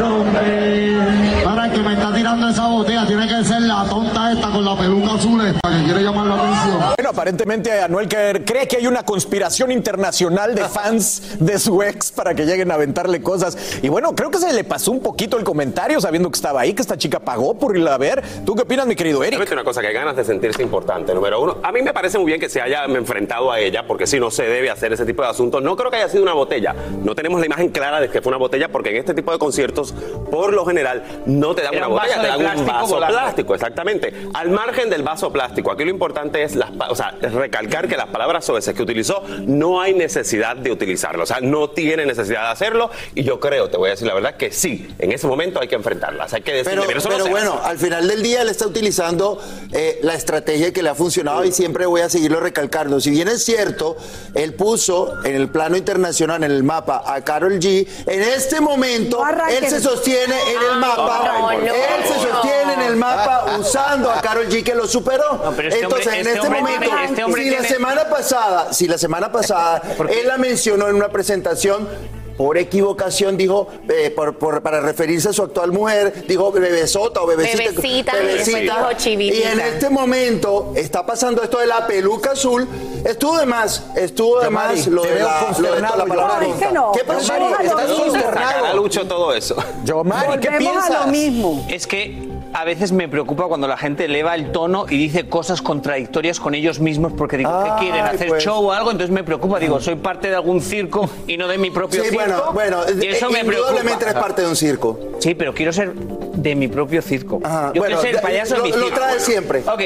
romper. 0.00 1.44
Para 1.44 1.70
que 1.70 1.82
me 1.82 1.92
está 1.92 2.12
tirando 2.26 2.48
esa 2.48 2.66
botella, 2.66 3.06
tiene 3.06 3.28
que 3.28 3.44
ser 3.44 3.62
la 3.62 3.84
tonta 3.88 4.32
esta 4.32 4.50
con 4.50 4.64
la 4.64 4.76
peluca 4.76 5.12
azul 5.14 5.40
esta 5.46 5.60
que 5.70 5.84
quiere 5.84 6.02
llamar 6.02 6.26
la 6.26 6.34
atención. 6.34 6.78
Bueno, 6.96 7.10
aparentemente 7.10 7.80
Anuel 7.80 8.08
que 8.08 8.42
cree 8.44 8.66
que 8.66 8.78
hay 8.78 8.88
una 8.88 9.04
conspiración 9.04 9.70
internacional 9.70 10.52
de 10.52 10.64
fans 10.64 11.36
de 11.38 11.56
su 11.60 11.84
ex 11.84 12.10
para 12.10 12.34
que 12.34 12.44
lleguen 12.44 12.72
a 12.72 12.74
aventarle 12.74 13.22
cosas. 13.22 13.78
Y 13.80 13.88
bueno, 13.88 14.16
creo 14.16 14.32
que 14.32 14.38
se 14.38 14.52
le 14.52 14.64
pasó 14.64 14.90
un 14.90 14.98
poquito 14.98 15.38
el 15.38 15.44
comentario 15.44 16.00
sabiendo 16.00 16.28
que 16.28 16.34
estaba 16.34 16.62
ahí, 16.62 16.74
que 16.74 16.82
esta 16.82 16.98
chica 16.98 17.20
pagó 17.20 17.54
por 17.54 17.76
irla 17.76 17.94
a 17.94 17.98
ver. 17.98 18.24
¿Tú 18.44 18.56
qué 18.56 18.62
opinas, 18.62 18.88
mi 18.88 18.96
querido 18.96 19.22
Eric? 19.22 19.48
Una 19.52 19.62
cosa, 19.62 19.80
que 19.80 19.86
hay 19.86 19.94
ganas 19.94 20.16
de 20.16 20.24
sentirse 20.24 20.64
importante. 20.64 21.14
Número 21.14 21.40
uno, 21.40 21.58
a 21.62 21.70
mí 21.70 21.80
me 21.80 21.92
parece 21.92 22.18
muy 22.18 22.26
bien 22.26 22.40
que 22.40 22.48
se 22.48 22.60
haya 22.60 22.86
enfrentado 22.86 23.52
a 23.52 23.60
ella, 23.60 23.86
porque 23.86 24.08
si 24.08 24.18
no 24.18 24.32
se 24.32 24.42
debe 24.42 24.68
hacer 24.68 24.92
ese 24.92 25.06
tipo 25.06 25.22
de 25.22 25.28
asuntos. 25.28 25.62
No 25.62 25.76
creo 25.76 25.92
que 25.92 25.98
haya 25.98 26.08
sido 26.08 26.24
una 26.24 26.32
botella. 26.32 26.74
No 27.04 27.14
tenemos 27.14 27.38
la 27.38 27.46
imagen 27.46 27.68
clara 27.68 28.00
de 28.00 28.08
que 28.08 28.20
fue 28.20 28.30
una 28.30 28.38
botella, 28.38 28.68
porque 28.68 28.90
en 28.90 28.96
este 28.96 29.14
tipo 29.14 29.30
de 29.30 29.38
conciertos, 29.38 29.94
por 30.28 30.52
lo 30.52 30.66
general, 30.66 31.04
no 31.26 31.54
te 31.54 31.62
dan 31.62 31.76
una 31.76 31.86
un 31.86 31.94
botella, 31.94 32.15
de 32.22 32.38
plástico 32.38 32.66
vaso 32.72 32.94
volando. 32.94 33.18
plástico, 33.18 33.54
exactamente. 33.54 34.14
Al 34.34 34.50
margen 34.50 34.90
del 34.90 35.02
vaso 35.02 35.32
plástico, 35.32 35.70
aquí 35.70 35.84
lo 35.84 35.90
importante 35.90 36.42
es, 36.42 36.54
las, 36.56 36.70
pa- 36.72 36.88
o 36.90 36.94
sea, 36.94 37.14
es 37.20 37.32
recalcar 37.32 37.88
que 37.88 37.96
las 37.96 38.06
palabras 38.08 38.44
soeces 38.44 38.74
que 38.74 38.82
utilizó 38.82 39.22
no 39.46 39.80
hay 39.80 39.94
necesidad 39.94 40.56
de 40.56 40.70
utilizarlo. 40.72 41.22
O 41.22 41.26
sea, 41.26 41.40
no 41.40 41.70
tiene 41.70 42.06
necesidad 42.06 42.42
de 42.42 42.48
hacerlo. 42.48 42.90
Y 43.14 43.22
yo 43.24 43.40
creo, 43.40 43.68
te 43.70 43.76
voy 43.76 43.88
a 43.88 43.90
decir 43.92 44.06
la 44.06 44.14
verdad, 44.14 44.36
que 44.36 44.52
sí, 44.52 44.88
en 44.98 45.12
ese 45.12 45.26
momento 45.26 45.60
hay 45.60 45.68
que 45.68 45.74
enfrentarlas. 45.76 46.32
Hay 46.32 46.42
que 46.42 46.52
decirle, 46.52 46.76
Pero, 46.76 46.86
"Mira, 46.88 46.98
eso 46.98 47.08
no 47.08 47.14
pero 47.14 47.24
se 47.26 47.30
bueno, 47.30 47.54
hace". 47.60 47.70
al 47.70 47.78
final 47.78 48.08
del 48.08 48.22
día 48.22 48.42
él 48.42 48.48
está 48.48 48.66
utilizando 48.66 49.40
eh, 49.72 49.98
la 50.02 50.14
estrategia 50.14 50.72
que 50.72 50.82
le 50.82 50.88
ha 50.90 50.94
funcionado 50.94 51.44
y 51.44 51.52
siempre 51.52 51.86
voy 51.86 52.00
a 52.00 52.08
seguirlo 52.08 52.40
recalcando. 52.40 53.00
Si 53.00 53.10
bien 53.10 53.28
es 53.28 53.44
cierto, 53.44 53.96
él 54.34 54.54
puso 54.54 55.14
en 55.24 55.34
el 55.36 55.48
plano 55.48 55.76
internacional, 55.76 56.42
en 56.44 56.50
el 56.50 56.62
mapa, 56.62 57.02
a 57.06 57.22
Carol 57.24 57.58
G, 57.58 57.86
en 58.06 58.22
este 58.22 58.60
momento 58.60 59.22
él 59.50 59.68
se 59.68 59.80
sostiene 59.80 60.34
en 60.52 60.72
el 60.72 60.78
mapa. 60.80 61.22
no, 61.26 61.52
no, 61.52 61.52
él 61.52 61.68
se 62.14 62.26
no. 62.28 62.32
sostiene 62.34 62.74
en 62.74 62.80
el 62.82 62.96
mapa 62.96 63.56
usando 63.58 64.10
a 64.10 64.20
Carol 64.20 64.48
G 64.48 64.62
que 64.64 64.74
lo 64.74 64.86
superó. 64.86 65.52
pero 65.56 65.68
este 65.68 65.80
Entonces, 65.82 66.06
hombre- 66.06 66.20
en 66.20 66.26
este 66.26 66.32
este 66.34 66.46
hombre 66.46 66.60
momento, 66.60 66.80
tiene- 66.88 67.04
este 67.06 67.24
hombre 67.24 67.42
si 67.42 67.50
la 67.50 67.56
tiene- 67.58 67.74
semana 67.74 68.08
pasada, 68.08 68.72
si 68.72 68.88
la 68.88 68.98
semana 68.98 69.32
pasada 69.32 69.82
él 70.08 70.26
la 70.26 70.38
mencionó 70.38 70.88
en 70.88 70.96
una 70.96 71.08
presentación 71.08 71.88
por 72.36 72.58
equivocación 72.58 73.36
dijo, 73.36 73.68
eh, 73.88 74.10
por- 74.10 74.36
por- 74.38 74.62
para 74.62 74.80
referirse 74.80 75.30
a 75.30 75.32
su 75.32 75.42
actual 75.42 75.72
mujer, 75.72 76.24
dijo 76.28 76.52
bebesota 76.52 77.22
o 77.22 77.26
bebecita. 77.26 77.70
Bebecita, 77.70 78.12
y 78.22 78.26
después 78.26 78.62
dijo 78.62 78.92
chivitita. 78.96 79.48
Y 79.48 79.52
en 79.52 79.60
este 79.60 79.90
momento 79.90 80.72
está 80.76 81.04
pasando 81.06 81.42
esto 81.42 81.58
de 81.58 81.66
la 81.66 81.86
peluca 81.86 82.32
azul. 82.32 82.66
Estuvo 83.04 83.38
de 83.38 83.46
más, 83.46 83.84
estuvo 83.96 84.40
de 84.40 84.50
más 84.50 84.86
lo 84.88 85.02
de 85.02 85.10
veo 85.14 85.26
la, 85.26 85.54
lo 85.58 85.74
de 85.74 85.80
la 85.80 85.88
palabra. 86.06 86.46
Es 86.46 86.54
que 86.56 86.72
no, 86.72 86.92
¿Qué 86.92 87.04
pasó? 87.04 87.32
Yomari, 87.36 87.66
¿Estás 87.66 87.90
consternado? 87.92 88.76
Lucho 88.76 89.06
todo 89.06 89.32
eso. 89.32 89.56
Yomari, 89.84 90.40
¿qué 90.40 90.48
Volvemos 90.50 90.84
a 90.90 91.00
lo 91.04 91.06
mismo. 91.12 91.66
Es 91.70 91.86
que 91.86 92.25
a 92.58 92.64
veces 92.64 92.90
me 92.90 93.06
preocupa 93.06 93.44
cuando 93.48 93.68
la 93.68 93.76
gente 93.76 94.06
eleva 94.06 94.34
el 94.34 94.50
tono 94.50 94.86
y 94.88 94.96
dice 94.96 95.28
cosas 95.28 95.60
contradictorias 95.60 96.40
con 96.40 96.54
ellos 96.54 96.80
mismos 96.80 97.12
porque 97.12 97.36
digo, 97.36 97.50
¿qué 97.62 97.70
Ay, 97.70 97.80
quieren? 97.80 98.04
¿Hacer 98.06 98.28
pues. 98.28 98.42
show 98.42 98.64
o 98.66 98.72
algo? 98.72 98.90
Entonces 98.90 99.12
me 99.14 99.22
preocupa. 99.22 99.58
Digo, 99.58 99.78
soy 99.78 99.96
parte 99.96 100.30
de 100.30 100.36
algún 100.36 100.62
circo 100.62 101.08
y 101.26 101.36
no 101.36 101.48
de 101.48 101.58
mi 101.58 101.70
propio 101.70 102.02
Sí, 102.02 102.08
circo. 102.08 102.24
bueno, 102.24 102.52
bueno, 102.54 102.78
y 102.98 103.06
eso 103.08 103.28
me 103.30 103.44
preocupa. 103.44 103.80
eres 104.00 104.14
parte 104.14 104.40
de 104.42 104.48
un 104.48 104.56
circo. 104.56 104.98
Sí, 105.18 105.34
pero 105.34 105.52
quiero 105.52 105.70
ser 105.72 105.92
de 105.94 106.54
mi 106.54 106.68
propio 106.68 107.02
circo. 107.02 107.40
Yo 107.42 107.48
bueno, 107.48 107.72
quiero 107.82 108.00
ser 108.00 108.14
el 108.14 108.20
payaso 108.22 108.54
de 108.54 108.58
lo- 108.60 108.64
mi 108.64 108.70
lo 108.80 108.90
trae 108.90 109.20
siempre. 109.20 109.60
Ok, 109.60 109.82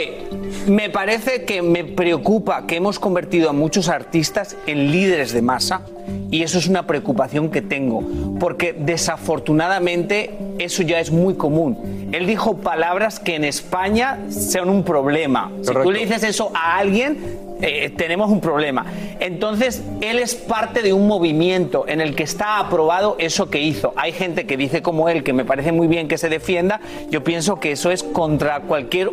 me 0.66 0.90
parece 0.90 1.44
que 1.44 1.62
me 1.62 1.84
preocupa 1.84 2.66
que 2.66 2.76
hemos 2.76 2.98
convertido 2.98 3.50
a 3.50 3.52
muchos 3.52 3.88
artistas 3.88 4.56
en 4.66 4.90
líderes 4.90 5.32
de 5.32 5.42
masa 5.42 5.82
y 6.30 6.42
eso 6.42 6.58
es 6.58 6.66
una 6.66 6.86
preocupación 6.86 7.50
que 7.50 7.62
tengo, 7.62 8.02
porque 8.38 8.72
desafortunadamente 8.72 10.30
eso 10.58 10.82
ya 10.82 11.00
es 11.00 11.10
muy 11.10 11.34
común. 11.34 12.08
Él 12.12 12.26
dijo 12.26 12.58
palabras 12.58 13.20
que 13.20 13.36
en 13.36 13.44
España 13.44 14.18
son 14.30 14.68
un 14.68 14.84
problema. 14.84 15.50
Si 15.62 15.72
tú 15.72 15.90
le 15.90 16.00
dices 16.00 16.22
eso 16.22 16.52
a 16.54 16.78
alguien, 16.78 17.18
eh, 17.62 17.90
tenemos 17.96 18.30
un 18.30 18.40
problema. 18.40 18.86
Entonces, 19.20 19.82
él 20.00 20.18
es 20.18 20.34
parte 20.34 20.82
de 20.82 20.92
un 20.92 21.06
movimiento 21.06 21.84
en 21.86 22.00
el 22.00 22.14
que 22.14 22.22
está 22.22 22.58
aprobado 22.58 23.16
eso 23.18 23.50
que 23.50 23.60
hizo. 23.60 23.92
Hay 23.96 24.12
gente 24.12 24.46
que 24.46 24.56
dice 24.56 24.82
como 24.82 25.08
él, 25.08 25.22
que 25.22 25.32
me 25.32 25.44
parece 25.44 25.72
muy 25.72 25.86
bien 25.86 26.08
que 26.08 26.18
se 26.18 26.28
defienda. 26.28 26.80
Yo 27.10 27.22
pienso 27.22 27.60
que 27.60 27.72
eso 27.72 27.90
es 27.90 28.02
contra 28.02 28.60
cualquier 28.60 29.10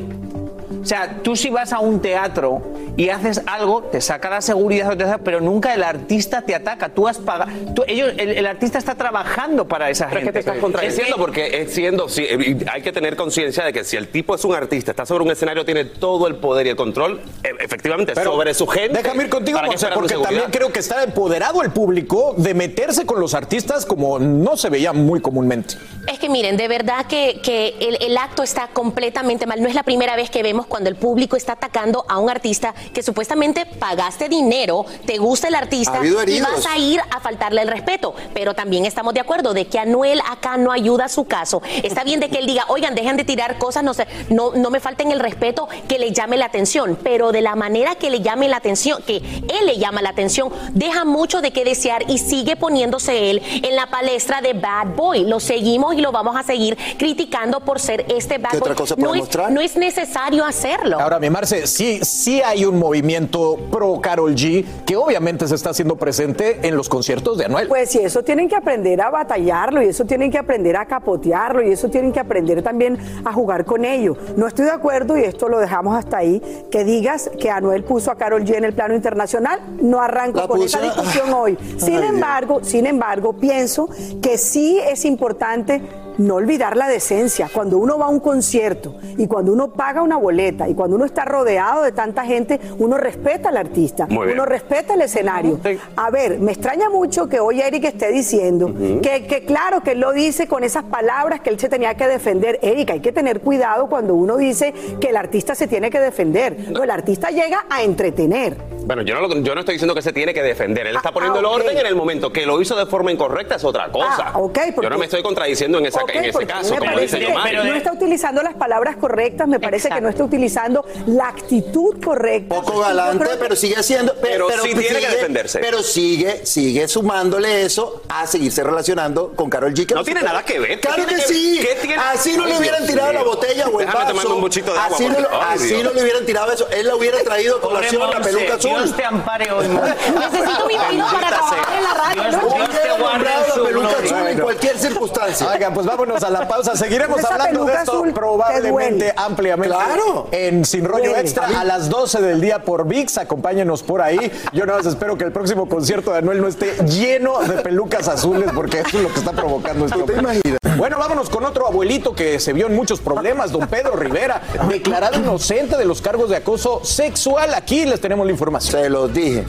sea, 0.88 1.18
tú 1.24 1.36
si 1.36 1.50
vas 1.50 1.74
a 1.74 1.80
un 1.80 2.02
teatro 2.02 2.62
y 2.96 3.10
haces 3.10 3.42
algo, 3.46 3.84
te 3.84 4.02
saca 4.02 4.30
la 4.30 4.42
seguridad, 4.42 4.94
o 4.94 5.18
pero 5.24 5.42
nunca 5.42 5.74
el 5.74 5.84
artista 5.84 6.42
te 6.42 6.56
ataca. 6.56 6.90
Tú 6.90 7.08
has 7.08 7.18
pagado. 7.18 7.52
tú- 7.76 7.84
ellos, 7.88 8.14
el, 8.18 8.30
el 8.32 8.46
artista 8.46 8.78
está 8.78 8.96
trabajando 8.96 9.68
para 9.68 9.90
esa 9.90 10.08
Pero 10.08 10.20
es 10.20 10.26
gente. 10.26 10.40
que 10.40 10.44
te 10.44 10.50
estás 10.50 10.62
contradiciendo 10.62 11.16
porque 11.18 11.62
es 11.62 11.74
siendo, 11.74 12.08
si- 12.10 12.24
eh, 12.24 12.58
hay 12.72 12.82
que 12.82 12.92
tener 12.92 13.16
conciencia 13.16 13.64
de 13.66 13.74
que 13.74 13.84
si 13.84 13.98
el 13.98 14.08
tipo 14.08 14.34
es 14.36 14.44
un 14.46 14.54
artista, 14.56 14.92
está 14.92 15.06
sobre 15.06 15.24
un 15.24 15.32
escenario, 15.32 15.66
tiene 15.66 15.86
todo 15.86 16.28
el 16.28 16.36
poder 16.38 16.68
y 16.68 16.70
el 16.70 16.76
control, 16.76 17.22
e- 17.44 17.64
efectivamente, 17.64 18.14
Pero 18.16 18.32
sobre 18.32 18.54
su 18.54 18.66
gente. 18.68 19.02
Déjame 19.04 19.24
ir 19.26 19.30
contigo, 19.30 19.58
¿Para 19.58 19.68
qué 19.68 19.74
Monse, 19.74 19.86
esperan 19.88 20.00
porque 20.10 20.24
también 20.24 20.52
creo 20.52 20.72
que 20.72 20.80
está 20.80 21.04
empoderado 21.04 21.62
el 21.62 21.72
público 21.72 22.34
de 22.38 22.54
meterse 22.54 23.06
con 23.06 23.20
los 23.20 23.34
artistas 23.34 23.86
como 23.86 24.20
no 24.20 24.56
se 24.58 24.70
veía 24.70 24.94
muy 24.94 25.20
comúnmente. 25.22 25.76
Es 26.12 26.20
que 26.20 26.30
miren, 26.30 26.56
de 26.58 26.68
verdad 26.68 27.06
que, 27.08 27.42
que 27.44 27.76
el, 27.80 27.98
el 28.02 28.18
acto 28.18 28.44
está 28.44 28.68
completamente 28.72 29.46
mal. 29.46 29.62
No 29.62 29.68
es 29.68 29.76
la 29.76 29.84
primera 29.84 30.16
vez 30.16 30.30
que 30.30 30.42
vemos 30.44 30.66
cuando 30.68 30.77
el 30.86 30.96
público 30.96 31.36
está 31.36 31.54
atacando 31.54 32.06
a 32.08 32.20
un 32.20 32.30
artista 32.30 32.74
que 32.94 33.02
supuestamente 33.02 33.66
pagaste 33.66 34.30
dinero, 34.30 34.86
te 35.06 35.18
gusta 35.18 35.48
el 35.48 35.56
artista 35.56 36.00
Ha 36.00 36.06
y 36.06 36.42
vas 36.42 36.66
a 36.66 36.78
ir 36.78 37.00
a 37.10 37.20
faltarle 37.20 37.62
el 37.62 37.68
respeto. 37.68 38.14
Pero 38.34 38.54
también 38.54 38.86
estamos 38.86 39.14
de 39.14 39.20
acuerdo 39.20 39.54
de 39.54 39.66
que 39.68 39.80
Anuel 39.80 40.22
acá 40.30 40.58
no 40.58 40.72
ayuda 40.72 41.06
a 41.06 41.10
su 41.10 41.26
caso. 41.26 41.62
Está 41.84 42.04
bien 42.04 42.20
de 42.20 42.30
que 42.30 42.40
él 42.40 42.46
diga, 42.46 42.66
oigan, 42.68 42.96
dejen 42.96 43.18
de 43.18 43.24
tirar 43.24 43.58
cosas, 43.58 43.84
no, 43.84 43.94
sé, 43.94 44.08
no, 44.30 44.52
no 44.54 44.70
me 44.70 44.80
falten 44.80 45.12
el 45.12 45.20
respeto, 45.20 45.68
que 45.88 46.00
le 46.00 46.12
llame 46.12 46.38
la 46.38 46.46
atención. 46.46 46.98
Pero 47.02 47.32
de 47.32 47.42
la 47.42 47.56
manera 47.56 47.96
que 47.96 48.10
le 48.10 48.22
llame 48.22 48.48
la 48.48 48.58
atención, 48.58 49.02
que 49.04 49.18
él 49.18 49.66
le 49.66 49.78
llama 49.78 50.02
la 50.02 50.10
atención, 50.10 50.52
deja 50.74 51.06
mucho 51.06 51.42
de 51.42 51.52
qué 51.52 51.64
desear 51.64 52.10
y 52.10 52.18
sigue 52.18 52.56
poniéndose 52.56 53.30
él 53.30 53.42
en 53.64 53.76
la 53.76 53.88
palestra 53.88 54.42
de 54.42 54.54
bad 54.54 54.96
boy. 54.96 55.26
Lo 55.26 55.40
seguimos 55.40 55.96
y 55.96 56.02
lo 56.02 56.12
vamos 56.12 56.36
a 56.36 56.44
seguir 56.44 56.78
criticando 56.98 57.60
por 57.62 57.80
ser 57.80 58.06
este 58.10 58.38
bad 58.38 58.52
¿Qué 58.52 58.60
boy. 58.60 58.72
otra 58.72 58.76
cosa 58.76 58.96
no, 58.98 59.14
es, 59.14 59.22
mostrar? 59.22 59.52
no 59.52 59.62
es 59.62 59.76
necesario 59.76 60.46
hacerlo. 60.58 61.00
Ahora, 61.00 61.20
mi 61.20 61.30
Marce, 61.30 61.68
sí, 61.68 62.00
sí 62.04 62.42
hay 62.42 62.66
un 62.66 62.80
movimiento 62.80 63.58
pro 63.72 64.00
Carol 64.02 64.34
G 64.34 64.66
que 64.86 64.96
obviamente 64.96 65.48
se 65.48 65.56
está 65.56 65.70
haciendo 65.70 65.96
presente 65.96 66.60
en 66.68 66.76
los 66.76 66.90
conciertos 66.90 67.38
de 67.38 67.46
Anuel. 67.46 67.68
Pues 67.68 67.92
sí, 67.92 68.00
eso 68.00 68.24
tienen 68.24 68.50
que 68.50 68.56
aprender 68.56 69.00
a 69.02 69.10
batallarlo 69.10 69.82
y 69.84 69.88
eso 69.88 70.06
tienen 70.06 70.32
que 70.32 70.38
aprender 70.38 70.76
a 70.76 70.86
capotearlo 70.86 71.62
y 71.62 71.72
eso 71.72 71.90
tienen 71.90 72.12
que 72.12 72.20
aprender 72.20 72.64
también 72.64 72.98
a 73.24 73.32
jugar 73.34 73.66
con 73.66 73.86
ello. 73.86 74.18
No 74.36 74.48
estoy 74.48 74.66
de 74.66 74.72
acuerdo, 74.72 75.18
y 75.18 75.22
esto 75.22 75.48
lo 75.48 75.60
dejamos 75.60 75.96
hasta 75.98 76.18
ahí, 76.18 76.42
que 76.72 76.84
digas 76.84 77.30
que 77.40 77.50
Anuel 77.50 77.84
puso 77.84 78.12
a 78.12 78.16
Carol 78.16 78.44
G 78.44 78.56
en 78.56 78.66
el 78.66 78.74
plano 78.74 78.96
internacional. 78.96 79.60
No 79.82 80.02
arranco 80.02 80.40
La 80.40 80.48
con 80.48 80.62
esa 80.62 80.82
discusión 80.82 81.32
hoy. 81.34 81.58
Sin 81.78 81.96
Ay, 81.96 82.02
Dios. 82.02 82.14
embargo, 82.14 82.60
sin 82.64 82.86
embargo, 82.88 83.34
pienso 83.34 83.90
que 84.22 84.38
sí 84.38 84.80
es 84.80 85.06
importante 85.06 85.82
no 86.18 86.36
olvidar 86.36 86.76
la 86.78 86.88
decencia. 86.88 87.50
Cuando 87.54 87.78
uno 87.78 87.98
va 87.98 88.06
a 88.06 88.10
un 88.10 88.20
concierto 88.20 88.96
y 89.18 89.28
cuando 89.28 89.52
uno 89.54 89.72
paga 89.72 90.02
una 90.02 90.18
boleta 90.18 90.68
y 90.68 90.74
cuando 90.76 90.96
uno 90.96 91.06
está 91.06 91.26
rodeado 91.26 91.84
de 91.84 91.92
tanta 91.92 92.26
gente, 92.26 92.60
uno 92.78 92.98
respeta 92.98 93.50
al 93.50 93.58
artista, 93.58 94.08
uno 94.10 94.46
respeta 94.46 94.94
el 94.94 95.02
escenario. 95.02 95.60
A 95.96 96.10
ver, 96.12 96.40
me 96.40 96.52
extraña 96.52 96.90
mucho 96.90 97.28
que 97.28 97.40
hoy 97.40 97.62
Eric 97.62 97.86
esté 97.86 98.12
diciendo 98.12 98.74
que, 99.02 99.26
que 99.28 99.46
claro 99.46 99.82
que 99.82 99.92
él 99.92 100.00
lo 100.00 100.12
dice 100.12 100.48
con 100.48 100.64
esas 100.64 100.84
palabras 100.84 101.42
que 101.42 101.50
él 101.50 101.60
se 101.60 101.70
tenía 101.70 101.96
que 101.96 102.08
defender. 102.08 102.60
Eric, 102.62 102.92
hay 102.92 103.00
que 103.00 103.12
tener 103.12 103.42
cuidado 103.42 103.88
cuando 103.88 104.14
uno 104.16 104.38
dice 104.38 104.74
que 105.00 105.10
el 105.10 105.18
artista 105.18 105.56
se 105.56 105.68
tiene 105.68 105.90
que 105.90 106.00
defender. 106.00 106.72
No, 106.72 106.84
el 106.84 106.92
artista 106.92 107.30
llega 107.30 107.66
a 107.70 107.84
entretener. 107.84 108.58
Bueno, 108.86 109.02
yo 109.02 109.16
no, 109.16 109.28
lo- 109.28 109.36
yo 109.42 109.54
no 109.54 109.60
estoy 109.60 109.74
diciendo 109.76 109.94
que 109.94 110.02
se 110.02 110.14
tiene 110.14 110.34
que 110.34 110.42
defender. 110.42 110.88
Él 110.88 110.96
está 110.96 111.12
poniendo 111.12 111.38
ah, 111.38 111.42
el 111.42 111.46
orden 111.46 111.78
en 111.78 111.86
el 111.86 111.96
momento 111.96 112.32
que 112.32 112.46
lo 112.46 112.62
hizo 112.62 112.76
de 112.76 112.86
forma 112.86 113.12
incorrecta 113.12 113.56
es 113.56 113.64
otra 113.66 113.92
cosa. 113.92 114.32
Ah, 114.34 114.40
ok, 114.40 114.58
porque- 114.76 114.82
yo 114.84 114.90
no 114.90 114.98
me 114.98 115.06
estoy 115.06 115.22
contradiciendo 115.22 115.78
en, 115.78 115.86
esa, 115.88 116.00
En 116.14 116.26
ese 116.26 116.46
caso, 116.48 116.74
me 116.74 116.80
como 116.80 116.92
parece 116.94 117.18
dice 117.18 117.32
que 117.34 117.54
no 117.64 117.74
está 117.76 117.94
utilizando 117.94 118.42
las 118.44 118.54
palabras 118.56 118.96
correctas, 118.98 119.48
me 119.48 119.60
parece 119.60 119.90
que 119.90 120.02
no 120.02 120.10
está 120.10 120.24
utilizando 120.24 120.86
la 121.08 121.28
actitud 121.30 122.04
correcta. 122.04 122.56
Poco 122.56 122.80
galante, 122.80 123.26
que- 123.28 123.36
pero 123.38 123.56
sigue 123.56 123.76
haciendo. 123.78 124.14
Pero 124.22 124.48
sí 124.62 124.74
tiene 124.74 125.00
que 125.00 125.08
defenderse. 125.10 125.60
Pero 125.60 125.84
sigue, 125.84 126.46
sigue 126.46 126.88
sumándole 126.88 127.64
eso 127.64 128.02
a 128.10 128.26
seguirse 128.28 128.64
relacionando 128.64 129.34
con 129.36 129.50
Carol 129.50 129.74
G. 129.74 129.86
que 129.86 129.94
No 129.94 130.04
tiene 130.04 130.22
nada 130.22 130.44
que 130.44 130.60
ver. 130.60 130.80
¿Qué 130.80 130.80
Claro 130.88 131.06
que 131.06 131.16
que- 131.16 131.22
sí. 131.22 131.60
qué 131.62 131.76
tiene- 131.82 131.96
Así 132.02 132.36
no 132.38 132.44
Ay, 132.46 132.52
le 132.54 132.58
hubieran 132.60 132.80
Dios 132.84 132.92
tirado 132.92 133.14
la 133.14 133.24
botella 133.24 133.68
o 133.68 133.80
el 133.80 133.86
Déjame 133.88 134.14
vaso. 134.14 134.36
un 134.36 134.42
buchito 134.42 134.74
de 134.74 134.80
agua, 134.80 134.96
así 134.96 135.08
no, 135.08 135.16
porque- 135.16 135.30
lo- 135.30 135.42
Ay, 135.42 135.56
así 135.56 135.68
Dios. 135.68 135.84
no 135.84 135.94
le 135.94 136.02
hubieran 136.04 136.26
tirado 136.26 136.52
eso. 136.52 136.68
Él 136.72 136.88
la 136.88 136.96
hubiera 136.96 137.20
traído 137.24 137.58
a 137.58 137.62
colación 137.62 138.10
la 138.10 138.20
peluca 138.22 138.54
azul. 138.56 138.70
Dios 138.72 138.96
te 138.96 139.04
ampare 139.06 139.52
hoy. 139.52 139.68
Necesito 139.68 140.68
mi 140.68 140.76
marido 140.76 141.06
para 141.12 141.28
trabajar 141.30 141.78
en 141.78 141.84
la 141.84 141.94
radio. 141.94 142.24
Dios, 142.24 142.42
te 142.82 143.02
guarde 143.02 143.30
la 143.48 143.64
peluca 143.64 143.90
azul 144.04 144.28
en 144.28 144.40
cualquier 144.40 144.78
circunstancia. 144.78 145.52
Oigan, 145.52 145.74
pues 145.74 145.86
vámonos 145.98 146.24
a 146.24 146.30
la 146.30 146.48
pausa. 146.48 146.76
Seguiremos 146.76 147.24
hablando 147.24 147.66
de 147.66 147.74
esto 147.74 148.04
probablemente 148.14 149.14
ampliamente 149.16 149.76
Claro. 149.76 150.28
en 150.32 150.64
Sin 150.64 150.86
Rollo 150.86 151.06
Duele. 151.10 151.22
Extra 151.22 151.48
a 151.60 151.64
las 151.64 151.90
12 151.90 152.22
del 152.22 152.40
día 152.40 152.60
por 152.64 152.88
VIX. 152.88 153.18
Acompáñenos 153.18 153.82
por 153.82 154.02
ahí. 154.02 154.32
Yo 154.54 154.66
nada 154.66 154.78
más 154.80 154.88
espero 154.88 155.18
que 155.18 155.24
el 155.24 155.32
próximo 155.32 155.68
concierto 155.68 156.12
de 156.12 156.20
Anuel 156.20 156.40
no 156.42 156.48
esté 156.48 156.76
lleno 156.86 157.40
de 157.40 157.62
pelucas 157.64 158.08
azules 158.08 158.52
porque 158.54 158.80
eso 158.82 158.98
es 158.98 159.04
lo 159.04 159.10
que 159.12 159.20
está 159.20 159.32
provocando 159.32 159.86
esto. 159.86 160.04
te 160.04 160.14
imaginas? 160.14 160.60
Bueno, 160.78 161.00
vámonos 161.00 161.30
con 161.30 161.44
otro 161.44 161.66
abuelito 161.66 162.14
que 162.14 162.40
se 162.40 162.54
vio 162.54 162.68
en 162.68 162.76
muchos 162.76 163.00
problemas, 163.00 163.52
don 163.52 163.68
Pedro 163.68 163.96
Rivera, 163.96 164.42
declarado 164.70 165.18
inocente 165.18 165.76
de 165.76 165.86
los 165.86 166.02
cargos 166.02 166.30
de 166.30 166.36
acoso 166.36 166.82
sexual. 166.86 167.56
Aquí 167.56 167.86
les 167.86 168.00
tenemos 168.00 168.26
la 168.28 168.32
información. 168.32 168.84
Se 168.84 168.90
los 168.90 169.12
dije. 169.12 169.44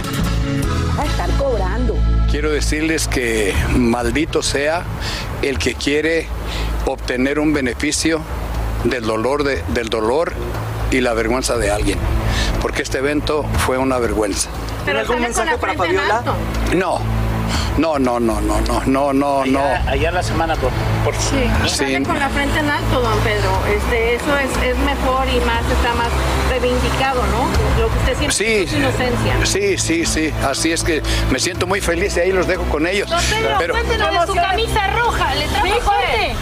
Quiero 2.38 2.52
decirles 2.52 3.08
que 3.08 3.52
maldito 3.76 4.44
sea 4.44 4.84
el 5.42 5.58
que 5.58 5.74
quiere 5.74 6.28
obtener 6.86 7.40
un 7.40 7.52
beneficio 7.52 8.20
del 8.84 9.02
dolor, 9.04 9.42
de- 9.42 9.64
del 9.74 9.88
dolor 9.88 10.32
y 10.92 11.00
la 11.00 11.14
vergüenza 11.14 11.56
de 11.56 11.72
alguien, 11.72 11.98
porque 12.62 12.82
este 12.82 12.98
evento 12.98 13.44
fue 13.66 13.76
una 13.76 13.98
vergüenza. 13.98 14.50
¿Pero 14.86 15.00
algún 15.00 15.20
mensaje 15.20 15.58
para 15.58 15.74
Fabiola? 15.74 16.22
No, 16.76 17.00
no, 17.76 17.98
no, 17.98 18.18
no, 18.20 18.40
no, 18.40 18.60
no, 18.60 18.82
no, 18.86 19.12
no, 19.12 19.44
no. 19.44 19.62
Ayer 19.86 20.12
la 20.12 20.22
semana 20.22 20.54
por, 20.56 20.70
por 21.04 21.14
Sí, 21.14 21.48
Sí. 21.66 22.02
con 22.04 22.18
la 22.18 22.28
frente 22.28 22.58
en 22.58 22.68
alto, 22.70 23.00
don 23.00 23.18
Pedro. 23.20 23.50
Este, 23.74 24.14
eso 24.14 24.36
es, 24.38 24.50
es 24.64 24.76
mejor 24.78 25.26
y 25.28 25.40
más 25.40 25.62
está 25.70 25.94
más 25.94 26.08
reivindicado, 26.50 27.22
¿no? 27.26 27.48
Lo 27.80 27.88
que 27.90 27.98
usted 27.98 28.16
siempre 28.18 28.32
Sí, 28.36 28.44
es 28.64 28.72
inocencia. 28.72 29.34
sí, 29.44 29.78
sí, 29.78 30.06
sí. 30.06 30.32
Así 30.48 30.72
es 30.72 30.82
que 30.82 31.02
me 31.30 31.38
siento 31.38 31.66
muy 31.66 31.80
feliz 31.80 32.16
y 32.16 32.20
ahí 32.20 32.32
los 32.32 32.46
dejo 32.46 32.64
con 32.64 32.86
ellos. 32.86 33.08
Don 33.08 33.20
Pedro, 33.20 33.56
Pero 33.58 33.74
cuéntenos 33.74 34.10
de 34.12 34.26
su 34.26 34.34
camisa 34.34 34.86
roja. 34.88 35.34
Le 35.34 35.46
trajo 35.48 35.80
fuerte. 35.82 36.34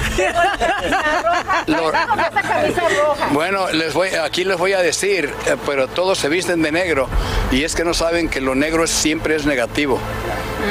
Lo- 1.66 1.90
esa 1.90 2.42
camisa 2.42 2.82
roja. 3.04 3.28
Bueno, 3.32 3.68
les 3.72 3.92
voy, 3.94 4.08
aquí 4.10 4.44
les 4.44 4.56
voy 4.58 4.72
a 4.72 4.80
decir, 4.80 5.32
eh, 5.46 5.56
pero 5.66 5.88
todos 5.88 6.18
se 6.18 6.28
visten 6.28 6.62
de 6.62 6.72
negro 6.72 7.08
y 7.50 7.64
es 7.64 7.74
que 7.74 7.84
no 7.84 7.94
saben 7.94 8.28
que 8.28 8.40
lo 8.40 8.54
negro 8.54 8.86
siempre 8.86 9.36
es 9.36 9.44
negativo 9.46 9.98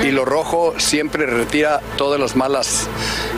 y 0.04 0.12
lo 0.12 0.26
rojo 0.26 0.74
siempre 0.78 1.26
retira 1.26 1.82
todas 1.98 2.20
las 2.20 2.36
malas, 2.36 2.88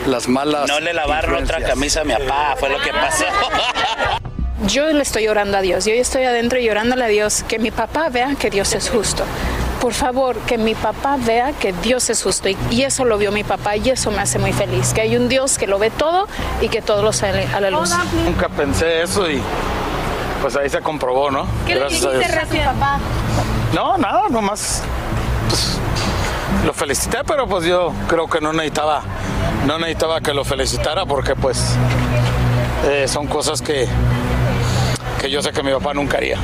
las 0.06 0.28
malas. 0.28 0.68
No 0.68 0.80
le 0.80 0.92
lavaron 0.92 1.42
otra 1.42 1.60
camisa 1.60 2.02
a 2.02 2.04
mi 2.04 2.14
papá, 2.14 2.56
fue 2.58 2.68
lo 2.70 2.80
que 2.80 2.90
pasó. 2.92 3.24
Yo 4.66 4.92
le 4.92 5.02
estoy 5.02 5.28
orando 5.28 5.56
a 5.56 5.60
Dios. 5.60 5.84
Yo 5.84 5.92
estoy 5.92 6.24
adentro 6.24 6.58
y 6.58 6.68
orándole 6.68 7.04
a 7.04 7.08
Dios 7.08 7.44
que 7.46 7.58
mi 7.58 7.70
papá 7.70 8.08
vea 8.08 8.34
que 8.38 8.50
Dios 8.50 8.72
es 8.74 8.90
justo. 8.90 9.24
Por 9.80 9.94
favor, 9.94 10.36
que 10.40 10.58
mi 10.58 10.74
papá 10.74 11.16
vea 11.16 11.52
que 11.52 11.72
Dios 11.72 12.10
es 12.10 12.22
justo. 12.22 12.48
Y, 12.48 12.58
y 12.70 12.82
eso 12.82 13.04
lo 13.04 13.16
vio 13.18 13.30
mi 13.30 13.44
papá 13.44 13.76
y 13.76 13.88
eso 13.90 14.10
me 14.10 14.18
hace 14.18 14.40
muy 14.40 14.52
feliz. 14.52 14.92
Que 14.92 15.02
hay 15.02 15.16
un 15.16 15.28
Dios 15.28 15.58
que 15.58 15.68
lo 15.68 15.78
ve 15.78 15.90
todo 15.90 16.26
y 16.60 16.68
que 16.68 16.82
todo 16.82 17.02
lo 17.02 17.12
sale 17.12 17.46
a 17.54 17.60
la 17.60 17.70
luz. 17.70 17.90
Nunca 18.24 18.48
pensé 18.48 19.02
eso 19.02 19.30
y 19.30 19.40
pues 20.42 20.56
ahí 20.56 20.68
se 20.68 20.80
comprobó, 20.80 21.30
¿no? 21.30 21.46
¿Qué 21.66 21.76
le 21.76 21.88
dijiste 21.88 22.08
a 22.08 22.46
tu 22.46 22.56
papá? 22.56 22.98
No, 23.72 23.96
nada, 23.96 24.28
nomás 24.28 24.82
pues, 25.48 25.77
lo 26.64 26.72
felicité, 26.72 27.18
pero 27.26 27.46
pues 27.46 27.64
yo 27.64 27.92
creo 28.08 28.28
que 28.28 28.40
no 28.40 28.52
necesitaba, 28.52 29.02
no 29.66 29.78
necesitaba 29.78 30.20
que 30.20 30.34
lo 30.34 30.44
felicitara 30.44 31.06
porque 31.06 31.34
pues 31.34 31.76
eh, 32.86 33.06
son 33.08 33.26
cosas 33.26 33.62
que, 33.62 33.86
que 35.20 35.30
yo 35.30 35.42
sé 35.42 35.52
que 35.52 35.62
mi 35.62 35.72
papá 35.72 35.94
nunca 35.94 36.18
haría. 36.18 36.38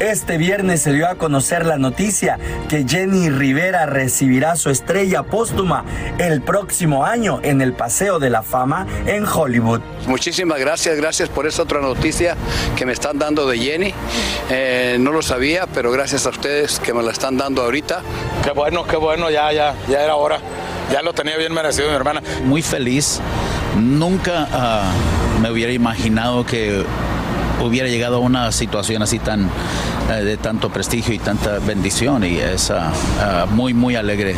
Este 0.00 0.38
viernes 0.38 0.82
se 0.82 0.92
dio 0.92 1.08
a 1.08 1.14
conocer 1.14 1.64
la 1.66 1.78
noticia 1.78 2.38
que 2.68 2.84
Jenny 2.86 3.30
Rivera 3.30 3.86
recibirá 3.86 4.56
su 4.56 4.70
estrella 4.70 5.22
póstuma 5.22 5.84
el 6.18 6.42
próximo 6.42 7.04
año 7.04 7.38
en 7.44 7.60
el 7.60 7.74
Paseo 7.74 8.18
de 8.18 8.28
la 8.28 8.42
Fama 8.42 8.88
en 9.06 9.24
Hollywood. 9.24 9.80
Muchísimas 10.08 10.58
gracias, 10.58 10.96
gracias 10.96 11.28
por 11.28 11.46
esta 11.46 11.62
otra 11.62 11.80
noticia 11.80 12.36
que 12.76 12.84
me 12.86 12.92
están 12.92 13.20
dando 13.20 13.46
de 13.46 13.56
Jenny. 13.56 13.94
Eh, 14.50 14.96
no 14.98 15.12
lo 15.12 15.22
sabía, 15.22 15.68
pero 15.72 15.92
gracias 15.92 16.26
a 16.26 16.30
ustedes 16.30 16.80
que 16.80 16.92
me 16.92 17.02
la 17.02 17.12
están 17.12 17.36
dando 17.36 17.62
ahorita. 17.62 18.02
Qué 18.42 18.50
bueno, 18.50 18.84
qué 18.84 18.96
bueno, 18.96 19.30
ya, 19.30 19.52
ya, 19.52 19.76
ya 19.88 20.02
era 20.02 20.16
hora. 20.16 20.40
Ya 20.92 21.02
lo 21.02 21.12
tenía 21.12 21.36
bien 21.36 21.54
merecido 21.54 21.88
mi 21.88 21.94
hermana. 21.94 22.20
Muy 22.44 22.62
feliz. 22.62 23.20
Nunca 23.78 24.48
ah, 24.52 24.92
me 25.40 25.50
hubiera 25.50 25.72
imaginado 25.72 26.44
que 26.44 26.84
hubiera 27.62 27.88
llegado 27.88 28.16
a 28.16 28.18
una 28.18 28.52
situación 28.52 29.02
así 29.02 29.18
tan 29.18 29.48
eh, 30.10 30.22
de 30.22 30.36
tanto 30.36 30.70
prestigio 30.70 31.14
y 31.14 31.18
tanta 31.18 31.58
bendición 31.60 32.24
y 32.24 32.36
es 32.36 32.70
ah, 32.70 32.92
ah, 33.20 33.46
muy 33.50 33.74
muy 33.74 33.96
alegre. 33.96 34.34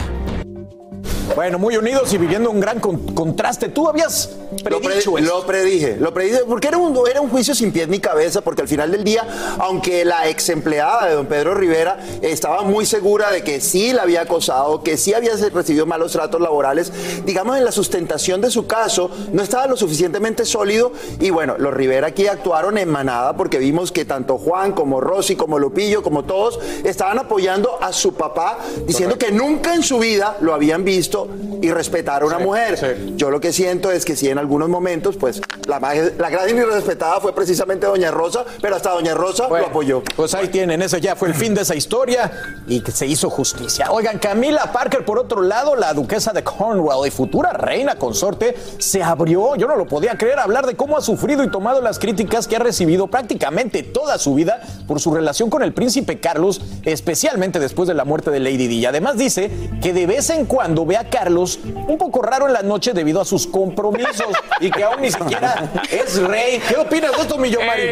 Bueno, 1.36 1.58
muy 1.58 1.76
unidos 1.76 2.10
y 2.14 2.18
viviendo 2.18 2.50
un 2.50 2.58
gran 2.60 2.80
con- 2.80 3.14
contraste. 3.14 3.68
Tú 3.68 3.86
habías 3.88 4.30
Lo, 4.64 4.80
pre- 4.80 4.88
predicho 4.88 5.18
eso. 5.18 5.26
lo 5.34 5.44
predije, 5.46 5.96
lo 6.00 6.14
predije, 6.14 6.40
porque 6.48 6.68
era 6.68 6.78
un, 6.78 6.98
era 7.08 7.20
un 7.20 7.28
juicio 7.28 7.54
sin 7.54 7.72
pies 7.72 7.88
ni 7.88 7.98
cabeza, 8.00 8.40
porque 8.40 8.62
al 8.62 8.68
final 8.68 8.90
del 8.90 9.04
día, 9.04 9.22
aunque 9.58 10.06
la 10.06 10.28
ex 10.30 10.48
empleada 10.48 11.06
de 11.06 11.14
don 11.14 11.26
Pedro 11.26 11.54
Rivera 11.54 11.98
estaba 12.22 12.62
muy 12.62 12.86
segura 12.86 13.30
de 13.30 13.44
que 13.44 13.60
sí 13.60 13.92
la 13.92 14.02
había 14.04 14.22
acosado, 14.22 14.82
que 14.82 14.96
sí 14.96 15.12
había 15.12 15.32
recibido 15.52 15.84
malos 15.84 16.12
tratos 16.12 16.40
laborales, 16.40 16.90
digamos 17.26 17.58
en 17.58 17.66
la 17.66 17.72
sustentación 17.72 18.40
de 18.40 18.50
su 18.50 18.66
caso 18.66 19.10
no 19.32 19.42
estaba 19.42 19.66
lo 19.66 19.76
suficientemente 19.76 20.46
sólido 20.46 20.92
y 21.20 21.28
bueno, 21.28 21.56
los 21.58 21.74
Rivera 21.74 22.06
aquí 22.08 22.26
actuaron 22.28 22.78
en 22.78 22.88
manada 22.88 23.36
porque 23.36 23.58
vimos 23.58 23.92
que 23.92 24.06
tanto 24.06 24.38
Juan 24.38 24.72
como 24.72 25.02
Rosy, 25.02 25.36
como 25.36 25.58
Lupillo, 25.58 26.02
como 26.02 26.24
todos 26.24 26.58
estaban 26.82 27.18
apoyando 27.18 27.78
a 27.82 27.92
su 27.92 28.14
papá, 28.14 28.58
diciendo 28.86 29.18
que 29.18 29.30
nunca 29.32 29.74
en 29.74 29.82
su 29.82 29.98
vida 29.98 30.38
lo 30.40 30.54
habían 30.54 30.82
visto 30.82 31.25
y 31.62 31.70
respetar 31.70 32.22
a 32.22 32.26
una 32.26 32.38
mujer. 32.38 32.98
Yo 33.16 33.30
lo 33.30 33.40
que 33.40 33.52
siento 33.52 33.90
es 33.90 34.04
que 34.04 34.16
sí 34.16 34.28
en 34.28 34.38
algunos 34.38 34.68
momentos, 34.68 35.16
pues 35.16 35.40
la, 35.66 35.80
más- 35.80 36.12
la 36.18 36.30
gran 36.30 36.48
irrespetada 36.48 37.20
fue 37.20 37.34
precisamente 37.34 37.86
Doña 37.86 38.10
Rosa, 38.10 38.44
pero 38.60 38.76
hasta 38.76 38.90
Doña 38.90 39.14
Rosa 39.14 39.48
lo 39.48 39.56
apoyó. 39.66 40.02
Pues 40.16 40.34
ahí 40.34 40.48
tienen, 40.48 40.82
ese 40.82 41.00
ya 41.00 41.16
fue 41.16 41.28
el 41.28 41.34
fin 41.34 41.54
de 41.54 41.62
esa 41.62 41.74
historia 41.74 42.30
y 42.66 42.80
que 42.80 42.92
se 42.92 43.06
hizo 43.06 43.30
justicia. 43.30 43.90
Oigan, 43.90 44.18
Camila 44.18 44.72
Parker, 44.72 45.04
por 45.04 45.18
otro 45.18 45.42
lado, 45.42 45.76
la 45.76 45.92
duquesa 45.94 46.32
de 46.32 46.42
Cornwall 46.44 47.06
y 47.06 47.10
futura 47.10 47.52
reina 47.52 47.96
consorte, 47.96 48.54
se 48.78 49.02
abrió, 49.02 49.56
yo 49.56 49.66
no 49.66 49.76
lo 49.76 49.86
podía 49.86 50.16
creer, 50.18 50.38
hablar 50.38 50.66
de 50.66 50.76
cómo 50.76 50.96
ha 50.96 51.00
sufrido 51.00 51.42
y 51.44 51.50
tomado 51.50 51.80
las 51.80 51.98
críticas 51.98 52.46
que 52.46 52.56
ha 52.56 52.60
recibido 52.60 53.06
prácticamente 53.08 53.82
toda 53.82 54.18
su 54.18 54.34
vida 54.34 54.60
por 54.86 55.00
su 55.00 55.14
relación 55.14 55.50
con 55.50 55.62
el 55.62 55.72
príncipe 55.72 56.20
Carlos, 56.20 56.60
especialmente 56.84 57.58
después 57.58 57.88
de 57.88 57.94
la 57.94 58.04
muerte 58.04 58.30
de 58.30 58.40
Lady 58.40 58.66
Di. 58.68 58.86
Además 58.86 59.16
dice 59.16 59.50
que 59.82 59.92
de 59.92 60.06
vez 60.06 60.30
en 60.30 60.44
cuando 60.46 60.86
ve 60.86 60.96
a 60.96 61.08
Carlos 61.16 61.58
un 61.64 61.96
poco 61.96 62.20
raro 62.20 62.46
en 62.46 62.52
la 62.52 62.60
noche 62.60 62.92
debido 62.92 63.22
a 63.22 63.24
sus 63.24 63.46
compromisos 63.46 64.26
y 64.60 64.70
que 64.70 64.84
aún 64.84 65.00
ni 65.00 65.10
siquiera 65.10 65.70
es 65.90 66.20
rey. 66.20 66.60
¿Qué 66.68 66.76
opinas 66.76 67.16
de 67.16 67.22
esto, 67.22 67.38
Millomari? 67.38 67.82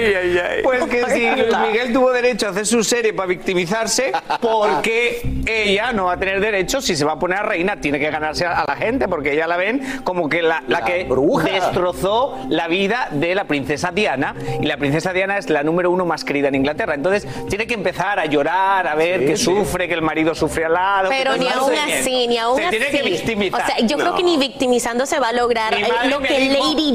Pues 0.62 0.84
que 0.84 1.04
si 1.10 1.30
Luis 1.30 1.58
Miguel 1.66 1.92
tuvo 1.94 2.12
derecho 2.12 2.46
a 2.46 2.50
hacer 2.50 2.66
su 2.66 2.84
serie 2.84 3.14
para 3.14 3.26
victimizarse, 3.26 4.12
porque 4.42 5.22
ella 5.46 5.92
no 5.94 6.04
va 6.06 6.12
a 6.12 6.16
tener 6.18 6.38
derecho, 6.40 6.82
si 6.82 6.96
se 6.96 7.04
va 7.06 7.12
a 7.12 7.18
poner 7.18 7.38
a 7.38 7.42
reina, 7.44 7.80
tiene 7.80 7.98
que 7.98 8.10
ganarse 8.10 8.44
a, 8.44 8.64
la 8.68 8.76
gente, 8.76 9.08
porque 9.08 9.32
ella 9.32 9.46
la 9.46 9.56
ven 9.56 10.02
como 10.04 10.28
que 10.28 10.42
la, 10.42 10.62
la 10.68 10.84
que 10.84 11.04
bruja. 11.04 11.48
destrozó 11.48 12.36
la 12.50 12.68
vida 12.68 13.08
de 13.10 13.34
la 13.34 13.44
princesa 13.44 13.90
Diana, 13.90 14.34
y 14.60 14.66
la 14.66 14.76
princesa 14.76 15.14
Diana 15.14 15.38
es 15.38 15.48
la 15.48 15.62
número 15.62 15.90
uno 15.90 16.04
más 16.04 16.24
querida 16.24 16.48
en 16.48 16.56
Inglaterra. 16.56 16.94
Entonces 16.94 17.26
tiene 17.48 17.66
que 17.66 17.74
empezar 17.74 18.18
a 18.18 18.26
llorar, 18.26 18.86
a 18.86 18.94
ver 18.94 19.20
Sí, 19.20 19.26
que 19.26 19.36
sí. 19.36 19.44
sufre, 19.44 19.88
que 19.88 19.94
el 19.94 20.02
marido 20.02 20.34
sufre 20.34 20.64
al 20.66 20.74
lado. 20.74 21.08
Pero 21.08 21.36
ni 21.36 21.48
aún 21.48 21.72
así, 21.74 22.26
ni 22.26 22.36
aún 22.36 22.60
así. 22.60 22.70
tiene 22.70 22.86
que 22.90 23.02
victimizar. 23.16 23.62
O 23.62 23.66
sea, 23.66 23.86
yo 23.86 23.96
creo 23.96 24.14
que 24.14 24.22
ni 24.22 24.36
victimizando 24.36 25.06
se 25.06 25.18
va 25.20 25.28
a 25.28 25.32
lograr 25.32 25.74
eh, 25.74 25.86
lo 26.08 26.20
que 26.20 26.38
dijo- 26.38 26.64
Lady 26.64 26.92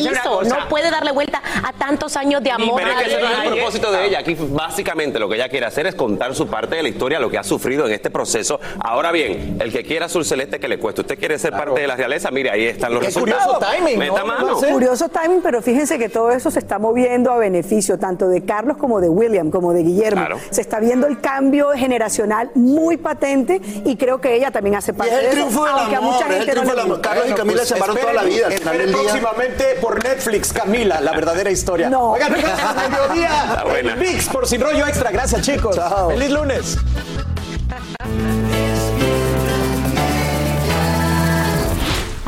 una 0.00 0.12
hizo. 0.12 0.42
No 0.44 0.68
puede 0.68 0.90
darle 0.90 1.12
vuelta 1.12 1.42
a 1.64 1.72
tantos 1.72 2.16
años 2.16 2.42
de 2.42 2.50
amor. 2.50 2.74
Pero 2.76 2.90
es 2.90 2.96
que 2.98 3.04
ese 3.10 3.20
no 3.20 3.28
es 3.28 3.38
el 3.46 3.52
propósito 3.54 3.92
de 3.92 4.06
ella. 4.06 4.18
Aquí 4.20 4.36
básicamente 4.38 5.18
lo 5.18 5.28
que 5.28 5.36
ella 5.36 5.48
quiere 5.48 5.66
hacer 5.66 5.86
es 5.86 5.94
contar 5.94 6.34
su 6.34 6.46
parte 6.46 6.76
de 6.76 6.82
la 6.82 6.88
historia, 6.88 7.18
lo 7.18 7.30
que 7.30 7.38
ha 7.38 7.42
sufrido 7.44 7.86
en 7.86 7.92
este 7.92 8.10
proceso. 8.10 8.60
Ahora 8.80 9.12
bien, 9.12 9.56
el 9.60 9.72
que 9.72 9.82
quiera 9.84 10.06
azul 10.06 10.24
celeste 10.24 10.58
que 10.60 10.68
le 10.68 10.78
cueste. 10.78 11.00
Usted 11.02 11.18
quiere 11.18 11.38
ser 11.38 11.52
parte 11.52 11.80
de 11.80 11.86
la 11.86 11.96
realeza, 11.96 12.30
mire, 12.30 12.50
ahí 12.50 12.64
están 12.66 12.92
los 12.92 13.00
Qué 13.00 13.06
resultados. 13.06 13.44
curioso 13.58 13.72
timing, 13.76 13.98
¿no? 13.98 14.12
Meta 14.12 14.24
mano. 14.24 14.56
Curioso 14.56 15.08
timing, 15.08 15.40
pero 15.42 15.62
fíjense 15.62 15.98
que 15.98 16.08
todo 16.08 16.30
eso 16.30 16.50
se 16.50 16.58
está 16.58 16.78
moviendo 16.78 17.30
a 17.32 17.38
beneficio 17.38 17.98
tanto 17.98 18.28
de 18.28 18.44
Carlos 18.44 18.76
como 18.76 19.00
de 19.00 19.08
William, 19.08 19.50
como 19.50 19.72
de 19.72 19.82
Guillermo. 19.82 20.20
Claro. 20.26 20.40
Se 20.50 20.60
está 20.60 20.80
viendo 20.80 21.06
el 21.06 21.20
cambio 21.20 21.70
generacional 21.74 22.50
muy 22.54 22.96
patente 22.96 23.60
y 23.84 23.96
creo 23.96 24.20
que 24.20 24.34
ella 24.34 24.50
también 24.50 24.76
hace 24.76 24.92
Y 24.92 24.94
parte 24.94 25.14
es 25.14 25.18
el 25.20 25.24
de 25.36 25.40
eso, 25.42 25.50
triunfo 25.64 25.66
del 25.66 25.78
aunque 25.80 25.94
a 25.94 25.98
amor, 25.98 26.12
mucha 26.14 26.28
es 26.28 26.40
el 26.40 26.50
triunfo 26.50 26.62
le 26.62 26.70
del 26.70 26.78
amor. 26.80 26.96
gusta. 26.96 27.08
Carlos 27.08 27.28
y 27.30 27.34
Camila 27.34 27.64
se 27.64 27.74
amaron 27.74 27.96
toda 27.96 28.12
la 28.12 28.22
vida. 28.22 28.48
Esperen 28.48 28.92
próximamente 28.92 29.64
por 29.80 30.04
Netflix, 30.04 30.52
Camila, 30.52 31.00
la 31.00 31.12
verdadera 31.12 31.50
historia. 31.50 31.90
No. 31.90 32.12
Oigan, 32.12 32.32
mediodía. 32.90 33.44
Está 33.48 33.64
buena. 33.64 33.94
VIX 33.94 34.28
por 34.28 34.46
Sin 34.46 34.60
Rollo 34.60 34.86
Extra. 34.86 35.10
Gracias, 35.10 35.42
chicos. 35.42 35.78
Feliz 36.08 36.30
lunes. 36.30 36.78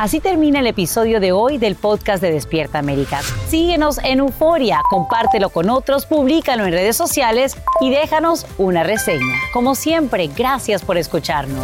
Así 0.03 0.19
termina 0.19 0.59
el 0.59 0.67
episodio 0.67 1.21
de 1.21 1.31
hoy 1.31 1.57
del 1.57 1.75
podcast 1.75 2.21
de 2.21 2.29
Despierta 2.29 2.77
América. 2.77 3.21
Síguenos 3.47 3.99
en 4.03 4.19
Euforia, 4.19 4.81
compártelo 4.89 5.49
con 5.49 5.69
otros, 5.69 6.05
públicalo 6.05 6.65
en 6.65 6.73
redes 6.73 6.97
sociales 6.97 7.55
y 7.79 7.89
déjanos 7.89 8.45
una 8.57 8.83
reseña. 8.83 9.35
Como 9.53 9.75
siempre, 9.75 10.27
gracias 10.27 10.81
por 10.81 10.97
escucharnos. 10.97 11.63